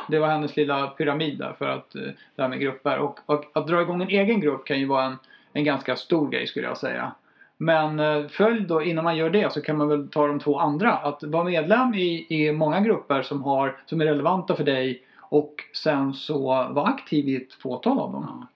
Det 0.08 0.18
var 0.18 0.28
hennes 0.28 0.56
lilla 0.56 0.86
pyramid 0.86 1.38
där 1.38 1.52
för 1.58 1.68
att 1.68 1.94
eh, 1.94 2.02
det 2.34 2.42
här 2.42 2.48
med 2.48 2.60
grupper. 2.60 2.98
Och, 2.98 3.20
och 3.26 3.44
att 3.54 3.66
dra 3.66 3.82
igång 3.82 4.02
en 4.02 4.08
egen 4.08 4.40
grupp 4.40 4.64
kan 4.64 4.80
ju 4.80 4.86
vara 4.86 5.04
en, 5.04 5.16
en 5.52 5.64
ganska 5.64 5.96
stor 5.96 6.30
grej 6.30 6.46
skulle 6.46 6.66
jag 6.66 6.76
säga. 6.78 7.12
Men 7.58 8.00
eh, 8.00 8.28
följ 8.28 8.60
då, 8.60 8.82
innan 8.82 9.04
man 9.04 9.16
gör 9.16 9.30
det 9.30 9.52
så 9.52 9.60
kan 9.60 9.78
man 9.78 9.88
väl 9.88 10.08
ta 10.08 10.26
de 10.26 10.40
två 10.40 10.58
andra. 10.58 10.92
Att 10.92 11.22
vara 11.22 11.44
medlem 11.44 11.94
i, 11.94 12.26
i 12.28 12.52
många 12.52 12.80
grupper 12.80 13.22
som, 13.22 13.42
har, 13.42 13.76
som 13.86 14.00
är 14.00 14.04
relevanta 14.04 14.56
för 14.56 14.64
dig 14.64 15.02
och 15.20 15.54
sen 15.72 16.14
så 16.14 16.42
vara 16.48 16.86
aktiv 16.86 17.28
i 17.28 17.36
ett 17.36 17.52
fåtal 17.52 17.98
av 17.98 18.12
dem. 18.12 18.26
Ja. 18.28 18.48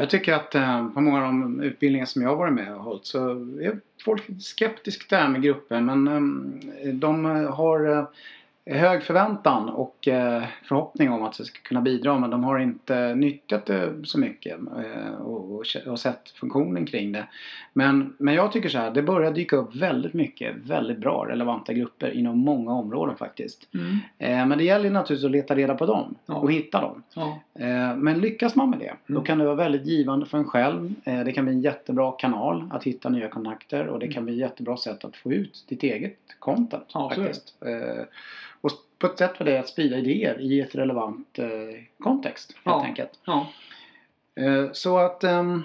Jag 0.00 0.10
tycker 0.10 0.34
att 0.34 0.54
eh, 0.54 0.88
på 0.88 1.00
många 1.00 1.18
av 1.18 1.24
de 1.24 1.60
utbildningar 1.62 2.06
som 2.06 2.22
jag 2.22 2.28
har 2.28 2.36
varit 2.36 2.54
med 2.54 2.74
och 2.74 2.82
hållit 2.82 3.06
så 3.06 3.30
är 3.60 3.80
folk 4.04 4.22
skeptiska 4.40 5.16
där 5.16 5.28
med 5.28 5.42
grupper 5.42 5.80
men 5.80 6.08
eh, 6.82 6.94
de 6.94 7.24
har 7.46 7.98
eh, 7.98 8.04
hög 8.76 9.02
förväntan 9.02 9.68
och 9.68 10.08
eh, 10.08 10.42
förhoppning 10.64 11.10
om 11.10 11.22
att 11.22 11.38
det 11.38 11.44
ska 11.44 11.58
kunna 11.62 11.80
bidra 11.80 12.18
men 12.18 12.30
de 12.30 12.44
har 12.44 12.58
inte 12.58 13.14
nyttjat 13.14 13.66
det 13.66 13.94
så 14.04 14.18
mycket 14.18 14.58
eh, 14.58 15.12
och, 15.14 15.52
och, 15.54 15.64
och 15.86 15.98
sett 16.00 16.30
funktionen 16.30 16.86
kring 16.86 17.12
det. 17.12 17.26
Men, 17.72 18.14
men 18.18 18.34
jag 18.34 18.52
tycker 18.52 18.68
så 18.68 18.78
här, 18.78 18.90
det 18.90 19.02
börjar 19.02 19.32
dyka 19.32 19.56
upp 19.56 19.74
väldigt 19.76 20.14
mycket 20.14 20.56
väldigt 20.56 20.98
bra 20.98 21.26
relevanta 21.28 21.72
grupper 21.72 22.10
inom 22.10 22.38
många 22.38 22.72
områden 22.72 23.16
faktiskt. 23.16 23.68
Mm. 23.74 23.96
Eh, 24.18 24.46
men 24.46 24.58
det 24.58 24.64
gäller 24.64 24.90
naturligtvis 24.90 25.24
att 25.24 25.30
leta 25.30 25.54
reda 25.54 25.74
på 25.74 25.86
dem 25.86 26.14
Ja. 26.26 26.34
och 26.34 26.52
hitta 26.52 26.80
dem. 26.80 27.02
Ja. 27.14 27.38
Men 27.96 28.20
lyckas 28.20 28.56
man 28.56 28.70
med 28.70 28.78
det, 28.78 28.92
då 29.06 29.14
Mm. 29.14 29.24
kan 29.24 29.38
det 29.38 29.44
vara 29.44 29.54
väldigt 29.54 29.86
givande 29.86 30.26
för 30.26 30.38
en 30.38 30.44
själv. 30.44 30.94
Det 31.04 31.32
kan 31.32 31.44
bli 31.44 31.54
en 31.54 31.60
jättebra 31.60 32.12
kanal 32.12 32.64
att 32.70 32.84
hitta 32.84 33.08
nya 33.08 33.28
kontakter 33.28 33.86
och 33.86 33.98
det 33.98 34.08
kan 34.08 34.24
bli 34.24 34.34
ett 34.34 34.40
jättebra 34.40 34.76
sätt 34.76 35.04
att 35.04 35.16
få 35.16 35.32
ut 35.32 35.64
ditt 35.68 35.82
eget 35.82 36.18
content. 36.38 36.84
Ja, 36.94 37.08
faktiskt. 37.14 37.54
Eh, 38.62 38.64
Och 38.64 38.70
på 38.98 39.06
ett 39.06 39.18
sätt 39.18 39.36
för 39.36 39.44
det 39.44 39.58
att 39.58 39.68
sprida 39.68 39.96
idéer 39.98 40.40
i 40.40 40.60
ett 40.60 40.74
relevant 40.74 41.38
eh, 41.38 41.46
kontext 41.98 42.52
helt 42.52 42.62
Ja. 42.64 42.84
enkelt. 42.84 43.10
Ja. 43.24 43.48
Eh, 44.34 44.72
Så 44.72 44.98
att 44.98 45.24
ehm, 45.24 45.62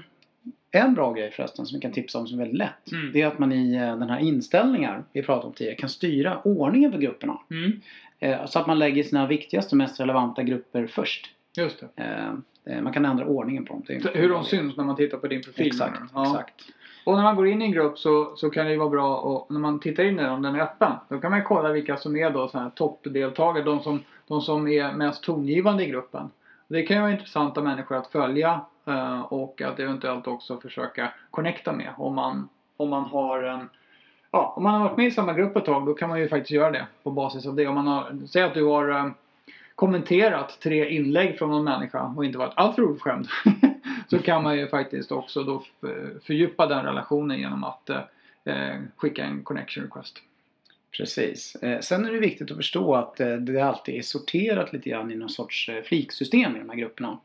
en 0.72 0.94
bra 0.94 1.14
grej 1.14 1.32
förresten 1.32 1.66
som 1.66 1.76
vi 1.78 1.82
kan 1.82 1.92
tipsa 1.92 2.20
om 2.20 2.28
som 2.28 2.40
är 2.40 2.44
väldigt 2.44 2.58
lätt. 2.58 2.92
Mm. 2.92 3.12
Det 3.14 3.22
är 3.22 3.28
att 3.28 3.40
man 3.40 3.52
i 3.52 3.74
eh, 3.76 3.80
den 3.98 4.10
här 4.10 4.20
inställningar 4.20 5.04
vi 5.14 5.24
pratade 5.24 5.48
om 5.48 5.54
tidigare 5.54 5.76
kan 5.78 5.90
styra 5.90 6.42
ordningen 6.44 6.92
för 6.92 7.00
grupperna. 7.00 7.38
Mm. 7.52 7.82
Eh, 8.20 8.46
Så 8.46 8.60
att 8.60 8.68
man 8.68 8.80
lägger 8.80 9.04
sina 9.04 9.28
viktigaste 9.28 9.74
och 9.74 9.78
mest 9.78 10.00
relevanta 10.00 10.44
grupper 10.44 10.88
först. 10.88 11.30
Just 11.58 11.80
det. 11.96 12.04
Eh, 12.04 12.76
eh, 12.76 12.82
Man 12.82 12.94
kan 12.94 13.06
ändra 13.06 13.26
ordningen 13.26 13.66
på 13.66 13.74
dem. 13.74 13.84
Hur 14.14 14.30
de 14.30 14.44
syns 14.44 14.78
när 14.78 14.84
man 14.84 14.96
tittar 14.96 15.18
på 15.18 15.28
din 15.28 15.42
profil. 15.42 15.68
Exakt? 15.68 16.02
Ja. 16.14 16.24
exakt. 16.32 16.62
Och 17.04 17.16
när 17.16 17.24
man 17.24 17.36
går 17.36 17.48
in 17.48 17.62
i 17.62 17.66
en 17.66 17.72
grupp 17.72 18.00
så, 18.00 18.36
så 18.36 18.50
kan 18.50 18.66
det 18.66 18.72
ju 18.72 18.78
vara 18.78 18.90
bra 18.90 19.18
och 19.18 19.52
när 19.52 19.60
man 19.60 19.80
tittar 19.80 20.04
in 20.04 20.20
i 20.20 20.24
den, 20.24 20.32
om 20.32 20.42
den 20.42 20.56
är 20.56 20.62
öppen. 20.62 20.92
Då 21.10 21.20
kan 21.20 21.32
man 21.32 21.40
ju 21.40 21.46
kolla 21.46 21.72
vilka 21.72 21.98
som 21.98 22.16
är 22.16 22.30
då 22.30 22.48
så 22.48 22.60
här 22.60 22.70
toppdeltagare. 22.70 23.64
De 23.64 23.80
som, 23.80 24.04
de 24.28 24.42
som 24.42 24.68
är 24.68 24.94
mest 24.94 25.24
tongivande 25.24 25.84
i 25.84 25.90
gruppen. 25.90 26.30
Det 26.68 26.84
kan 26.84 26.98
ju 26.98 27.02
vara 27.02 27.12
intressanta 27.12 27.62
människor 27.62 27.96
att 27.98 28.08
följa 28.08 28.62
eh, 28.86 29.22
och 29.22 29.62
att 29.62 29.80
eventuellt 29.80 30.28
också 30.28 30.58
försöka 30.58 31.14
connecta 31.32 31.74
med. 31.74 31.90
Om 31.98 32.16
man, 32.16 32.50
om 32.78 32.90
man 32.90 33.04
har 33.04 33.44
en 33.44 33.70
Ja, 34.36 34.54
om 34.58 34.64
man 34.64 34.74
har 34.74 34.90
varit 34.90 34.98
med 34.98 35.08
i 35.08 35.12
samma 35.12 35.34
grupp 35.34 35.56
ett 35.56 35.66
tag 35.66 35.86
då 35.86 35.94
kan 35.94 36.10
man 36.10 36.20
ju 36.20 36.28
faktiskt 36.28 36.52
göra 36.52 36.72
det 36.72 36.88
på 37.04 37.12
basis 37.12 37.46
av 37.46 37.56
det. 37.56 37.68
Om 37.68 37.76
man 37.76 37.88
har, 37.88 38.18
säg 38.28 38.44
att 38.44 38.54
du 38.54 38.64
har 38.64 38.90
eh, 38.90 39.08
kommenterat 39.76 40.60
tre 40.64 40.90
inlägg 40.90 41.38
från 41.38 41.50
någon 41.50 41.64
människa 41.64 42.14
och 42.18 42.26
inte 42.26 42.38
varit 42.38 42.54
alltför 42.56 42.84
oförskämd. 42.84 43.28
så 44.08 44.20
kan 44.20 44.44
man 44.44 44.58
ju 44.58 44.68
faktiskt 44.68 45.12
också 45.12 45.44
då 45.44 45.64
fördjupa 46.24 46.66
den 46.66 46.86
relationen 46.86 47.40
genom 47.40 47.64
att 47.64 47.90
eh, 47.90 48.76
skicka 48.98 49.24
en 49.24 49.44
connection 49.44 49.84
request. 49.84 50.22
Precis. 50.98 51.56
Eh, 51.56 51.80
Sen 51.80 52.06
är 52.06 52.12
det 52.12 52.20
viktigt 52.20 52.52
att 52.52 52.58
förstå 52.58 52.96
att 52.96 53.20
eh, 53.20 53.36
det 53.36 53.62
alltid 53.62 53.96
är 53.96 54.02
sorterat 54.02 54.74
lite 54.74 54.90
grann 54.90 55.12
i 55.12 55.16
någon 55.16 55.30
sorts 55.30 55.70
fliksystem 55.86 56.56
i 56.56 56.60
de 56.60 56.70
här 56.70 56.78
grupperna. 56.78 57.18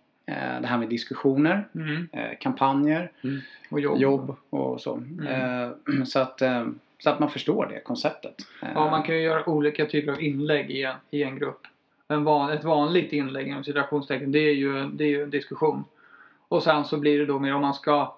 Det 0.60 0.66
här 0.66 0.78
med 0.78 0.88
diskussioner, 0.88 1.68
eh, 2.12 2.38
kampanjer, 2.40 3.10
Och 3.70 3.80
jobb. 3.80 3.98
jobb 4.00 4.36
och 4.50 4.80
så. 4.80 5.02
Eh, 5.28 5.70
Så 6.04 6.18
att, 6.18 6.42
så 6.98 7.10
att 7.10 7.18
man 7.18 7.30
förstår 7.30 7.66
det 7.66 7.80
konceptet. 7.80 8.34
Ja, 8.74 8.90
man 8.90 9.02
kan 9.02 9.14
ju 9.14 9.20
göra 9.22 9.48
olika 9.48 9.86
typer 9.86 10.12
av 10.12 10.22
inlägg 10.22 10.70
i 10.70 10.82
en, 10.82 10.96
i 11.10 11.22
en 11.22 11.38
grupp. 11.38 11.60
En 12.08 12.24
van, 12.24 12.50
ett 12.50 12.64
vanligt 12.64 13.12
inlägg 13.12 13.48
inom 13.48 13.64
citationstecken 13.64 14.32
det 14.32 14.38
är, 14.38 14.54
ju, 14.54 14.86
det 14.86 15.04
är 15.04 15.08
ju 15.08 15.22
en 15.22 15.30
diskussion. 15.30 15.84
Och 16.48 16.62
sen 16.62 16.84
så 16.84 16.98
blir 16.98 17.18
det 17.18 17.26
då 17.26 17.38
mer 17.38 17.54
om 17.54 17.60
man 17.60 17.74
ska 17.74 18.14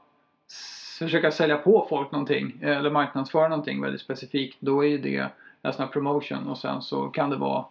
försöka 0.99 1.31
sälja 1.31 1.57
på 1.57 1.87
folk 1.89 2.13
någonting 2.13 2.59
eller 2.63 2.91
marknadsföra 2.91 3.49
någonting 3.49 3.83
väldigt 3.83 4.01
specifikt. 4.01 4.57
Då 4.61 4.85
är 4.85 4.89
ju 4.89 4.99
det 4.99 5.29
en 5.63 5.73
sån 5.73 5.85
här 5.85 5.93
promotion 5.93 6.49
och 6.49 6.59
sen 6.59 6.83
så 6.83 7.09
kan 7.09 7.31
det 7.31 7.37
vara 7.37 7.65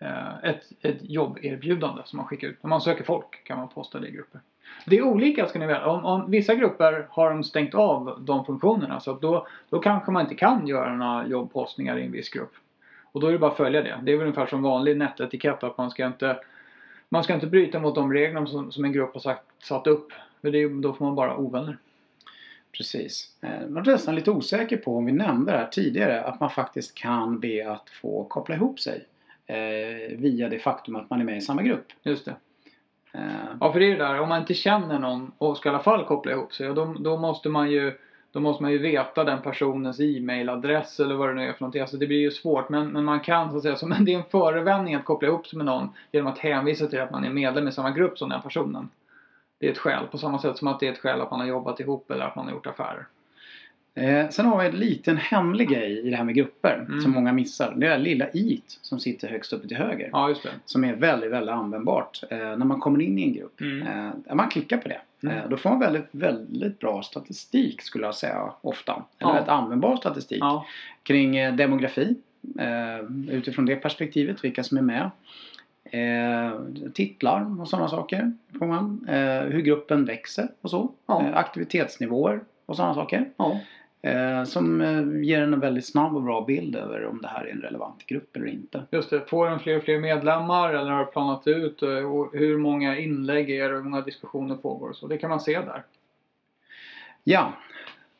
eh, 0.00 0.44
ett, 0.44 0.62
ett 0.80 0.98
jobberbjudande 1.00 2.02
som 2.04 2.16
man 2.16 2.26
skickar 2.26 2.48
ut. 2.48 2.62
När 2.62 2.68
man 2.68 2.80
söker 2.80 3.04
folk 3.04 3.44
kan 3.44 3.58
man 3.58 3.68
posta 3.68 3.98
det 3.98 4.08
i 4.08 4.10
grupper. 4.10 4.40
Det 4.86 4.98
är 4.98 5.02
olika 5.02 5.46
ska 5.46 5.58
ni 5.58 5.66
veta. 5.66 5.86
Om, 5.86 6.04
om 6.04 6.30
vissa 6.30 6.54
grupper 6.54 7.06
har 7.10 7.30
de 7.30 7.44
stängt 7.44 7.74
av 7.74 8.18
de 8.20 8.44
funktionerna 8.44 9.00
så 9.00 9.10
att 9.10 9.20
då, 9.20 9.46
då 9.70 9.78
kanske 9.78 10.10
man 10.10 10.22
inte 10.22 10.34
kan 10.34 10.66
göra 10.66 10.96
några 10.96 11.26
jobbpostningar 11.26 11.98
i 11.98 12.04
en 12.04 12.12
viss 12.12 12.30
grupp. 12.30 12.52
Och 13.12 13.20
då 13.20 13.26
är 13.26 13.32
det 13.32 13.38
bara 13.38 13.50
att 13.50 13.56
följa 13.56 13.82
det. 13.82 14.00
Det 14.02 14.12
är 14.12 14.16
väl 14.16 14.26
ungefär 14.26 14.46
som 14.46 14.62
vanlig 14.62 14.96
nätetikett 14.96 15.64
att 15.64 15.78
man 15.78 15.90
ska 15.90 16.06
inte 16.06 16.36
man 17.12 17.24
ska 17.24 17.34
inte 17.34 17.46
bryta 17.46 17.80
mot 17.80 17.94
de 17.94 18.12
reglerna 18.12 18.46
som, 18.46 18.72
som 18.72 18.84
en 18.84 18.92
grupp 18.92 19.12
har 19.14 19.20
sagt, 19.20 19.42
satt 19.62 19.86
upp. 19.86 20.12
För 20.40 20.50
det 20.50 20.68
då 20.68 20.92
får 20.92 21.04
man 21.04 21.14
bara 21.14 21.36
ovänner. 21.36 21.78
Precis. 22.72 23.36
Eh, 23.40 23.68
Man 23.68 23.88
är 23.88 23.92
nästan 23.92 24.14
lite 24.14 24.30
osäker 24.30 24.76
på 24.76 24.96
om 24.96 25.06
vi 25.06 25.12
nämnde 25.12 25.52
det 25.52 25.58
här 25.58 25.66
tidigare 25.66 26.22
att 26.24 26.40
man 26.40 26.50
faktiskt 26.50 26.94
kan 26.94 27.40
be 27.40 27.70
att 27.72 27.90
få 27.90 28.24
koppla 28.24 28.54
ihop 28.54 28.80
sig 28.80 29.06
eh, 29.46 30.18
via 30.18 30.48
det 30.48 30.58
faktum 30.58 30.96
att 30.96 31.10
man 31.10 31.20
är 31.20 31.24
med 31.24 31.36
i 31.36 31.40
samma 31.40 31.62
grupp. 31.62 31.86
Just 32.02 32.24
det. 32.24 32.34
Eh, 33.12 33.20
Ja, 33.60 33.72
för 33.72 33.80
det 33.80 33.86
är 33.86 33.90
ju 33.90 33.96
där, 33.96 34.20
om 34.20 34.28
man 34.28 34.40
inte 34.40 34.54
känner 34.54 34.98
någon 34.98 35.32
och 35.38 35.56
ska 35.56 35.68
i 35.68 35.70
alla 35.72 35.82
fall 35.82 36.04
koppla 36.04 36.32
ihop 36.32 36.54
sig, 36.54 36.74
då, 36.74 36.96
då 37.00 37.16
måste 37.16 37.48
man 37.48 37.70
ju 37.70 37.98
då 38.32 38.40
måste 38.40 38.62
man 38.62 38.72
ju 38.72 38.78
veta 38.78 39.24
den 39.24 39.42
personens 39.42 40.00
e-mailadress 40.00 41.00
eller 41.00 41.14
vad 41.14 41.28
det 41.28 41.34
nu 41.34 41.42
är 41.48 41.52
för 41.52 41.60
någonting. 41.60 41.80
Alltså 41.80 41.96
det 41.96 42.06
blir 42.06 42.18
ju 42.18 42.30
svårt 42.30 42.68
men, 42.68 42.88
men 42.88 43.04
man 43.04 43.20
kan 43.20 43.50
så 43.50 43.56
att 43.56 43.62
säga, 43.62 43.76
som 43.76 43.94
det 44.00 44.12
är 44.14 44.18
en 44.18 44.24
förevändning 44.30 44.94
att 44.94 45.04
koppla 45.04 45.28
ihop 45.28 45.46
sig 45.46 45.56
med 45.56 45.66
någon 45.66 45.88
genom 46.12 46.32
att 46.32 46.38
hänvisa 46.38 46.86
till 46.86 47.00
att 47.00 47.10
man 47.10 47.24
är 47.24 47.30
medlem 47.30 47.68
i 47.68 47.72
samma 47.72 47.90
grupp 47.90 48.18
som 48.18 48.28
den 48.28 48.42
personen. 48.42 48.88
Det 49.58 49.66
är 49.66 49.70
ett 49.72 49.78
skäl, 49.78 50.06
på 50.10 50.18
samma 50.18 50.38
sätt 50.38 50.56
som 50.58 50.68
att 50.68 50.80
det 50.80 50.86
är 50.88 50.92
ett 50.92 50.98
skäl 50.98 51.20
att 51.20 51.30
man 51.30 51.40
har 51.40 51.46
jobbat 51.46 51.80
ihop 51.80 52.10
eller 52.10 52.24
att 52.24 52.36
man 52.36 52.44
har 52.44 52.52
gjort 52.52 52.66
affärer. 52.66 53.06
Eh, 53.94 54.28
sen 54.28 54.46
har 54.46 54.58
vi 54.60 54.66
en 54.66 54.76
liten 54.76 55.16
hemlig 55.16 55.68
grej 55.68 55.98
i 56.06 56.10
det 56.10 56.16
här 56.16 56.24
med 56.24 56.34
grupper 56.34 56.86
Mm. 56.88 57.00
som 57.00 57.10
många 57.12 57.32
missar. 57.32 57.74
Det 57.76 57.86
är 57.86 57.90
det 57.90 58.04
lilla 58.04 58.28
i 58.30 58.62
som 58.66 59.00
sitter 59.00 59.28
högst 59.28 59.52
uppe 59.52 59.68
till 59.68 59.76
höger. 59.76 60.10
Ja, 60.12 60.28
just 60.28 60.42
det. 60.42 60.48
Som 60.64 60.84
är 60.84 60.96
väldigt, 60.96 61.30
väldigt 61.30 61.54
användbart 61.54 62.22
eh, 62.30 62.38
när 62.38 62.64
man 62.64 62.80
kommer 62.80 63.00
in 63.00 63.18
i 63.18 63.22
en 63.22 63.32
grupp. 63.32 63.60
Mm. 63.60 63.86
Eh, 64.28 64.34
man 64.34 64.48
klickar 64.48 64.76
på 64.76 64.88
det. 64.88 65.00
Mm. 65.22 65.36
Eh, 65.36 65.48
då 65.48 65.56
får 65.56 65.70
man 65.70 65.78
väldigt, 65.80 66.08
väldigt 66.10 66.78
bra 66.78 67.02
statistik 67.02 67.82
skulle 67.82 68.04
jag 68.04 68.14
säga 68.14 68.52
ofta. 68.60 68.92
Eller 68.92 69.30
Ja. 69.30 69.32
väldigt 69.32 69.48
användbar 69.48 69.96
statistik 69.96 70.38
Ja, 70.40 70.66
kring 71.02 71.36
eh, 71.36 71.54
demografi. 71.54 72.16
Eh, 72.58 73.34
utifrån 73.34 73.66
det 73.66 73.76
perspektivet, 73.76 74.44
vilka 74.44 74.64
som 74.64 74.78
är 74.78 74.82
med. 74.82 75.10
Titlar 76.94 77.60
och 77.60 77.68
sådana 77.68 77.88
saker 77.88 78.32
får 78.58 78.66
man. 78.66 79.06
Hur 79.50 79.60
gruppen 79.60 80.04
växer 80.04 80.48
och 80.60 80.70
så. 80.70 80.92
Ja. 81.06 81.24
Aktivitetsnivåer 81.34 82.40
och 82.66 82.76
sådana 82.76 82.94
saker. 82.94 83.30
ja. 83.36 83.60
Eh, 84.02 84.44
som 84.44 84.80
eh, 84.80 85.22
ger 85.24 85.42
en 85.42 85.60
väldigt 85.60 85.86
snabb 85.86 86.16
och 86.16 86.22
bra 86.22 86.44
bild 86.44 86.76
över 86.76 87.06
om 87.06 87.20
det 87.22 87.28
här 87.28 87.44
är 87.44 87.50
en 87.52 87.60
relevant 87.60 88.06
grupp 88.06 88.36
eller 88.36 88.46
inte. 88.46 88.82
Just 88.90 89.10
det. 89.10 89.20
Får 89.30 89.46
den 89.50 89.58
fler 89.60 89.76
och 89.76 89.82
fler 89.82 89.98
medlemmar 90.00 90.74
eller 90.74 90.90
har 90.90 91.04
planat 91.04 91.46
ut? 91.46 91.82
eh, 91.82 91.88
Och 92.12 92.30
hur 92.32 92.58
många 92.58 92.98
inlägg 92.98 93.50
är 93.50 93.68
det? 93.68 93.74
Hur 93.76 93.82
många 93.82 94.00
diskussioner 94.00 94.54
pågår? 94.56 94.88
och 94.88 94.96
Så 94.96 95.06
det 95.06 95.18
kan 95.18 95.30
man 95.30 95.40
se 95.40 95.60
där. 95.60 95.82
Ja, 97.24 97.52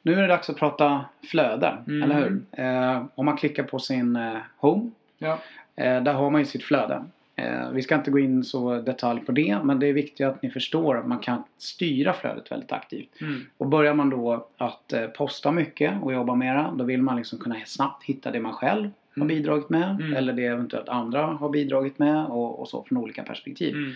nu 0.02 0.12
är 0.12 0.22
det 0.22 0.26
dags 0.28 0.50
att 0.50 0.56
prata 0.56 1.04
flöde, 1.30 1.78
Mm. 1.86 2.02
eller 2.02 2.14
hur? 2.22 2.42
Eh, 2.64 3.04
om 3.14 3.26
man 3.26 3.36
klickar 3.36 3.62
på 3.62 3.78
sin 3.78 4.16
eh, 4.16 4.36
Home, 4.56 4.90
Ja. 5.18 5.38
eh, 5.76 6.02
där 6.02 6.12
har 6.12 6.30
man 6.30 6.40
ju 6.40 6.44
sitt 6.44 6.64
flöde. 6.64 7.04
Eh, 7.40 7.70
vi 7.70 7.82
ska 7.82 7.94
inte 7.94 8.10
gå 8.10 8.18
in 8.18 8.44
så 8.44 8.80
detalj 8.80 9.20
på 9.20 9.32
det, 9.32 9.58
men 9.64 9.78
det 9.78 9.86
är 9.86 9.92
viktigt 9.92 10.26
att 10.26 10.42
ni 10.42 10.50
förstår 10.50 10.98
att 10.98 11.06
man 11.06 11.18
kan 11.18 11.42
styra 11.58 12.12
flödet 12.12 12.52
väldigt 12.52 12.72
aktivt. 12.72 13.20
Mm. 13.20 13.40
Och 13.58 13.66
börjar 13.66 13.94
man 13.94 14.10
då 14.10 14.48
att 14.56 14.92
eh, 14.92 15.06
posta 15.06 15.52
mycket 15.52 16.02
och 16.02 16.12
jobba 16.12 16.34
mera, 16.34 16.74
då 16.78 16.84
vill 16.84 17.02
man 17.02 17.16
liksom 17.16 17.38
kunna 17.38 17.56
snabbt 17.66 18.04
hitta 18.04 18.30
det 18.30 18.40
man 18.40 18.52
själv 18.52 18.90
har 19.14 19.22
Mm. 19.22 19.28
bidragit 19.28 19.70
med 19.70 19.90
Mm. 19.90 20.14
eller 20.16 20.32
det 20.32 20.44
eventuellt 20.46 20.88
andra 20.88 21.22
har 21.26 21.48
bidragit 21.48 21.98
med 21.98 22.26
och, 22.26 22.60
och 22.60 22.68
så 22.68 22.82
från 22.84 22.98
olika 22.98 23.22
perspektiv. 23.22 23.74
Mm. 23.74 23.92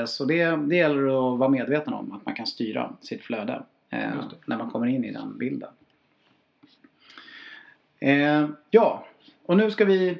Eh, 0.00 0.04
så 0.06 0.24
det, 0.24 0.56
det 0.56 0.76
gäller 0.76 1.32
att 1.32 1.38
vara 1.38 1.48
medveten 1.48 1.92
om 1.92 2.12
att 2.12 2.26
man 2.26 2.34
kan 2.34 2.46
styra 2.46 2.92
sitt 3.00 3.22
flöde 3.22 3.62
eh, 3.90 4.10
när 4.46 4.58
man 4.58 4.70
kommer 4.70 4.86
in 4.86 5.04
i 5.04 5.12
den 5.12 5.38
bilden. 5.38 5.68
Eh, 7.98 8.48
ja, 8.70 9.06
och 9.46 9.56
nu 9.56 9.70
ska 9.70 9.84
vi 9.84 10.18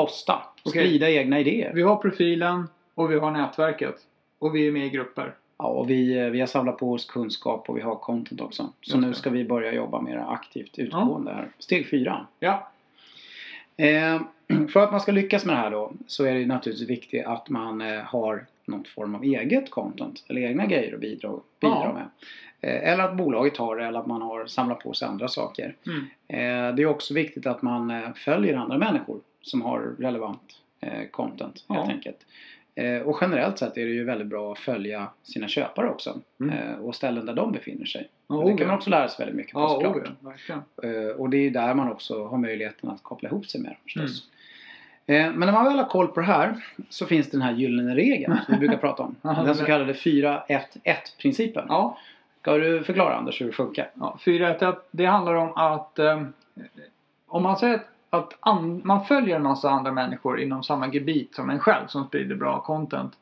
posta 0.00 0.42
Okej. 0.64 0.70
sprida 0.86 1.10
egna 1.10 1.40
idéer. 1.40 1.72
Vi 1.74 1.82
har 1.82 1.96
profilen 1.96 2.68
och 2.94 3.10
vi 3.12 3.18
har 3.18 3.30
nätverket. 3.30 3.94
Och 4.38 4.54
vi 4.54 4.66
är 4.68 4.72
med 4.72 4.86
i 4.86 4.90
grupper. 4.90 5.34
Ja, 5.58 5.64
och 5.64 5.90
vi, 5.90 6.18
eh, 6.18 6.26
vi 6.26 6.40
har 6.40 6.46
samlat 6.46 6.78
på 6.78 6.92
oss 6.92 7.04
kunskap 7.04 7.68
och 7.68 7.76
vi 7.76 7.80
har 7.80 7.94
content 7.94 8.40
också. 8.40 8.72
Så 8.80 8.98
nu 8.98 9.14
ska 9.14 9.30
vi 9.30 9.44
börja 9.44 9.72
jobba 9.72 10.00
mer 10.00 10.24
aktivt 10.28 10.78
utgående 10.78 11.32
här. 11.32 11.48
Steg 11.58 11.90
fyra. 11.90 12.26
Ja. 12.38 12.70
Eh, 13.76 14.20
för 14.72 14.80
att 14.80 14.90
man 14.90 15.00
ska 15.00 15.12
lyckas 15.12 15.44
med 15.44 15.54
det 15.54 15.60
här 15.60 15.70
då 15.70 15.92
så 16.06 16.24
är 16.24 16.34
det 16.34 16.46
naturligtvis 16.46 16.88
viktigt 16.88 17.26
att 17.26 17.48
man 17.48 17.80
eh, 17.80 18.00
har 18.00 18.46
någon 18.64 18.84
form 18.84 19.14
av 19.14 19.24
eget 19.24 19.70
content 19.70 20.24
eller 20.28 20.40
egna 20.40 20.66
grejer 20.66 20.94
att 20.94 21.00
bidra, 21.00 21.30
bidra 21.60 21.82
Ja. 21.84 21.92
med. 21.92 22.08
Eh, 22.60 22.92
eller 22.92 23.04
att 23.04 23.16
bolaget 23.16 23.56
har 23.56 23.76
det 23.76 23.84
eller 23.84 24.00
att 24.00 24.06
man 24.06 24.22
har 24.22 24.46
samlat 24.46 24.78
på 24.78 24.92
sig 24.92 25.08
andra 25.08 25.28
saker. 25.28 25.76
Mm. 25.86 26.00
Eh, 26.28 26.74
det 26.74 26.82
är 26.82 26.86
också 26.86 27.14
viktigt 27.14 27.46
att 27.46 27.62
man 27.62 27.90
eh, 27.90 28.12
följer 28.14 28.56
andra 28.56 28.78
människor 28.78 29.20
som 29.42 29.62
har 29.62 29.80
relevant 29.98 30.42
eh, 30.80 31.08
content 31.10 31.64
helt 31.68 31.80
Ja. 31.88 31.92
enkelt. 31.94 32.18
Eh, 32.74 32.98
och 33.02 33.18
generellt 33.20 33.58
sett 33.58 33.76
är 33.76 33.84
det 33.86 33.92
ju 33.92 34.04
väldigt 34.04 34.26
bra 34.26 34.52
att 34.52 34.58
följa 34.58 35.08
sina 35.22 35.48
köpare 35.48 35.90
också. 35.90 36.20
Mm. 36.40 36.58
Eh, 36.58 36.74
och 36.78 36.94
ställen 36.94 37.26
där 37.26 37.34
de 37.34 37.52
befinner 37.52 37.86
sig. 37.86 38.08
Ja, 38.28 38.44
det 38.44 38.56
kan 38.56 38.66
man 38.66 38.76
också 38.76 38.90
lära 38.90 39.08
sig 39.08 39.24
väldigt 39.26 39.36
mycket 39.36 39.52
på 39.52 39.60
Ja, 39.60 39.68
såklart. 39.68 39.96
oh, 40.82 41.10
Och 41.20 41.30
det 41.30 41.36
är 41.46 41.50
där 41.50 41.74
man 41.74 41.92
också 41.92 42.26
har 42.26 42.38
möjligheten 42.38 42.90
att 42.90 43.02
koppla 43.02 43.28
ihop 43.28 43.46
sig 43.46 43.60
med 43.60 43.76
förstås. 43.82 44.28
Eh, 45.06 45.32
Men 45.32 45.40
när 45.40 45.52
man 45.52 45.64
väl 45.64 45.76
har 45.78 45.88
koll 45.88 46.08
på 46.08 46.20
det 46.20 46.26
här 46.26 46.56
så 46.88 47.06
finns 47.06 47.30
den 47.30 47.42
här 47.42 47.52
gyllene 47.52 47.94
regeln 47.94 48.38
som 48.46 48.54
vi 48.54 48.58
brukar 48.58 48.76
prata 48.86 49.02
om. 49.02 49.16
Den 49.22 49.54
så 49.54 49.64
kallade 49.64 49.92
4-1-1 49.92 50.66
principen. 51.18 51.64
Ja, 51.68 51.98
Ska 52.40 52.56
du 52.56 52.82
förklara 52.84 53.14
Anders 53.16 53.40
hur 53.40 53.46
det 53.46 53.52
funkar? 53.52 53.90
ja 53.94 54.18
4-1-1. 54.24 54.76
Det 54.90 55.04
handlar 55.06 55.34
om 55.34 55.52
att 55.56 55.98
eh, 55.98 56.22
om 57.26 57.42
man 57.42 57.56
säger 57.56 57.74
att, 57.74 57.86
att 58.10 58.36
an, 58.40 58.80
man 58.84 59.04
följer 59.04 59.36
en 59.36 59.42
massa 59.42 59.70
andra 59.70 59.92
människor 59.92 60.40
inom 60.40 60.62
samma 60.62 60.88
gebit 60.88 61.34
som 61.34 61.50
en 61.50 61.58
själv 61.58 61.86
som 61.86 62.04
sprider 62.04 62.36
bra 62.36 62.60
content. 62.60 63.12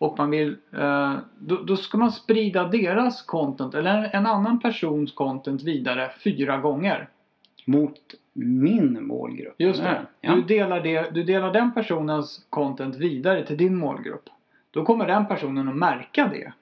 Och 0.00 0.18
man 0.18 0.30
vill, 0.30 0.56
eh, 0.72 1.16
då, 1.38 1.56
då 1.56 1.76
ska 1.76 1.98
man 1.98 2.12
sprida 2.12 2.68
deras 2.68 3.22
content 3.22 3.74
eller 3.74 4.10
en 4.12 4.26
annan 4.26 4.60
persons 4.60 5.12
content 5.12 5.62
vidare 5.62 6.10
fyra 6.24 6.58
gånger. 6.58 7.08
Mot 7.66 7.98
min 8.32 9.06
målgrupp. 9.06 9.54
Just 9.58 9.82
det. 9.82 10.06
Ja. 10.20 10.34
Du, 10.34 10.42
delar 10.42 10.80
det. 10.80 11.14
du 11.14 11.22
delar 11.22 11.52
den 11.52 11.72
personens 11.74 12.46
content 12.50 12.96
vidare 12.96 13.46
till 13.46 13.56
din 13.56 13.76
målgrupp. 13.76 14.28
Då 14.70 14.84
kommer 14.84 15.06
den 15.06 15.26
personen 15.26 15.68
att 15.68 15.76
märka 15.76 16.30
det. 16.32 16.52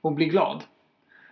Och 0.00 0.12
bli 0.12 0.26
glad. 0.26 0.64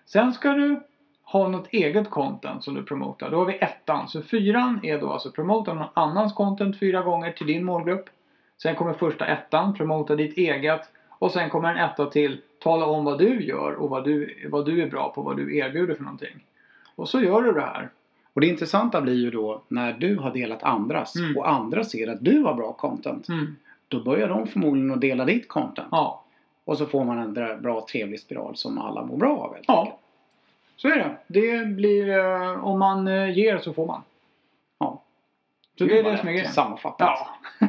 Sen 0.06 0.32
ska 0.32 0.52
du 0.52 0.80
ha 1.24 1.48
något 1.48 1.68
eget 1.70 2.10
content 2.10 2.64
som 2.64 2.74
du 2.74 2.82
promotar. 2.82 3.30
Då 3.30 3.36
har 3.38 3.44
vi 3.46 3.58
ettan. 3.60 4.08
Så 4.08 4.22
fyran 4.22 4.80
är 4.82 4.98
då 4.98 5.10
alltså 5.12 5.30
promota 5.30 5.74
någon 5.74 5.88
annans 5.94 6.32
content 6.32 6.78
fyra 6.78 7.02
gånger 7.02 7.32
till 7.32 7.46
din 7.46 7.64
målgrupp. 7.64 8.04
Sen 8.62 8.74
kommer 8.74 8.92
första 8.92 9.26
ettan, 9.26 9.74
promota 9.74 10.16
ditt 10.16 10.38
eget. 10.38 10.80
Och 11.08 11.30
sen 11.30 11.50
kommer 11.50 11.70
en 11.74 11.76
etta 11.90 12.06
till, 12.06 12.40
tala 12.62 12.86
om 12.86 13.04
vad 13.04 13.18
du 13.18 13.44
gör 13.44 13.72
och 13.72 13.90
vad 13.90 14.04
du, 14.04 14.48
vad 14.52 14.66
du 14.66 14.82
är 14.82 14.86
bra 14.90 15.12
på, 15.14 15.22
vad 15.22 15.36
du 15.36 15.56
erbjuder 15.56 15.94
för 15.94 16.02
någonting. 16.02 16.44
Och 16.96 17.08
så 17.08 17.20
gör 17.20 17.42
du 17.42 17.52
det 17.52 17.60
här. 17.60 17.88
Och 18.32 18.40
det 18.40 18.46
intressanta 18.46 19.00
blir 19.00 19.14
ju 19.14 19.30
då 19.30 19.62
när 19.68 19.92
du 19.92 20.16
har 20.16 20.30
delat 20.30 20.62
andras 20.62 21.16
Mm. 21.16 21.36
och 21.36 21.48
andra 21.48 21.84
ser 21.84 22.08
att 22.08 22.24
du 22.24 22.42
har 22.42 22.54
bra 22.54 22.72
content. 22.72 23.28
Mm. 23.28 23.56
Då 23.88 24.02
börjar 24.02 24.28
de 24.28 24.46
förmodligen 24.46 24.90
att 24.90 25.00
dela 25.00 25.24
ditt 25.24 25.48
content. 25.48 25.88
Ja, 25.90 26.24
Och 26.64 26.78
så 26.78 26.86
får 26.86 27.04
man 27.04 27.18
en 27.18 27.62
bra 27.62 27.86
trevlig 27.90 28.20
spiral 28.20 28.56
som 28.56 28.78
alla 28.78 29.04
mår 29.04 29.16
bra 29.16 29.36
av 29.36 29.54
helt 29.54 29.64
Ja. 29.68 29.98
Så 30.76 30.88
är 30.88 30.96
det. 30.96 31.16
Det 31.26 31.66
blir, 31.66 32.18
eh, 32.18 32.64
om 32.64 32.78
man 32.78 33.08
eh, 33.08 33.38
ger 33.38 33.58
så 33.58 33.72
får 33.72 33.86
man. 33.86 34.02
Ja. 34.78 35.02
Så 35.78 35.84
Gud, 35.84 36.04
det 36.04 36.08
är 36.08 36.12
det 36.12 36.18
som 36.18 36.28
är 36.28 36.32
grejen. 36.32 36.52
Sammanfattat. 36.52 37.18
Ja. 37.60 37.68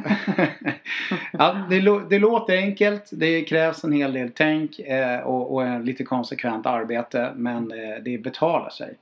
ja, 1.32 1.66
det, 1.70 2.08
det 2.10 2.18
låter 2.18 2.56
enkelt. 2.56 3.10
Det 3.12 3.44
krävs 3.44 3.84
en 3.84 3.92
hel 3.92 4.12
del 4.12 4.30
tänk 4.34 4.78
eh, 4.78 5.20
och, 5.20 5.54
och 5.54 5.80
lite 5.80 6.04
konsekvent 6.04 6.66
arbete. 6.66 7.32
Men 7.36 7.68
det 8.02 8.18
betalar 8.18 8.70
sig. 8.70 8.94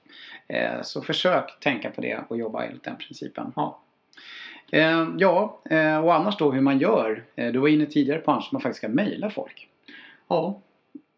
Så 0.83 1.03
försök 1.03 1.61
tänka 1.61 1.90
på 1.90 2.01
det 2.01 2.19
och 2.29 2.38
jobba 2.38 2.64
enligt 2.64 2.85
den 2.85 2.97
principen. 2.97 3.53
Ja. 3.57 3.79
Ja, 5.17 5.59
och 6.03 6.14
annars 6.14 6.37
då 6.37 6.51
hur 6.53 6.61
man 6.61 6.79
gör. 6.79 7.25
Du 7.35 7.59
var 7.59 7.69
inne 7.69 7.87
tidigare 7.87 8.19
på 8.19 8.33
att 8.33 8.53
man 8.53 8.62
faktiskt 8.62 8.79
ska 8.79 8.88
mejla 8.88 9.31
folk. 9.31 9.69
ja. 10.29 10.61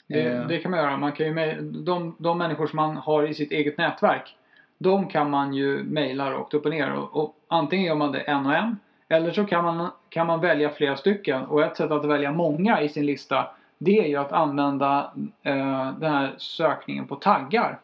Det, 0.07 0.47
det 0.49 0.59
kan 0.59 0.71
man 0.71 0.81
göra. 0.81 0.97
Man 0.97 1.13
kan 1.13 1.27
ju 1.27 1.35
mej- 1.35 1.59
de, 1.63 2.17
de 2.19 2.39
människor 2.39 2.67
som 2.67 2.77
man 2.77 2.97
har 2.97 3.23
i 3.29 3.35
sitt 3.35 3.53
eget 3.53 3.79
nätverk. 3.79 4.37
De 4.79 5.09
kan 5.09 5.31
man 5.31 5.55
ju 5.55 5.83
mejla 5.85 6.31
rakt 6.31 6.55
upp 6.55 6.65
och 6.65 6.71
ner. 6.71 6.93
Och, 6.93 7.17
och 7.17 7.37
antingen 7.49 7.87
gör 7.87 7.95
man 7.95 8.13
det 8.13 8.21
en 8.21 8.47
och 8.47 8.55
en. 8.55 8.79
Eller 9.09 9.33
så 9.33 9.45
kan 9.45 9.65
man, 9.65 9.91
kan 10.09 10.27
man 10.27 10.41
välja 10.41 10.71
flera 10.71 10.97
stycken. 10.97 11.45
Och 11.45 11.63
ett 11.63 11.77
sätt 11.77 11.91
att 11.91 12.05
välja 12.05 12.33
många 12.33 12.81
i 12.81 12.89
sin 12.89 13.07
lista. 13.07 13.47
Det 13.79 13.99
är 13.99 14.09
ju 14.09 14.17
att 14.17 14.33
använda 14.33 15.13
eh, 15.43 15.93
den 15.99 16.13
här 16.13 16.35
sökningen 16.39 17.07
på 17.07 17.17
taggar. 17.17 17.79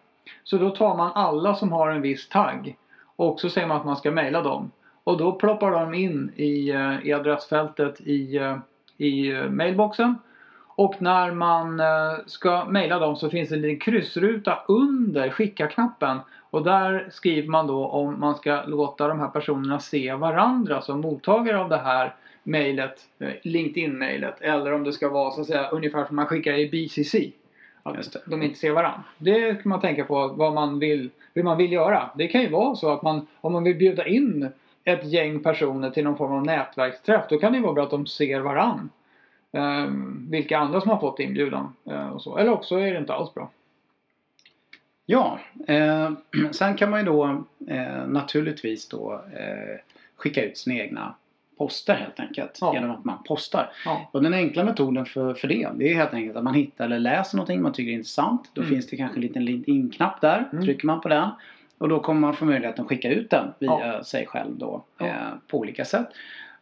Så 0.45 0.59
då 0.59 0.71
tar 0.71 0.97
man 0.97 1.13
alla 1.15 1.55
som 1.55 1.73
har 1.73 1.91
en 1.91 2.03
viss 2.03 2.29
tagg. 2.29 2.77
Och 3.17 3.41
så 3.41 3.51
säger 3.51 3.67
man 3.67 3.77
att 3.77 3.87
man 3.87 3.97
ska 3.97 4.11
mejla 4.11 4.43
dem. 4.43 4.71
Och 5.05 5.19
då 5.19 5.33
ploppar 5.33 5.71
de 5.71 5.95
in 5.95 6.33
i, 6.37 6.71
eh, 6.71 7.07
i 7.07 7.13
adressfältet 7.13 8.01
i, 8.01 8.37
eh, 8.37 8.57
i 8.97 9.33
eh, 9.33 9.49
mailboxen. 9.49 10.15
Och 10.83 11.03
när 11.03 11.33
man 11.33 11.81
eh, 11.81 12.19
ska 12.27 12.65
mejla 12.65 12.99
dem 12.99 13.17
så 13.17 13.31
finns 13.31 13.49
det 13.49 13.55
en 13.55 13.61
liten 13.61 13.79
kryssruta 13.79 14.59
under 14.69 15.31
skicka-knappen. 15.31 16.19
Och 16.51 16.65
där 16.65 17.09
skriver 17.11 17.49
man 17.49 17.67
då 17.67 17.87
om 17.87 18.21
man 18.21 18.35
ska 18.35 18.63
låta 18.67 19.09
de 19.09 19.19
här 19.19 19.29
personerna 19.29 19.79
se 19.79 20.15
varandra 20.15 20.81
som 20.81 21.01
mottagare 21.01 21.61
av 21.61 21.69
det 21.69 21.77
här 21.77 22.15
mejlet, 22.43 23.01
eh, 23.19 23.29
LinkedIn-mejlet. 23.43 24.41
Eller 24.41 24.73
om 24.73 24.85
det 24.85 24.93
ska 24.93 25.09
vara 25.09 25.31
så 25.31 25.41
att 25.41 25.47
säga 25.47 25.69
ungefär 25.69 26.05
som 26.05 26.17
man 26.17 26.27
skickar 26.27 26.53
i 26.53 26.71
BCC. 26.71 27.15
Att 27.83 28.17
de 28.27 28.43
inte 28.43 28.59
ser 28.59 28.73
varandra. 28.73 29.05
Det 29.19 29.63
kan 29.63 29.71
man 29.71 29.81
tänka 29.81 30.05
på 30.05 30.29
vad 30.29 30.53
man 30.55 30.79
vill, 30.79 31.11
hur 31.35 31.43
man 31.43 31.59
vill 31.59 31.73
göra. 31.73 32.11
Det 32.15 32.29
kan 32.29 32.43
ju 32.43 32.49
vara 32.49 32.75
så 32.75 32.91
att 32.91 33.03
man, 33.03 33.27
om 33.41 33.53
man 33.53 33.65
vill 33.65 33.77
bjuda 33.77 34.07
in 34.07 34.49
ett 34.85 35.05
gäng 35.05 35.43
personer 35.43 35.91
till 35.91 36.05
någon 36.05 36.17
form 36.17 36.33
av 36.33 36.47
nätverksträff. 36.47 37.25
Då 37.29 37.39
kan 37.39 37.53
det 37.53 37.61
vara 37.61 37.73
bra 37.73 37.85
att 37.85 37.91
de 37.91 38.07
ser 38.07 38.41
varann. 38.41 38.91
Eh, 39.53 39.87
vilka 40.31 40.59
andra 40.59 40.81
som 40.81 40.91
har 40.91 40.99
fått 40.99 41.21
inbjudan. 41.21 41.73
Eh, 41.91 42.09
och 42.09 42.23
så. 42.23 42.37
Eller 42.39 42.51
också 42.53 42.77
är 42.77 42.93
det 42.93 42.99
inte 42.99 43.15
alls 43.15 43.35
bra. 43.35 43.51
Ja, 45.07 45.39
eh, 45.67 46.11
sen 46.53 46.75
kan 46.77 46.91
man 46.91 47.01
ju 47.01 47.07
då 47.07 47.45
eh, 47.69 48.07
naturligtvis 48.07 48.89
då 48.89 49.13
eh, 49.33 49.79
skicka 50.17 50.45
ut 50.45 50.59
sina 50.59 50.77
egna 50.77 51.15
poster 51.59 51.95
helt 51.95 52.21
enkelt. 52.21 52.59
Ja. 52.61 52.75
Genom 52.75 52.91
att 52.91 53.05
man 53.05 53.23
postar. 53.29 53.71
Ja. 53.85 54.09
Och 54.13 54.23
den 54.23 54.35
enkla 54.35 54.65
metoden 54.65 55.07
för, 55.07 55.35
för 55.35 55.49
det, 55.49 55.69
det 55.75 55.91
är 55.91 55.95
helt 55.95 56.15
enkelt 56.15 56.37
att 56.37 56.45
man 56.45 56.55
hittar 56.55 56.85
eller 56.85 56.99
läser 56.99 57.37
någonting 57.37 57.63
man 57.63 57.73
tycker 57.73 57.91
är 57.91 57.95
intressant. 57.95 58.51
Då 58.55 58.61
Mm. 58.63 58.75
finns 58.75 58.87
det 58.87 58.97
kanske 58.97 59.17
en 59.19 59.23
liten 59.23 59.45
LinkedIn-knapp 59.45 60.21
där. 60.21 60.49
Mm. 60.53 60.65
Trycker 60.65 60.87
man 60.87 61.01
på 61.01 61.09
den. 61.09 61.29
Och 61.79 61.89
då 61.89 62.01
kommer 62.01 62.21
man 62.21 62.37
få 62.37 62.45
möjligheten 62.45 62.83
att 62.83 62.89
skicka 62.89 63.11
ut 63.11 63.31
den 63.31 63.53
via 63.59 63.71
Ja. 63.97 64.05
sig 64.05 64.27
själv 64.27 64.57
då. 64.59 64.85
Eh, 64.99 65.15
på 65.49 65.59
olika 65.59 65.85
sätt. 65.85 66.07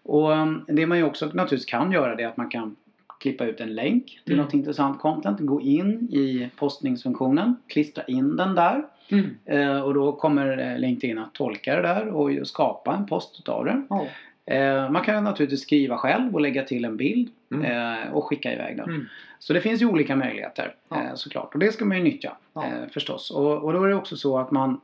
Och 0.03 0.31
um, 0.31 0.65
det 0.69 0.87
man 0.87 0.99
ju 0.99 1.05
också 1.05 1.27
naturligtvis 1.27 1.65
kan 1.65 1.93
göra 1.93 2.15
det 2.17 2.23
är 2.23 2.29
att 2.29 2.37
man 2.37 2.49
kan 2.51 2.77
klippa 3.21 3.45
ut 3.45 3.61
en 3.61 3.75
länk 3.75 4.21
till 4.25 4.35
Mm. 4.35 4.45
något 4.45 4.55
intressant 4.55 4.99
content. 5.01 5.41
Gå 5.41 5.61
in 5.61 6.09
i 6.13 6.51
postningsfunktionen. 6.57 7.57
Klistra 7.69 8.05
in 8.05 8.37
den 8.37 8.55
där. 8.55 8.83
Mm. 9.09 9.27
Eh, 9.45 9.81
och 9.81 9.95
då 9.95 10.13
kommer 10.13 10.73
eh, 10.73 10.79
LinkedIn 10.79 11.19
att 11.19 11.35
tolka 11.35 11.77
det 11.77 11.83
där 11.83 12.07
och 12.09 12.47
skapa 12.49 12.95
en 12.95 13.07
post 13.07 13.37
utav 13.41 13.65
det. 13.65 13.83
Ja. 13.91 14.07
Eh, 14.55 14.91
man 14.91 15.05
kan 15.05 15.25
naturligtvis 15.25 15.63
skriva 15.63 15.97
själv 15.97 16.35
och 16.35 16.41
lägga 16.41 16.63
till 16.65 16.85
en 16.85 16.97
bild 16.97 17.29
Mm. 17.55 17.65
eh, 18.05 18.13
och 18.13 18.25
skicka 18.25 18.53
iväg 18.53 18.77
den. 18.77 18.89
Mm. 18.89 19.07
Så 19.39 19.53
det 19.53 19.61
finns 19.61 19.83
ju 19.83 19.87
olika 19.87 20.17
möjligheter 20.17 20.75
Ja. 20.89 20.97
eh, 21.03 21.15
såklart. 21.15 21.55
Och 21.55 21.61
det 21.61 21.73
ska 21.73 21.85
man 21.85 21.97
ju 21.97 22.03
nyttja 22.03 22.37
Ja. 22.55 22.65
eh, 22.65 22.89
förstås. 22.93 23.31
Och, 23.31 23.65
och 23.65 23.73
då 23.73 23.85
är 23.85 23.89
det 23.89 23.95
också 23.95 24.17
så 24.17 24.39
att 24.39 24.51
man, 24.51 24.81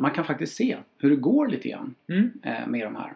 man 0.00 0.10
kan 0.10 0.24
faktiskt 0.24 0.54
se 0.56 0.76
hur 0.98 1.10
det 1.10 1.16
går 1.16 1.48
lite 1.48 1.68
grann 1.68 1.94
Mm. 2.08 2.30
med 2.66 2.86
de 2.86 2.96
här. 2.96 3.12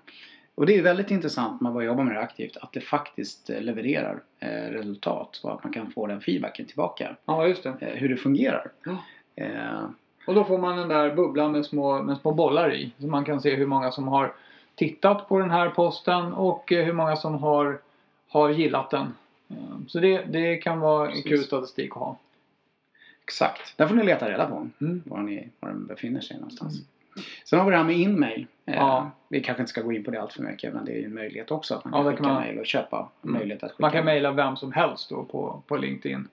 Och 0.57 0.67
det 0.67 0.77
är 0.79 0.83
väldigt 0.83 1.11
intressant 1.11 1.61
när 1.61 1.65
man 1.65 1.75
börjar 1.75 1.87
jobba 1.87 2.03
med 2.03 2.15
det 2.15 2.21
aktivt 2.21 2.57
att 2.57 2.73
det 2.73 2.81
faktiskt 2.81 3.51
eh, 3.51 3.61
levererar 3.61 4.23
eh, 4.41 4.49
resultat 4.49 5.41
och 5.45 5.53
att 5.55 5.65
man 5.65 5.73
kan 5.73 5.91
få 5.91 6.07
den 6.07 6.21
feedbacken 6.21 6.67
tillbaka. 6.67 7.17
ja, 7.25 7.47
just 7.47 7.63
det. 7.63 7.75
Eh, 7.81 7.89
hur 7.95 8.09
det 8.09 8.17
fungerar. 8.17 8.71
Ja. 8.85 8.97
Eh, 9.45 9.85
Och 10.27 10.35
då 10.35 10.45
får 10.45 10.59
man 10.59 10.77
den 10.77 10.89
där 10.89 11.15
bubblan 11.15 11.53
med 11.53 11.67
små, 11.67 12.03
med 12.03 12.17
små 12.19 12.33
bollar 12.33 12.75
i. 12.75 12.93
Så 12.99 13.07
man 13.07 13.25
kan 13.25 13.41
se 13.41 13.55
hur 13.55 13.67
många 13.67 13.91
som 13.93 14.09
har 14.09 14.33
tittat 14.75 15.29
på 15.29 15.39
den 15.39 15.51
här 15.51 15.71
posten 15.71 16.33
och 16.33 16.73
eh, 16.73 16.85
hur 16.85 16.93
många 16.93 17.17
som 17.17 17.35
har, 17.35 17.79
har 18.29 18.51
gillat 18.51 18.91
den. 18.91 19.07
Eh, 19.49 19.57
Så 19.89 19.99
det, 20.01 20.23
det 20.25 20.57
kan 20.57 20.81
vara 20.81 21.09
Precis. 21.09 21.25
kul 21.25 21.39
statistik 21.45 21.91
att 21.91 21.97
ha. 21.97 22.17
Exakt. 23.25 23.77
Där 23.77 23.87
får 23.89 23.95
ni 23.95 24.05
leta 24.05 24.31
reda 24.31 24.47
på 24.47 24.69
Mm. 24.81 25.03
var, 25.07 25.19
ni, 25.23 25.49
var 25.61 25.69
den 25.69 25.87
befinner 25.87 26.21
sig 26.21 26.37
någonstans. 26.37 26.75
Sen 27.45 27.59
har 27.59 27.67
vi 27.67 27.71
det 27.71 27.77
här 27.77 27.85
med 27.85 27.97
inmail. 27.97 28.47
Eh, 28.67 28.75
Ja. 28.75 29.11
Vi 29.29 29.41
kanske 29.41 29.63
inte 29.63 29.71
ska 29.71 29.83
gå 29.83 29.93
in 29.93 30.05
på 30.05 30.11
det 30.11 30.21
allt 30.21 30.33
för 30.33 30.43
mycket 30.43 30.75
men 30.75 30.85
det 30.85 30.93
är 30.93 30.97
ju 30.97 31.05
en 31.05 31.15
möjlighet 31.15 31.51
också 31.51 31.75
att 31.75 31.85
man 31.85 31.93
kan 31.93 32.05
skicka 32.13 32.23
man- 32.23 32.43
mail 32.43 32.59
och 32.59 32.67
köpa 32.67 33.09
Mm. 33.25 33.35
möjlighet 33.39 33.63
att 33.63 33.71
skicka 33.71 33.83
Man 33.83 33.91
kan 33.91 34.05
mejla 34.05 34.33
vem 34.33 34.57
som 34.57 34.73
helst 34.73 35.11
då 35.11 35.25
på, 35.25 35.63
på 35.67 35.77
LinkedIn. 35.77 36.29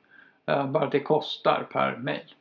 Eh, 0.46 0.68
Bara 0.72 0.84
att 0.86 0.92
det 0.92 1.00
kostar 1.00 1.68
per 1.72 1.98
mejl. 1.98 2.34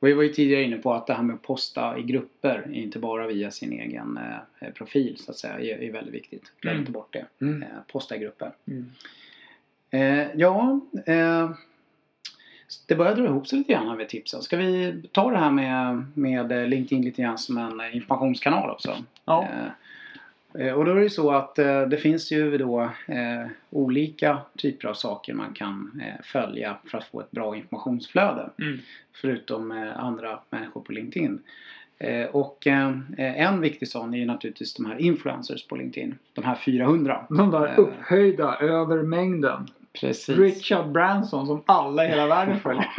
Vi 0.00 0.12
var 0.12 0.22
ju 0.22 0.28
tidigare 0.28 0.62
inne 0.62 0.76
på 0.76 0.92
att 0.94 1.06
det 1.06 1.14
här 1.14 1.22
med 1.22 1.34
att 1.34 1.42
posta 1.42 1.98
i 1.98 2.02
grupper, 2.02 2.68
inte 2.72 2.98
bara 2.98 3.26
via 3.26 3.50
sin 3.50 3.72
egen 3.72 4.18
eh, 4.60 4.70
profil 4.70 5.16
så 5.18 5.30
att 5.30 5.36
säga, 5.38 5.58
är, 5.58 5.82
är 5.82 5.92
väldigt 5.92 6.14
viktigt. 6.14 6.52
Glöm 6.60 6.72
Mm. 6.72 6.80
inte 6.82 6.92
bort 6.92 7.12
det. 7.12 7.26
Mm. 7.40 7.62
Eh, 7.62 7.68
posta 7.92 8.16
i 8.16 8.18
grupper. 8.18 8.52
Mm. 8.68 8.90
Eh, 9.90 10.28
ja, 10.34 10.80
eh, 11.06 11.50
det 12.86 12.94
börjar 12.94 13.14
dra 13.14 13.24
ihop 13.24 13.46
sig 13.46 13.58
lite 13.58 13.72
grann 13.72 13.88
här 13.88 13.96
med 13.96 14.08
tipsen. 14.08 14.42
Ska 14.42 14.56
vi 14.56 15.02
ta 15.12 15.30
det 15.30 15.38
här 15.38 15.50
med, 15.50 16.04
med 16.14 16.70
LinkedIn 16.70 17.04
lite 17.04 17.22
grann 17.22 17.38
som 17.38 17.58
en 17.58 17.80
informationskanal 17.92 18.70
också? 18.70 18.96
Ja. 19.24 19.48
Eh, 20.54 20.66
eh, 20.66 20.74
och 20.74 20.84
då 20.84 20.90
är 20.90 21.00
det 21.00 21.10
så 21.10 21.30
att 21.30 21.58
eh, 21.58 21.82
det 21.82 21.96
finns 21.96 22.32
ju 22.32 22.58
då 22.58 22.82
eh, 23.06 23.46
olika 23.70 24.38
typer 24.56 24.88
av 24.88 24.94
saker 24.94 25.34
man 25.34 25.52
kan 25.54 26.02
eh, 26.04 26.24
följa 26.24 26.76
för 26.84 26.98
att 26.98 27.04
få 27.04 27.20
ett 27.20 27.30
bra 27.30 27.56
informationsflöde. 27.56 28.50
Mm. 28.58 28.78
Förutom 29.12 29.72
eh, 29.72 29.98
andra 29.98 30.38
människor 30.50 30.80
på 30.80 30.92
LinkedIn. 30.92 31.42
Och 32.30 32.66
en 33.16 33.60
viktig 33.60 33.88
sån 33.88 34.14
är 34.14 34.18
ju 34.18 34.26
naturligtvis 34.26 34.74
de 34.74 34.86
här 34.86 35.00
influencers 35.00 35.66
på 35.66 35.76
LinkedIn. 35.76 36.18
De 36.32 36.44
här 36.44 36.54
400. 36.54 37.26
De 37.28 37.50
där 37.50 37.74
upphöjda 37.80 38.56
över 38.56 39.02
mängden. 39.02 39.68
Precis. 40.00 40.38
Richard 40.38 40.88
Branson 40.88 41.46
som 41.46 41.62
alla 41.66 42.04
i 42.04 42.08
hela 42.08 42.26
världen 42.26 42.60
följer. 42.60 42.90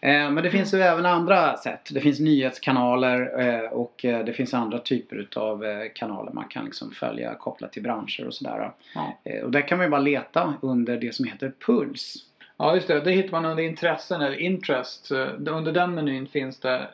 Eh, 0.00 0.30
Men 0.30 0.34
det 0.34 0.50
finns 0.50 0.74
ju 0.74 0.80
även 0.80 1.06
andra 1.06 1.56
sätt. 1.56 1.88
Det 1.92 2.00
finns 2.00 2.20
nyhetskanaler 2.20 3.40
eh, 3.40 3.70
och 3.72 4.04
eh, 4.04 4.24
det 4.24 4.32
finns 4.32 4.54
andra 4.54 4.78
typer 4.78 5.16
utav 5.16 5.64
eh, 5.64 5.86
kanaler 5.94 6.32
man 6.32 6.48
kan 6.48 6.64
liksom 6.64 6.90
följa 6.90 7.34
kopplat 7.34 7.72
till 7.72 7.82
branscher 7.82 8.26
och 8.26 8.34
sådär. 8.34 8.72
Ja. 8.94 9.16
Och 9.44 9.50
där 9.50 9.68
kan 9.68 9.78
man 9.78 9.86
ju 9.86 9.90
bara 9.90 10.00
leta 10.00 10.54
under 10.62 10.96
det 10.96 11.14
som 11.14 11.24
heter 11.24 11.52
Puls. 11.66 12.14
Ja 12.56 12.74
just 12.74 12.88
det, 12.88 13.00
det 13.00 13.10
hittar 13.10 13.30
man 13.30 13.44
under 13.44 13.62
intressen 13.62 14.20
eller 14.20 14.40
interest. 14.40 15.10
Under 15.46 15.72
den 15.72 15.94
menyn 15.94 16.26
finns 16.26 16.60
det 16.60 16.88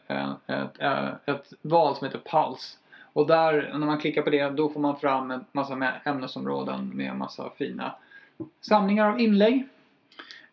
ett, 0.47 0.81
ett 1.27 1.53
val 1.63 1.97
som 1.97 2.07
heter 2.07 2.21
Pulse. 2.31 2.77
Och 3.13 3.27
där, 3.27 3.71
när 3.73 3.87
man 3.87 3.99
klickar 3.99 4.23
på 4.23 4.31
det, 4.31 4.51
då 4.51 4.69
får 4.69 4.81
man 4.81 5.01
fram 5.01 5.31
en 5.31 5.45
massa 5.53 5.93
ämnesområden 6.05 6.97
med 6.97 7.17
massa 7.17 7.51
fina 7.59 7.95
samlingar 8.61 9.13
av 9.13 9.21
inlägg. 9.21 9.67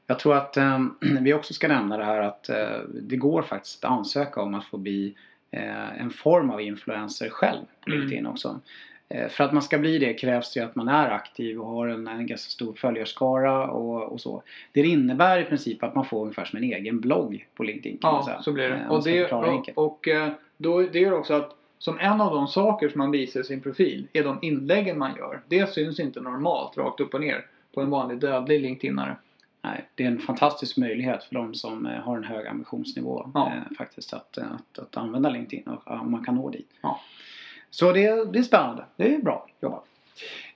Jag 0.07 0.19
tror 0.19 0.35
att 0.35 0.57
eh, 0.57 0.79
vi 1.21 1.33
också 1.33 1.53
ska 1.53 1.67
nämna 1.67 1.97
det 1.97 2.05
här 2.05 2.21
att 2.21 2.49
eh, 2.49 2.79
det 2.93 3.15
går 3.15 3.41
faktiskt 3.41 3.85
att 3.85 3.91
ansöka 3.91 4.41
om 4.41 4.55
att 4.55 4.65
få 4.65 4.77
bli 4.77 5.15
eh, 5.51 6.01
en 6.01 6.09
form 6.09 6.49
av 6.49 6.61
influencer 6.61 7.29
själv 7.29 7.61
på 7.81 7.89
Mm. 7.89 7.99
LinkedIn 7.99 8.25
också. 8.25 8.59
Eh, 9.09 9.29
för 9.29 9.43
att 9.43 9.53
man 9.53 9.61
ska 9.61 9.77
bli 9.77 9.97
det 9.97 10.13
krävs 10.13 10.53
det 10.53 10.59
ju 10.59 10.65
att 10.65 10.75
man 10.75 10.87
är 10.87 11.09
aktiv 11.09 11.59
och 11.61 11.67
har 11.67 11.87
en, 11.87 12.07
en 12.07 12.27
ganska 12.27 12.49
stor 12.49 12.73
följarskara 12.73 13.67
och, 13.67 14.13
och 14.13 14.21
så. 14.21 14.43
Det 14.71 14.81
innebär 14.81 15.39
i 15.39 15.43
princip 15.43 15.83
att 15.83 15.95
man 15.95 16.05
får 16.05 16.21
ungefär 16.21 16.45
som 16.45 16.57
en 16.57 16.63
egen 16.63 16.99
blogg 16.99 17.47
på 17.55 17.63
LinkedIn. 17.63 17.97
Ja, 18.01 18.39
så 18.41 18.51
blir 18.51 18.69
det. 18.69 18.75
Eh, 18.75 18.87
Och 18.87 19.03
det, 19.03 19.31
och, 19.31 19.69
och 19.75 20.07
eh, 20.07 20.31
då, 20.57 20.81
det 20.81 20.99
gör 20.99 21.11
också 21.11 21.33
att 21.33 21.55
som 21.77 21.99
en 21.99 22.21
av 22.21 22.33
de 22.33 22.47
saker 22.47 22.89
som 22.89 22.97
man 22.97 23.11
visar 23.11 23.39
i 23.39 23.43
sin 23.43 23.61
profil 23.61 24.07
är 24.13 24.23
de 24.23 24.39
inläggen 24.41 24.97
man 24.97 25.15
gör. 25.17 25.41
Det 25.47 25.69
syns 25.69 25.99
inte 25.99 26.21
normalt 26.21 26.77
rakt 26.77 26.99
upp 26.99 27.13
och 27.13 27.21
ner 27.21 27.45
på 27.75 27.81
en 27.81 27.89
vanlig 27.89 28.19
dödlig 28.19 28.61
LinkedInare. 28.61 29.15
Nej, 29.61 29.85
det 29.95 30.03
är 30.03 30.07
en 30.07 30.19
fantastisk 30.19 30.77
möjlighet 30.77 31.23
för 31.23 31.35
de 31.35 31.53
som 31.53 31.85
eh, 31.85 31.91
har 31.91 32.17
en 32.17 32.23
hög 32.23 32.47
ambitionsnivå 32.47 33.29
Ja. 33.33 33.47
eh, 33.47 33.77
faktiskt 33.77 34.13
att, 34.13 34.37
eh, 34.37 34.43
att, 34.51 34.79
att 34.79 34.97
använda 34.97 35.29
LinkedIn 35.29 35.67
och 35.67 35.91
om 35.91 36.11
man 36.11 36.25
kan 36.25 36.35
nå 36.35 36.49
dit. 36.49 36.69
Ja. 36.81 36.99
Så 37.69 37.91
det, 37.91 38.31
det 38.33 38.39
är 38.39 38.43
spännande. 38.43 38.85
Det 38.95 39.15
är 39.15 39.19
bra 39.19 39.47
jobbat. 39.61 39.85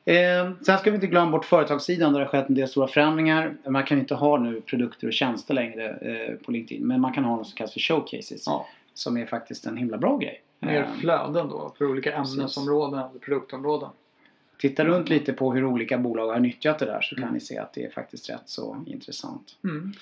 Eh, 0.06 0.52
sen 0.62 0.78
ska 0.78 0.92
vi 0.92 0.96
inte 0.96 1.08
glömma 1.08 1.32
bort 1.32 1.46
företagssidan 1.46 2.14
där 2.14 2.20
det 2.20 2.26
har 2.26 2.32
skett 2.32 2.50
en 2.50 2.56
del 2.56 2.68
stora 2.68 2.88
förändringar. 2.88 3.58
Man 3.68 3.84
kan 3.84 4.00
inte 4.00 4.16
ha 4.16 4.38
nu 4.38 4.62
produkter 4.62 5.08
och 5.08 5.14
tjänster 5.14 5.54
längre 5.54 5.90
eh, 5.90 6.36
på 6.36 6.52
LinkedIn 6.52 6.88
men 6.88 7.02
man 7.02 7.14
kan 7.14 7.24
ha 7.24 7.36
något 7.36 7.48
som 7.48 7.56
kallas 7.58 7.74
för 7.74 7.80
showcases. 7.80 8.44
Ja. 8.46 8.68
Som 8.94 9.18
är 9.18 9.26
faktiskt 9.26 9.66
en 9.66 9.78
himla 9.78 9.98
bra 9.98 10.18
grej. 10.18 10.42
Mer 10.60 10.82
Eh, 10.82 10.94
flöden 11.00 11.50
då 11.50 11.74
för 11.78 11.86
olika 11.86 12.14
ämnesområden 12.14 13.20
produktområden. 13.22 13.90
Titta 14.60 14.86
runt 14.86 15.10
lite 15.10 15.34
på 15.34 15.54
hur 15.54 15.66
olika 15.66 15.98
bolag 15.98 16.28
har 16.28 16.40
nyttjat 16.40 16.80
det 16.80 16.86
där 16.86 17.02
så 17.02 17.16
kan 17.16 17.24
Mm. 17.24 17.34
ni 17.34 17.40
se 17.40 17.58
att 17.58 17.74
det 17.74 17.86
är 17.86 17.90
faktiskt 17.90 18.30
rätt 18.30 18.44
så 18.46 18.78
intressant. 18.86 19.56
Mm. 19.64 19.94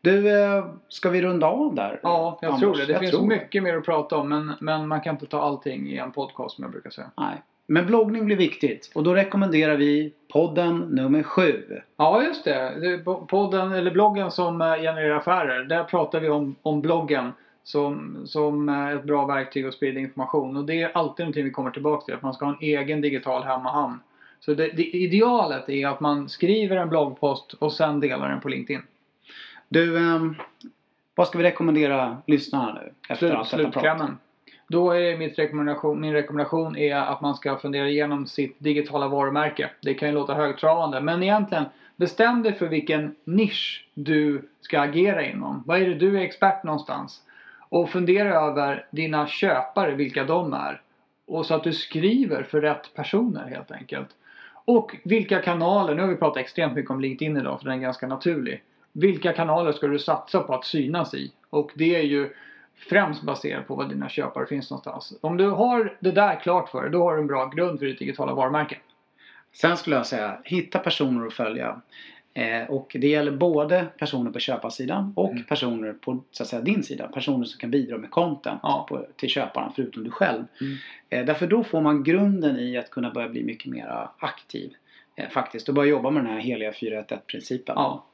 Du, 0.00 0.42
eh, 0.42 0.64
ska 0.88 1.10
vi 1.10 1.22
runda 1.22 1.46
av 1.46 1.74
där? 1.74 2.00
Ja, 2.02 2.38
jag 2.42 2.48
Anders? 2.48 2.60
tror 2.60 2.76
det. 2.76 2.86
Det 2.86 2.92
Jag 2.92 3.00
finns 3.00 3.20
mycket 3.22 3.62
mer 3.62 3.76
att 3.76 3.84
prata 3.84 4.16
om 4.16 4.28
men, 4.28 4.52
men 4.60 4.88
man 4.88 5.00
kan 5.00 5.14
inte 5.14 5.26
ta 5.26 5.40
allting 5.40 5.88
i 5.88 5.96
en 5.98 6.12
podcast 6.12 6.54
som 6.54 6.62
jag 6.64 6.70
brukar 6.72 6.90
säga. 6.90 7.10
Nej. 7.16 7.42
Men 7.66 7.86
bloggning 7.86 8.24
blir 8.26 8.36
viktigt 8.36 8.90
och 8.94 9.02
då 9.02 9.14
rekommenderar 9.14 9.76
vi 9.76 10.12
podden 10.32 10.78
nummer 10.78 11.22
sju. 11.22 11.80
Ja, 11.96 12.22
just 12.22 12.44
det. 12.44 13.00
Podden, 13.28 13.72
eller 13.72 13.90
bloggen 13.90 14.30
som 14.30 14.60
eh, 14.60 14.66
genererar 14.76 15.16
affärer. 15.16 15.64
Där 15.64 15.84
pratar 15.84 16.20
vi 16.20 16.28
om, 16.28 16.56
om 16.62 16.80
bloggen 16.80 17.32
som, 17.64 18.22
som 18.26 18.68
eh, 18.68 18.88
ett 18.88 19.04
bra 19.04 19.26
verktyg 19.26 19.66
att 19.66 19.74
sprida 19.74 20.00
information. 20.00 20.56
Och 20.56 20.64
det 20.64 20.82
är 20.82 20.92
alltid 20.94 21.24
någonting 21.24 21.44
vi 21.44 21.50
kommer 21.50 21.70
tillbaka 21.70 22.04
till. 22.04 22.14
Att 22.14 22.22
man 22.22 22.34
ska 22.34 22.44
ha 22.44 22.52
en 22.52 22.58
egen 22.60 23.00
digital 23.00 23.42
hemmahamn. 23.42 23.98
Så 24.40 24.54
det, 24.54 24.68
det 24.68 24.82
idealet 24.82 25.68
är 25.68 25.86
att 25.86 26.00
man 26.00 26.28
skriver 26.28 26.76
en 26.76 26.88
bloggpost 26.88 27.52
och 27.52 27.72
sen 27.72 28.00
delar 28.00 28.28
den 28.28 28.40
på 28.40 28.48
LinkedIn. 28.48 28.82
Du, 29.68 29.98
ehm, 29.98 30.34
vad 31.14 31.28
ska 31.28 31.38
vi 31.38 31.44
rekommendera 31.44 32.22
lyssnarna 32.26 32.74
nu? 32.74 32.92
Efter 33.08 33.26
Slut, 33.26 33.38
allt 33.38 33.48
slutklämmen. 33.48 34.18
Då 34.68 34.90
är 34.90 35.16
mitt 35.16 35.38
rekommendation, 35.38 36.00
min 36.00 36.12
rekommendation 36.12 36.76
är 36.76 36.96
att 36.96 37.20
man 37.20 37.34
ska 37.34 37.56
fundera 37.56 37.88
igenom 37.88 38.26
sitt 38.26 38.56
digitala 38.58 39.08
varumärke. 39.08 39.70
Det 39.80 39.94
kan 39.94 40.08
ju 40.08 40.14
låta 40.14 40.34
högtravande 40.34 41.00
men 41.00 41.22
egentligen 41.22 41.64
bestäm 41.96 42.42
dig 42.42 42.52
för 42.52 42.68
vilken 42.68 43.14
nisch 43.24 43.88
du 43.94 44.48
ska 44.60 44.80
agera 44.80 45.24
inom. 45.26 45.62
Vad 45.66 45.82
är 45.82 45.86
det 45.86 45.94
du 45.94 46.18
är 46.18 46.22
expert 46.22 46.64
någonstans? 46.64 47.22
Och 47.72 47.90
fundera 47.90 48.34
över 48.34 48.86
dina 48.90 49.26
köpare, 49.26 49.94
vilka 49.94 50.24
de 50.24 50.52
är. 50.52 50.80
Och 51.26 51.46
så 51.46 51.54
att 51.54 51.64
du 51.64 51.72
skriver 51.72 52.42
för 52.42 52.60
rätt 52.60 52.94
personer 52.94 53.46
helt 53.46 53.70
enkelt. 53.70 54.08
Och 54.64 54.96
vilka 55.04 55.42
kanaler, 55.42 55.94
nu 55.94 56.02
har 56.02 56.08
vi 56.08 56.16
pratat 56.16 56.36
extremt 56.40 56.74
mycket 56.74 56.90
om 56.90 57.00
LinkedIn 57.00 57.36
idag 57.36 57.60
för 57.60 57.68
den 57.68 57.78
är 57.78 57.82
ganska 57.82 58.06
naturlig. 58.06 58.62
Vilka 58.92 59.32
kanaler 59.32 59.72
ska 59.72 59.86
du 59.86 59.98
satsa 59.98 60.40
på 60.40 60.54
att 60.54 60.64
synas 60.64 61.14
i? 61.14 61.32
Och 61.50 61.70
det 61.74 61.96
är 61.96 62.02
ju 62.02 62.32
främst 62.76 63.22
baserat 63.22 63.68
på 63.68 63.74
var 63.74 63.84
dina 63.84 64.08
köpare 64.08 64.46
finns 64.46 64.70
någonstans. 64.70 65.18
Om 65.20 65.36
du 65.36 65.50
har 65.50 65.96
det 66.00 66.12
där 66.12 66.40
klart 66.40 66.68
för 66.68 66.82
dig, 66.82 66.90
då 66.90 67.02
har 67.02 67.14
du 67.14 67.20
en 67.20 67.26
bra 67.26 67.46
grund 67.46 67.78
för 67.78 67.86
ditt 67.86 67.98
digitala 67.98 68.34
varumärke. 68.34 68.78
Sen 69.52 69.76
skulle 69.76 69.96
jag 69.96 70.06
säga, 70.06 70.38
hitta 70.44 70.78
personer 70.78 71.26
att 71.26 71.32
följa. 71.32 71.80
Eh, 72.34 72.70
och 72.70 72.96
det 73.00 73.08
gäller 73.08 73.32
både 73.32 73.86
personer 73.98 74.30
på 74.30 74.38
köparsidan 74.38 75.12
och 75.16 75.30
Mm. 75.30 75.44
personer 75.44 75.92
på 75.92 76.18
så 76.30 76.42
att 76.42 76.48
säga, 76.48 76.62
din 76.62 76.82
sida. 76.82 77.08
Personer 77.08 77.44
som 77.44 77.58
kan 77.60 77.70
bidra 77.70 77.98
med 77.98 78.10
content 78.10 78.60
Ja. 78.62 78.86
på, 78.88 79.06
till 79.16 79.28
köparen 79.28 79.72
förutom 79.76 80.04
du 80.04 80.10
själv. 80.10 80.44
Mm. 80.60 80.74
Eh, 81.10 81.24
därför 81.26 81.46
då 81.46 81.64
får 81.64 81.80
man 81.80 82.02
grunden 82.02 82.58
i 82.58 82.76
att 82.78 82.90
kunna 82.90 83.10
börja 83.10 83.28
bli 83.28 83.42
mycket 83.44 83.72
mer 83.72 84.08
aktiv. 84.18 84.72
Eh, 85.16 85.28
faktiskt. 85.28 85.68
Och 85.68 85.74
börja 85.74 85.90
jobba 85.90 86.10
med 86.10 86.24
den 86.24 86.32
här 86.32 86.40
heliga 86.40 86.70
4-1-1-principen. 86.72 87.74
Ja. 87.78 88.04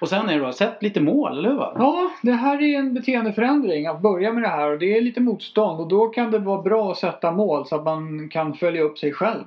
Och 0.00 0.08
sen 0.08 0.28
är 0.28 0.38
det 0.38 0.44
då, 0.46 0.52
sätt 0.52 0.82
lite 0.82 1.00
mål, 1.00 1.38
eller 1.38 1.48
hur? 1.50 1.58
Ja, 1.58 2.10
det 2.22 2.32
här 2.32 2.62
är 2.62 2.78
en 2.78 2.94
beteendeförändring 2.94 3.86
att 3.86 4.00
börja 4.02 4.32
med 4.32 4.42
det 4.42 4.48
här 4.48 4.70
och 4.70 4.78
det 4.78 4.96
är 4.96 5.00
lite 5.00 5.20
motstånd 5.20 5.80
och 5.80 5.88
då 5.88 6.08
kan 6.08 6.30
det 6.30 6.38
vara 6.38 6.62
bra 6.62 6.90
att 6.90 6.98
sätta 6.98 7.32
mål 7.32 7.66
så 7.66 7.76
att 7.76 7.84
man 7.84 8.28
kan 8.28 8.54
följa 8.54 8.82
upp 8.82 8.98
sig 8.98 9.12
själv. 9.12 9.44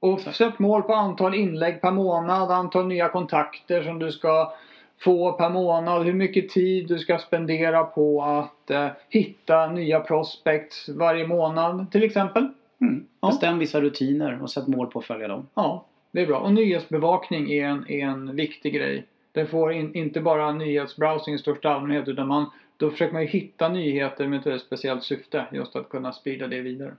Och 0.00 0.20
sätt 0.20 0.58
mål 0.58 0.82
på 0.82 0.94
antal 0.94 1.34
inlägg 1.34 1.80
per 1.80 1.90
månad, 1.90 2.50
antal 2.50 2.86
nya 2.86 3.08
kontakter 3.08 3.82
som 3.82 3.98
du 3.98 4.12
ska 4.12 4.52
få 5.00 5.32
per 5.32 5.50
månad, 5.50 6.04
hur 6.04 6.12
mycket 6.12 6.48
tid 6.48 6.88
du 6.88 6.98
ska 6.98 7.18
spendera 7.18 7.84
på 7.84 8.22
att 8.22 8.70
eh, 8.70 8.88
hitta 9.08 9.70
nya 9.70 10.00
prospects 10.00 10.88
varje 10.88 11.26
månad 11.26 11.90
till 11.90 12.02
exempel. 12.02 12.48
Mm. 12.80 13.06
Ja. 13.20 13.28
Bestäm 13.28 13.58
vissa 13.58 13.80
rutiner 13.80 14.42
och 14.42 14.50
sätt 14.50 14.66
mål 14.66 14.86
på 14.86 14.98
att 14.98 15.04
följa 15.04 15.28
dem. 15.28 15.46
Ja, 15.54 15.84
det 16.10 16.22
är 16.22 16.26
bra. 16.26 16.38
Och 16.38 16.52
nyhetsbevakning 16.52 17.52
är 17.52 17.66
en, 17.66 17.90
är 17.90 18.06
en 18.06 18.36
viktig 18.36 18.74
grej. 18.74 19.06
Det 19.32 19.46
får 19.46 19.72
in, 19.72 19.94
inte 19.94 20.20
bara 20.20 20.52
nyhetsbrowsing 20.52 21.34
i 21.34 21.38
största 21.38 21.70
allmänhet 21.70 22.08
utan 22.08 22.28
man, 22.28 22.50
då 22.76 22.90
försöker 22.90 23.12
man 23.12 23.22
ju 23.22 23.28
hitta 23.28 23.68
nyheter 23.68 24.26
med 24.26 24.46
ett 24.46 24.60
speciellt 24.60 25.04
syfte. 25.04 25.46
Just 25.52 25.76
att 25.76 25.88
kunna 25.88 26.12
sprida 26.12 26.46
det 26.46 26.60
vidare. 26.60 26.92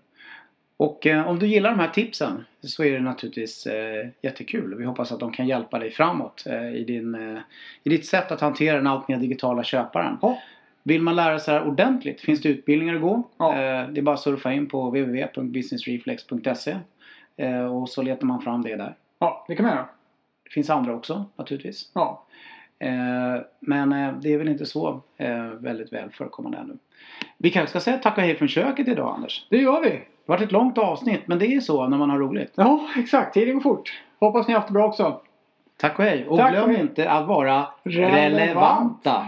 Och 0.79 1.07
eh, 1.07 1.27
om 1.27 1.39
du 1.39 1.47
gillar 1.47 1.69
de 1.69 1.79
här 1.79 1.89
tipsen 1.89 2.45
så 2.61 2.83
är 2.83 2.91
det 2.91 2.99
naturligtvis 2.99 3.67
eh, 3.67 4.07
jättekul. 4.21 4.75
Vi 4.75 4.85
hoppas 4.85 5.11
att 5.11 5.19
de 5.19 5.31
kan 5.31 5.47
hjälpa 5.47 5.79
dig 5.79 5.91
framåt 5.91 6.43
eh, 6.45 6.69
i, 6.69 6.83
din, 6.83 7.39
i 7.83 7.89
ditt 7.89 8.05
sätt 8.05 8.31
att 8.31 8.41
hantera 8.41 8.77
den 8.77 8.87
allt 8.87 9.07
mer 9.07 9.17
digitala 9.17 9.63
köparen. 9.63 10.17
Ja. 10.21 10.39
Vill 10.83 11.01
man 11.01 11.15
lära 11.15 11.39
sig 11.39 11.53
det 11.53 11.59
här 11.59 11.67
ordentligt 11.67 12.21
finns 12.21 12.41
det 12.41 12.49
utbildningar 12.49 12.95
att 12.95 13.01
gå. 13.01 13.23
Ja. 13.37 13.51
Det 13.91 13.99
är 13.99 14.01
bara 14.01 14.15
att 14.15 14.21
surfa 14.21 14.53
in 14.53 14.67
på 14.67 14.89
www.businessreflex.se 14.89 16.77
och 17.71 17.89
så 17.89 18.01
letar 18.01 18.25
man 18.25 18.41
fram 18.41 18.61
det 18.61 18.75
där. 18.75 18.95
Ja, 19.19 19.45
det 19.47 19.55
kan 19.55 19.65
man 19.65 19.75
göra. 19.75 19.89
Det 20.43 20.49
finns 20.49 20.69
andra 20.69 20.95
också 20.95 21.25
naturligtvis. 21.35 21.91
Ja, 21.93 22.25
men 23.59 23.89
det 24.21 24.33
är 24.33 24.37
väl 24.37 24.49
inte 24.49 24.65
så 24.65 25.01
väldigt 25.59 25.93
väl 25.93 26.09
förekommande 26.11 26.57
ännu. 26.57 26.77
Vi 27.37 27.49
kanske 27.49 27.69
ska 27.69 27.79
säga 27.79 27.97
tack 27.97 28.17
och 28.17 28.23
hej 28.23 28.35
från 28.35 28.47
köket 28.47 28.87
idag 28.87 29.15
Anders. 29.15 29.45
det 29.49 29.57
gör 29.57 29.81
vi. 29.81 30.01
Det 30.29 30.33
varit 30.33 30.41
ett 30.45 30.51
långt 30.51 30.77
avsnitt 30.77 31.21
men 31.27 31.39
det 31.39 31.45
är 31.55 31.59
så 31.59 31.87
när 31.87 31.97
man 31.97 32.09
har 32.09 32.17
roligt. 32.17 32.53
Ja, 32.55 32.79
exakt. 32.97 33.33
Tiden 33.33 33.53
går 33.53 33.61
fort. 33.61 34.01
Hoppas 34.19 34.47
ni 34.47 34.53
har 34.53 34.59
haft 34.59 34.67
det 34.69 34.73
bra 34.73 34.85
också. 34.87 35.21
Tack 35.77 35.99
och 35.99 36.05
hej. 36.05 36.25
Och 36.27 36.37
Tack 36.37 36.47
och 36.47 36.53
glöm 36.57 36.69
hej. 36.69 36.79
inte 36.79 37.09
att 37.11 37.27
vara 37.27 37.67
Relevant. 37.83 38.15
relevanta. 38.15 39.25